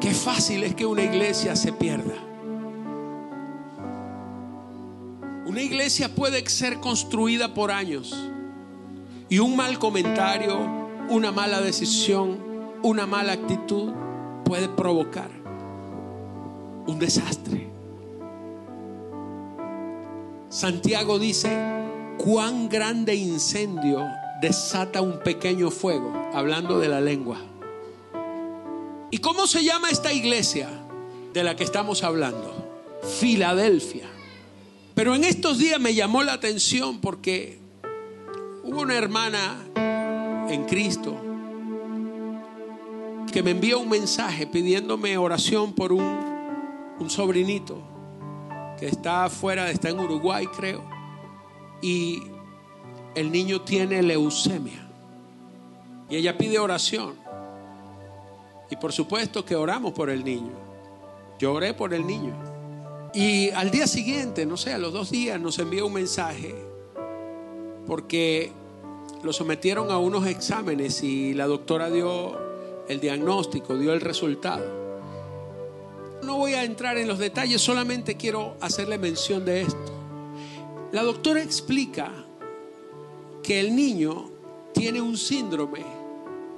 Qué 0.00 0.12
fácil 0.12 0.64
es 0.64 0.74
que 0.74 0.86
una 0.86 1.02
iglesia 1.02 1.56
se 1.56 1.72
pierda. 1.72 2.14
Una 5.54 5.62
iglesia 5.62 6.12
puede 6.12 6.44
ser 6.50 6.80
construida 6.80 7.54
por 7.54 7.70
años 7.70 8.12
y 9.28 9.38
un 9.38 9.54
mal 9.54 9.78
comentario, 9.78 10.58
una 11.08 11.30
mala 11.30 11.60
decisión, 11.60 12.40
una 12.82 13.06
mala 13.06 13.34
actitud 13.34 13.92
puede 14.44 14.68
provocar 14.68 15.30
un 16.88 16.98
desastre. 16.98 17.70
Santiago 20.48 21.20
dice, 21.20 21.56
cuán 22.18 22.68
grande 22.68 23.14
incendio 23.14 24.04
desata 24.42 25.02
un 25.02 25.20
pequeño 25.20 25.70
fuego, 25.70 26.12
hablando 26.34 26.80
de 26.80 26.88
la 26.88 27.00
lengua. 27.00 27.38
¿Y 29.12 29.18
cómo 29.18 29.46
se 29.46 29.62
llama 29.62 29.88
esta 29.90 30.12
iglesia 30.12 30.68
de 31.32 31.44
la 31.44 31.54
que 31.54 31.62
estamos 31.62 32.02
hablando? 32.02 32.52
Filadelfia. 33.20 34.13
Pero 34.94 35.14
en 35.14 35.24
estos 35.24 35.58
días 35.58 35.80
me 35.80 35.94
llamó 35.94 36.22
la 36.22 36.34
atención 36.34 37.00
porque 37.00 37.58
hubo 38.62 38.82
una 38.82 38.94
hermana 38.94 39.56
en 40.48 40.64
Cristo 40.66 41.20
que 43.32 43.42
me 43.42 43.50
envió 43.50 43.80
un 43.80 43.88
mensaje 43.88 44.46
pidiéndome 44.46 45.18
oración 45.18 45.72
por 45.72 45.92
un, 45.92 46.04
un 47.00 47.10
sobrinito 47.10 47.82
que 48.78 48.86
está 48.86 49.24
afuera, 49.24 49.70
está 49.70 49.88
en 49.88 49.98
Uruguay 49.98 50.46
creo, 50.46 50.84
y 51.82 52.22
el 53.16 53.32
niño 53.32 53.62
tiene 53.62 54.02
leucemia. 54.02 54.88
Y 56.08 56.16
ella 56.16 56.38
pide 56.38 56.58
oración. 56.58 57.14
Y 58.70 58.76
por 58.76 58.92
supuesto 58.92 59.44
que 59.44 59.56
oramos 59.56 59.92
por 59.92 60.10
el 60.10 60.24
niño. 60.24 60.52
Yo 61.38 61.54
oré 61.54 61.74
por 61.74 61.92
el 61.94 62.06
niño. 62.06 62.53
Y 63.14 63.50
al 63.50 63.70
día 63.70 63.86
siguiente, 63.86 64.44
no 64.44 64.56
sé, 64.56 64.72
a 64.72 64.78
los 64.78 64.92
dos 64.92 65.12
días 65.12 65.40
nos 65.40 65.60
envió 65.60 65.86
un 65.86 65.92
mensaje 65.92 66.52
porque 67.86 68.50
lo 69.22 69.32
sometieron 69.32 69.92
a 69.92 69.98
unos 69.98 70.26
exámenes 70.26 71.00
y 71.04 71.32
la 71.32 71.46
doctora 71.46 71.90
dio 71.90 72.36
el 72.88 72.98
diagnóstico, 72.98 73.78
dio 73.78 73.92
el 73.92 74.00
resultado. 74.00 74.64
No 76.24 76.38
voy 76.38 76.54
a 76.54 76.64
entrar 76.64 76.98
en 76.98 77.06
los 77.06 77.20
detalles, 77.20 77.60
solamente 77.60 78.16
quiero 78.16 78.56
hacerle 78.60 78.98
mención 78.98 79.44
de 79.44 79.62
esto. 79.62 79.92
La 80.90 81.04
doctora 81.04 81.40
explica 81.40 82.10
que 83.44 83.60
el 83.60 83.76
niño 83.76 84.30
tiene 84.72 85.00
un 85.00 85.16
síndrome 85.16 85.84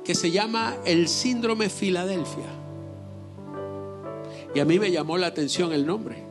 que 0.04 0.14
se 0.14 0.30
llama 0.30 0.76
el 0.86 1.08
síndrome 1.08 1.68
Filadelfia. 1.68 2.48
Y 4.54 4.60
a 4.60 4.64
mí 4.64 4.78
me 4.78 4.90
llamó 4.90 5.18
la 5.18 5.26
atención 5.26 5.72
el 5.72 5.84
nombre. 5.84 6.25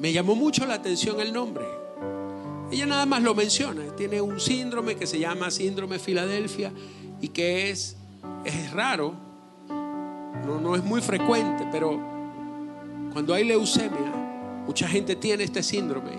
Me 0.00 0.14
llamó 0.14 0.34
mucho 0.34 0.64
la 0.64 0.74
atención 0.74 1.20
el 1.20 1.30
nombre. 1.30 1.64
Ella 2.72 2.86
nada 2.86 3.04
más 3.04 3.22
lo 3.22 3.34
menciona. 3.34 3.82
Tiene 3.96 4.20
un 4.22 4.40
síndrome 4.40 4.96
que 4.96 5.06
se 5.06 5.18
llama 5.18 5.50
síndrome 5.50 5.98
Filadelfia 5.98 6.72
y 7.20 7.28
que 7.28 7.70
es, 7.70 7.96
es 8.46 8.72
raro. 8.72 9.14
No, 9.68 10.58
no 10.58 10.74
es 10.74 10.82
muy 10.82 11.02
frecuente, 11.02 11.66
pero 11.70 12.00
cuando 13.12 13.34
hay 13.34 13.44
leucemia, 13.44 14.10
mucha 14.66 14.88
gente 14.88 15.16
tiene 15.16 15.44
este 15.44 15.62
síndrome. 15.62 16.12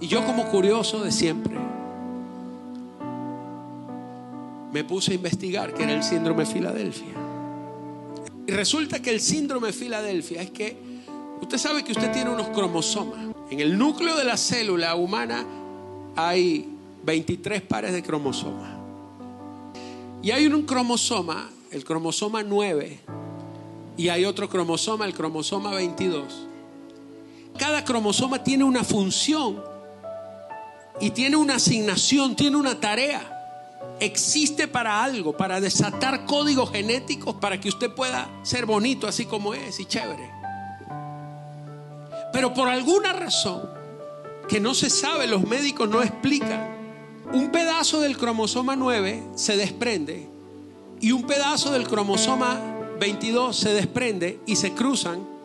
Y 0.00 0.08
yo 0.08 0.24
como 0.26 0.46
curioso 0.46 1.04
de 1.04 1.12
siempre, 1.12 1.54
me 4.72 4.82
puse 4.82 5.12
a 5.12 5.14
investigar 5.14 5.72
qué 5.72 5.84
era 5.84 5.92
el 5.92 6.02
síndrome 6.02 6.44
Filadelfia. 6.44 7.14
Y 8.48 8.50
resulta 8.50 9.00
que 9.00 9.10
el 9.10 9.20
síndrome 9.20 9.72
Filadelfia 9.72 10.42
es 10.42 10.50
que 10.50 10.85
Usted 11.40 11.58
sabe 11.58 11.84
que 11.84 11.92
usted 11.92 12.12
tiene 12.12 12.30
unos 12.30 12.48
cromosomas. 12.48 13.18
En 13.50 13.60
el 13.60 13.78
núcleo 13.78 14.16
de 14.16 14.24
la 14.24 14.36
célula 14.36 14.94
humana 14.96 15.44
hay 16.16 16.68
23 17.04 17.62
pares 17.62 17.92
de 17.92 18.02
cromosomas. 18.02 18.70
Y 20.22 20.30
hay 20.30 20.46
un 20.46 20.62
cromosoma, 20.62 21.48
el 21.70 21.84
cromosoma 21.84 22.42
9, 22.42 23.00
y 23.96 24.08
hay 24.08 24.24
otro 24.24 24.48
cromosoma, 24.48 25.06
el 25.06 25.14
cromosoma 25.14 25.72
22. 25.72 26.46
Cada 27.56 27.84
cromosoma 27.84 28.42
tiene 28.42 28.64
una 28.64 28.82
función 28.82 29.62
y 31.00 31.10
tiene 31.10 31.36
una 31.36 31.56
asignación, 31.56 32.34
tiene 32.34 32.56
una 32.56 32.80
tarea. 32.80 33.32
Existe 34.00 34.68
para 34.68 35.02
algo, 35.02 35.36
para 35.36 35.60
desatar 35.60 36.26
códigos 36.26 36.70
genéticos 36.70 37.36
para 37.36 37.60
que 37.60 37.68
usted 37.68 37.90
pueda 37.94 38.28
ser 38.42 38.66
bonito 38.66 39.06
así 39.06 39.24
como 39.24 39.54
es 39.54 39.78
y 39.80 39.86
chévere. 39.86 40.30
Pero 42.32 42.54
por 42.54 42.68
alguna 42.68 43.12
razón 43.12 43.62
que 44.48 44.60
no 44.60 44.74
se 44.74 44.90
sabe, 44.90 45.26
los 45.26 45.46
médicos 45.46 45.88
no 45.88 46.02
explican, 46.02 46.76
un 47.32 47.50
pedazo 47.50 48.00
del 48.00 48.16
cromosoma 48.16 48.76
9 48.76 49.22
se 49.34 49.56
desprende 49.56 50.28
y 51.00 51.12
un 51.12 51.24
pedazo 51.24 51.72
del 51.72 51.88
cromosoma 51.88 52.60
22 53.00 53.56
se 53.56 53.72
desprende 53.74 54.40
y 54.46 54.56
se 54.56 54.72
cruzan 54.72 55.36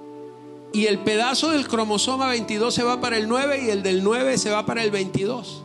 y 0.73 0.85
el 0.85 0.99
pedazo 0.99 1.49
del 1.49 1.67
cromosoma 1.67 2.29
22 2.29 2.73
se 2.73 2.83
va 2.83 3.01
para 3.01 3.17
el 3.17 3.27
9 3.27 3.63
y 3.65 3.69
el 3.69 3.83
del 3.83 4.03
9 4.03 4.37
se 4.37 4.51
va 4.51 4.65
para 4.65 4.83
el 4.83 4.91
22. 4.91 5.63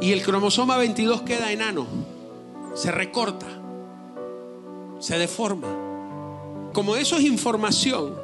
Y 0.00 0.12
el 0.12 0.22
cromosoma 0.22 0.76
22 0.76 1.22
queda 1.22 1.50
enano, 1.50 1.86
se 2.74 2.92
recorta, 2.92 3.46
se 5.00 5.18
deforma. 5.18 5.68
Como 6.72 6.94
eso 6.94 7.16
es 7.16 7.24
información, 7.24 8.14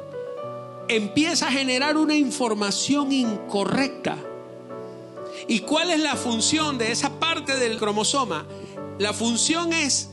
empieza 0.87 1.47
a 1.47 1.51
generar 1.51 1.97
una 1.97 2.15
información 2.15 3.11
incorrecta. 3.11 4.17
¿Y 5.47 5.59
cuál 5.59 5.91
es 5.91 5.99
la 5.99 6.15
función 6.15 6.77
de 6.77 6.91
esa 6.91 7.19
parte 7.19 7.57
del 7.57 7.77
cromosoma? 7.77 8.45
La 8.99 9.13
función 9.13 9.73
es 9.73 10.09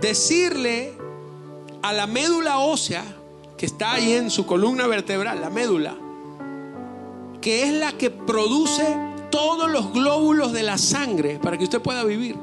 decirle 0.00 0.94
a 1.82 1.92
la 1.92 2.06
médula 2.06 2.58
ósea 2.58 3.04
que 3.56 3.66
está 3.66 3.92
ahí 3.92 4.12
en 4.12 4.30
su 4.30 4.46
columna 4.46 4.86
vertebral, 4.86 5.40
la 5.40 5.50
médula, 5.50 5.96
que 7.40 7.64
es 7.64 7.72
la 7.74 7.92
que 7.92 8.10
produce 8.10 8.96
todos 9.30 9.70
los 9.70 9.92
glóbulos 9.92 10.52
de 10.52 10.62
la 10.62 10.78
sangre 10.78 11.38
para 11.38 11.58
que 11.58 11.64
usted 11.64 11.80
pueda 11.80 12.04
vivir. 12.04 12.36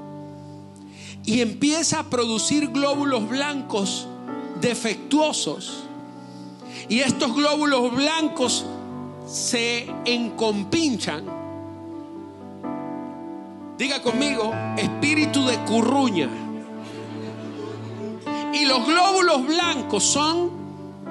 Y 1.26 1.42
empieza 1.42 2.00
a 2.00 2.04
producir 2.04 2.70
glóbulos 2.70 3.28
blancos 3.28 4.08
defectuosos. 4.62 5.87
Y 6.90 7.00
estos 7.00 7.36
glóbulos 7.36 7.94
blancos 7.94 8.66
se 9.28 9.88
encompanchan. 10.06 11.26
Diga 13.78 14.02
conmigo, 14.02 14.54
espíritu 14.78 15.46
de 15.46 15.58
curruña. 15.66 16.30
Y 18.54 18.66
los 18.66 18.86
glóbulos 18.88 19.46
blancos 19.46 20.04
son 20.04 20.52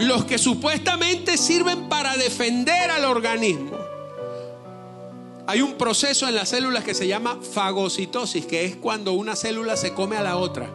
los 0.00 0.24
que 0.24 0.38
supuestamente 0.38 1.36
sirven 1.36 1.88
para 1.88 2.16
defender 2.16 2.90
al 2.90 3.04
organismo. 3.04 3.76
Hay 5.46 5.62
un 5.62 5.74
proceso 5.74 6.26
en 6.26 6.34
las 6.34 6.48
células 6.48 6.82
que 6.82 6.92
se 6.92 7.06
llama 7.06 7.38
fagocitosis, 7.40 8.46
que 8.46 8.64
es 8.64 8.76
cuando 8.76 9.12
una 9.12 9.36
célula 9.36 9.76
se 9.76 9.94
come 9.94 10.16
a 10.16 10.22
la 10.22 10.38
otra. 10.38 10.68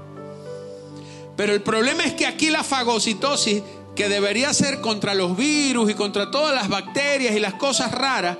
Pero 1.35 1.53
el 1.53 1.61
problema 1.61 2.03
es 2.05 2.13
que 2.13 2.25
aquí 2.25 2.49
la 2.49 2.63
fagocitosis, 2.63 3.61
que 3.95 4.09
debería 4.09 4.53
ser 4.53 4.81
contra 4.81 5.13
los 5.13 5.35
virus 5.37 5.91
y 5.91 5.93
contra 5.93 6.31
todas 6.31 6.55
las 6.55 6.69
bacterias 6.69 7.35
y 7.35 7.39
las 7.39 7.55
cosas 7.55 7.91
raras, 7.91 8.37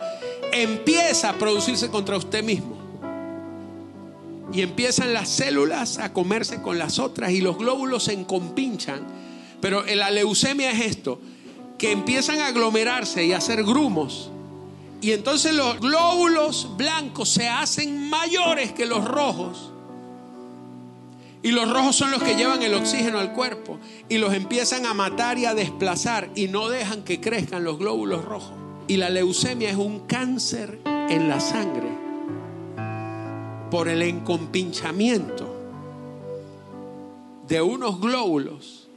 empieza 0.52 1.30
a 1.30 1.34
producirse 1.34 1.90
contra 1.90 2.18
usted 2.18 2.44
mismo. 2.44 2.80
Y 4.54 4.62
empiezan 4.62 5.14
las 5.14 5.30
células 5.30 5.98
a 5.98 6.12
comerse 6.12 6.62
con 6.62 6.78
las 6.78 7.00
otras 7.00 7.32
y 7.32 7.42
los 7.42 7.58
glóbulos 7.58 8.04
se 8.04 8.14
encompanchan. 8.14 9.02
Pero 9.62 9.84
la 9.84 10.12
leucemia 10.12 10.72
es 10.72 10.82
esto, 10.82 11.22
que 11.78 11.92
empiezan 11.92 12.40
a 12.40 12.48
aglomerarse 12.48 13.24
y 13.24 13.34
a 13.34 13.38
hacer 13.38 13.64
grumos 13.64 14.32
y 15.02 15.14
entonces 15.14 15.56
los 15.56 15.80
glóbulos 15.80 16.78
blancos 16.78 17.30
se 17.30 17.50
hacen 17.50 18.10
mayores 18.10 18.72
que 18.72 18.86
los 18.86 19.04
rojos. 19.04 19.71
Y 21.44 21.52
los 21.52 21.72
rojos 21.72 21.96
son 21.96 22.12
los 22.12 22.22
que 22.22 22.36
llevan 22.36 22.62
el 22.62 22.74
oxígeno 22.74 23.20
al 23.20 23.34
cuerpo. 23.34 23.80
Y 24.10 24.18
los 24.18 24.34
empiezan 24.34 24.86
a 24.86 24.94
matar 24.94 25.38
y 25.38 25.46
a 25.46 25.56
desplazar. 25.56 26.30
Y 26.36 26.48
no 26.48 26.70
dejan 26.70 27.04
que 27.04 27.20
crezcan 27.20 27.64
los 27.64 27.80
glóbulos 27.80 28.24
rojos. 28.24 28.54
Y 28.88 28.98
la 28.98 29.10
leucemia 29.10 29.70
es 29.70 29.78
un 29.78 30.02
cáncer 30.02 30.80
en 30.86 31.28
la 31.28 31.40
sangre. 31.40 31.90
Por 33.72 33.88
el 33.88 34.02
encompinchamiento 34.04 35.58
de 37.48 37.62
unos 37.62 38.00
glóbulos 38.00 38.88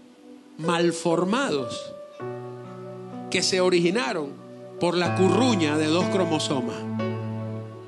malformados 0.59 1.93
que 3.31 3.43
se 3.43 3.61
originaron 3.61 4.31
por 4.79 4.97
la 4.97 5.17
curruña 5.17 5.79
de 5.79 5.87
dos 5.87 6.05
cromosomas. 6.07 6.77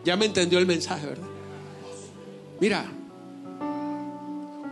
Ya 0.04 0.16
me 0.16 0.24
entendió 0.24 0.58
el 0.58 0.66
mensaje, 0.66 1.06
¿verdad? 1.06 1.28
Mira, 2.58 2.86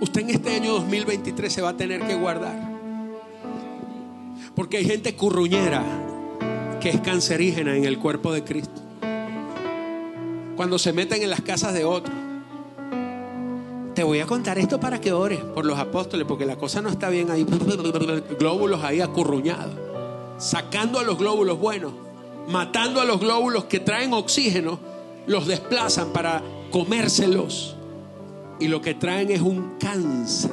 usted 0.00 0.22
en 0.22 0.30
este 0.30 0.54
año 0.56 0.72
2023 0.74 1.52
se 1.52 1.62
va 1.62 1.70
a 1.70 1.76
tener 1.76 2.06
que 2.06 2.14
guardar. 2.14 2.72
Porque 4.54 4.78
hay 4.78 4.84
gente 4.84 5.14
curruñera 5.16 5.82
que 6.80 6.90
es 6.90 7.00
cancerígena 7.00 7.76
en 7.76 7.84
el 7.84 7.98
cuerpo 7.98 8.32
de 8.32 8.44
Cristo. 8.44 8.82
Cuando 10.56 10.78
se 10.78 10.92
meten 10.92 11.22
en 11.22 11.30
las 11.30 11.40
casas 11.40 11.74
de 11.74 11.84
otros. 11.84 12.16
Te 13.94 14.02
voy 14.02 14.18
a 14.18 14.26
contar 14.26 14.58
esto 14.58 14.80
para 14.80 15.00
que 15.00 15.12
ores 15.12 15.38
por 15.38 15.64
los 15.64 15.78
apóstoles, 15.78 16.26
porque 16.26 16.44
la 16.44 16.56
cosa 16.56 16.82
no 16.82 16.88
está 16.88 17.10
bien 17.10 17.30
ahí. 17.30 17.44
Glóbulos 18.38 18.82
ahí 18.82 19.00
acurruñados. 19.00 19.76
Sacando 20.38 20.98
a 20.98 21.04
los 21.04 21.16
glóbulos 21.16 21.58
buenos 21.60 21.92
matando 22.48 23.00
a 23.00 23.04
los 23.04 23.20
glóbulos 23.20 23.64
que 23.64 23.80
traen 23.80 24.12
oxígeno, 24.12 24.78
los 25.26 25.46
desplazan 25.46 26.12
para 26.12 26.42
comérselos. 26.70 27.73
Y 28.60 28.68
lo 28.68 28.80
que 28.80 28.94
traen 28.94 29.30
es 29.30 29.40
un 29.40 29.76
cáncer. 29.78 30.50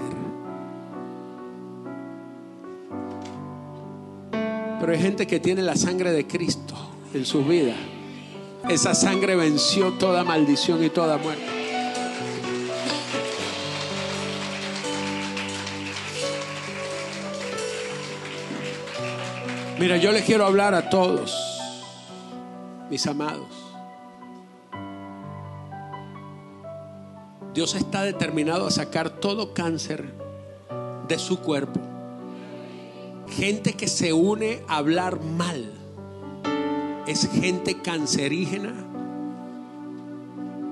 Pero 4.80 4.94
hay 4.94 5.00
gente 5.00 5.28
que 5.28 5.40
tiene 5.40 5.62
la 5.62 5.76
sangre 5.76 6.12
de 6.12 6.26
Cristo 6.26 6.76
en 7.14 7.26
su 7.26 7.46
vida. 7.46 7.76
Esa 8.68 8.96
sangre 8.96 9.36
venció 9.36 9.94
toda 9.94 10.24
maldición 10.24 10.84
y 10.84 10.90
toda 10.90 11.18
muerte. 11.18 11.62
Mira, 19.80 19.98
yo 19.98 20.12
les 20.12 20.24
quiero 20.24 20.46
hablar 20.46 20.76
a 20.76 20.90
todos 20.92 21.36
mis 22.90 23.08
amados. 23.08 23.61
Dios 27.54 27.76
está 27.76 28.04
determinado 28.04 28.68
a 28.68 28.72
sacar 28.72 29.10
todo 29.10 29.54
cáncer 29.54 30.14
de 31.08 31.20
su 31.20 31.40
cuerpo. 31.40 31.80
Gente 33.28 33.74
que 33.74 33.88
se 33.88 34.14
une 34.14 34.62
a 34.68 34.78
hablar 34.78 35.22
mal 35.22 35.72
es 37.08 37.30
gente 37.30 37.82
cancerígena. 37.82 38.74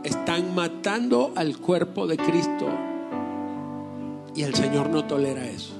Están 0.03 0.55
matando 0.55 1.33
al 1.35 1.57
cuerpo 1.57 2.07
de 2.07 2.17
Cristo 2.17 2.67
y 4.33 4.43
el 4.43 4.55
Señor 4.55 4.89
no 4.89 5.05
tolera 5.05 5.45
eso. 5.45 5.73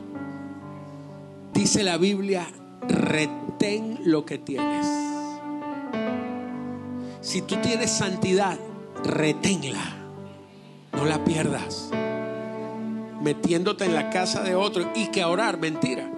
Dice 1.54 1.84
la 1.84 1.98
Biblia, 1.98 2.48
retén 2.88 4.00
lo 4.04 4.26
que 4.26 4.38
tienes. 4.38 4.86
Si 7.22 7.42
tú 7.42 7.56
tienes 7.58 7.92
santidad, 7.92 8.58
reténla. 9.04 9.99
No 10.94 11.06
la 11.06 11.24
pierdas. 11.24 11.90
Metiéndote 13.22 13.86
en 13.86 13.96
la 13.96 14.10
casa 14.10 14.44
de 14.44 14.56
otro 14.56 14.92
y 14.96 15.08
que 15.08 15.24
orar, 15.24 15.58
mentira. 15.60 16.10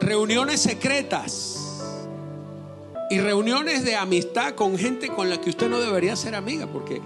Reuniones 0.00 0.60
secretas 0.60 1.66
y 3.10 3.18
reuniones 3.18 3.84
de 3.84 3.96
amistad 3.96 4.54
con 4.54 4.76
gente 4.76 5.08
con 5.08 5.30
la 5.30 5.40
que 5.40 5.50
usted 5.50 5.68
no 5.68 5.80
debería 5.80 6.16
ser 6.16 6.34
amiga, 6.34 6.66
porque 6.66 7.00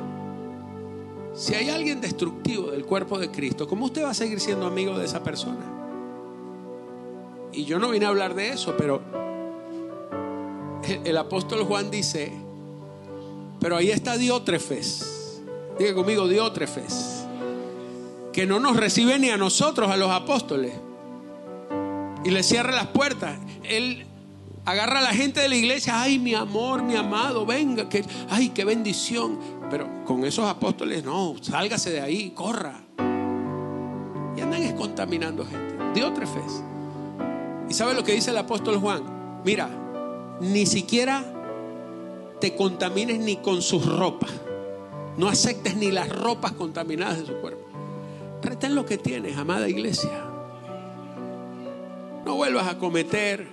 si 1.35 1.55
hay 1.55 1.71
alguien 1.71 2.01
destructivo 2.01 2.71
del 2.71 2.85
cuerpo 2.85 3.19
de 3.19 3.31
Cristo, 3.31 3.69
¿cómo 3.69 3.87
usted 3.87 4.05
va 4.05 4.11
a 4.11 4.15
seguir 4.15 4.41
siendo 4.41 4.67
amigo 4.67 4.99
de 4.99 5.05
esa 5.05 5.23
persona? 5.23 5.61
Y 7.53 7.65
yo 7.65 7.79
no 7.79 7.91
vine 7.91 8.07
a 8.07 8.09
hablar 8.09 8.35
de 8.35 8.51
eso, 8.51 8.75
pero 8.77 9.01
el 11.05 11.17
apóstol 11.17 11.65
Juan 11.65 11.91
dice, 11.91 12.33
pero 13.61 13.77
ahí 13.77 13.91
está 13.91 14.17
Diótrefes. 14.17 15.20
Diga 15.79 15.95
conmigo, 15.95 16.29
Diótrefes. 16.29 17.25
Que 18.33 18.47
no 18.47 18.61
nos 18.61 18.77
recibe 18.77 19.19
ni 19.19 19.31
a 19.31 19.37
nosotros, 19.37 19.91
a 19.91 19.97
los 19.97 20.11
apóstoles. 20.11 20.73
Y 22.25 22.31
le 22.31 22.43
cierra 22.43 22.73
las 22.73 22.89
puertas. 22.89 23.39
Él 23.65 24.07
agarra 24.65 25.01
a 25.01 25.03
la 25.03 25.13
gente 25.13 25.41
de 25.41 25.49
la 25.49 25.57
iglesia. 25.57 26.01
Ay, 26.01 26.19
mi 26.19 26.35
amor, 26.35 26.83
mi 26.83 26.97
amado, 26.97 27.47
venga. 27.47 27.89
Que, 27.89 28.05
ay, 28.29 28.51
qué 28.51 28.65
bendición. 28.65 29.39
Pero 29.71 30.05
con 30.05 30.25
esos 30.25 30.49
apóstoles, 30.49 31.05
no, 31.05 31.35
sálgase 31.41 31.91
de 31.91 32.01
ahí, 32.01 32.31
corra. 32.31 32.81
Y 34.37 34.41
andan 34.41 34.77
contaminando 34.77 35.45
gente. 35.45 35.77
Diótrefes. 35.95 36.63
¿Y 37.69 37.75
sabe 37.75 37.95
lo 37.95 38.05
que 38.05 38.13
dice 38.13 38.31
el 38.31 38.39
apóstol 38.39 38.79
Juan? 38.79 39.43
Mira, 39.45 39.69
ni 40.41 40.67
siquiera 40.67 41.25
te 42.41 42.57
contamines 42.57 43.21
ni 43.21 43.37
con 43.37 43.63
sus 43.63 43.87
ropas. 43.87 44.31
No 45.21 45.29
aceptes 45.29 45.77
ni 45.77 45.91
las 45.91 46.09
ropas 46.09 46.53
contaminadas 46.53 47.21
de 47.21 47.27
su 47.27 47.35
cuerpo. 47.35 47.67
Retén 48.41 48.75
lo 48.75 48.87
que 48.87 48.97
tienes, 48.97 49.37
amada 49.37 49.69
iglesia. 49.69 50.25
No 52.25 52.37
vuelvas 52.37 52.67
a 52.69 52.79
cometer 52.79 53.47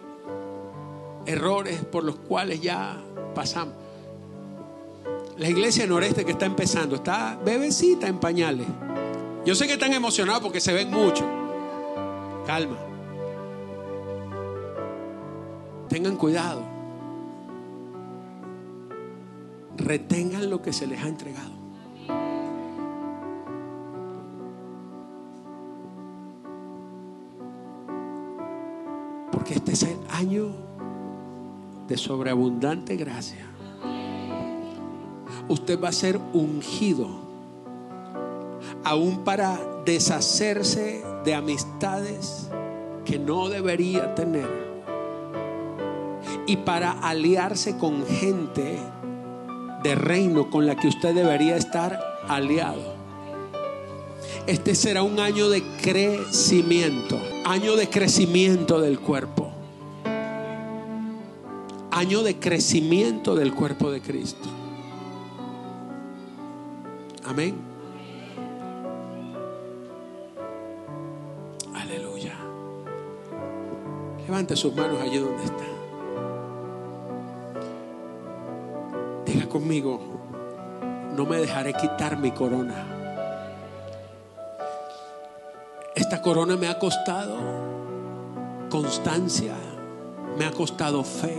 errores 1.26 1.84
por 1.84 2.06
los 2.06 2.16
cuales 2.16 2.62
ya 2.62 2.96
pasamos. 3.36 3.76
La 5.38 5.50
iglesia 5.50 5.86
noreste 5.86 6.24
que 6.24 6.32
está 6.32 6.46
empezando 6.46 6.96
está 6.96 7.38
bebecita 7.44 8.08
en 8.08 8.18
pañales. 8.20 8.68
Yo 9.46 9.54
sé 9.54 9.68
que 9.68 9.74
están 9.74 9.92
emocionados 9.92 10.42
porque 10.42 10.62
se 10.62 10.72
ven 10.72 10.90
mucho. 10.90 11.26
Calma. 12.46 12.78
Tengan 15.90 16.16
cuidado. 16.16 16.78
retengan 19.78 20.50
lo 20.50 20.62
que 20.62 20.74
se 20.74 20.88
les 20.88 21.02
ha 21.04 21.08
entregado. 21.08 21.57
Porque 29.48 29.60
este 29.60 29.72
es 29.72 29.84
el 29.84 30.00
año 30.10 30.50
de 31.88 31.96
sobreabundante 31.96 32.98
gracia. 32.98 33.46
Usted 35.48 35.82
va 35.82 35.88
a 35.88 35.94
ser 35.94 36.20
ungido 36.34 37.08
aún 38.84 39.24
para 39.24 39.58
deshacerse 39.86 41.02
de 41.24 41.34
amistades 41.34 42.50
que 43.06 43.20
no 43.20 43.48
debería 43.48 44.14
tener 44.16 44.50
y 46.46 46.58
para 46.58 46.92
aliarse 46.92 47.78
con 47.78 48.06
gente 48.06 48.78
de 49.82 49.96
reino 49.96 50.50
con 50.50 50.66
la 50.66 50.76
que 50.76 50.90
usted 50.90 51.16
debería 51.16 51.56
estar 51.56 51.98
aliado. 52.28 52.96
Este 54.46 54.76
será 54.76 55.04
un 55.04 55.22
año 55.22 55.48
de 55.48 55.64
crecimiento, 55.82 57.18
año 57.48 57.78
de 57.78 57.90
crecimiento 57.90 58.82
del 58.82 59.00
cuerpo, 59.00 59.50
año 61.92 62.22
de 62.22 62.38
crecimiento 62.38 63.36
del 63.36 63.54
cuerpo 63.54 63.90
de 63.90 64.02
Cristo. 64.02 64.50
Amén. 67.26 67.56
Aleluya. 71.74 72.36
Levante 74.26 74.58
sus 74.58 74.76
manos 74.76 75.00
allí 75.02 75.18
donde 75.18 75.44
está. 75.46 75.64
Diga 79.26 79.48
conmigo, 79.48 80.02
no 81.16 81.26
me 81.26 81.38
dejaré 81.38 81.74
quitar 81.74 82.20
mi 82.20 82.32
corona. 82.32 82.97
Esta 86.08 86.22
corona 86.22 86.56
me 86.56 86.70
ha 86.70 86.80
costado 86.80 87.36
constancia, 88.70 89.56
me 90.38 90.46
ha 90.46 90.52
costado 90.52 91.04
fe. 91.04 91.36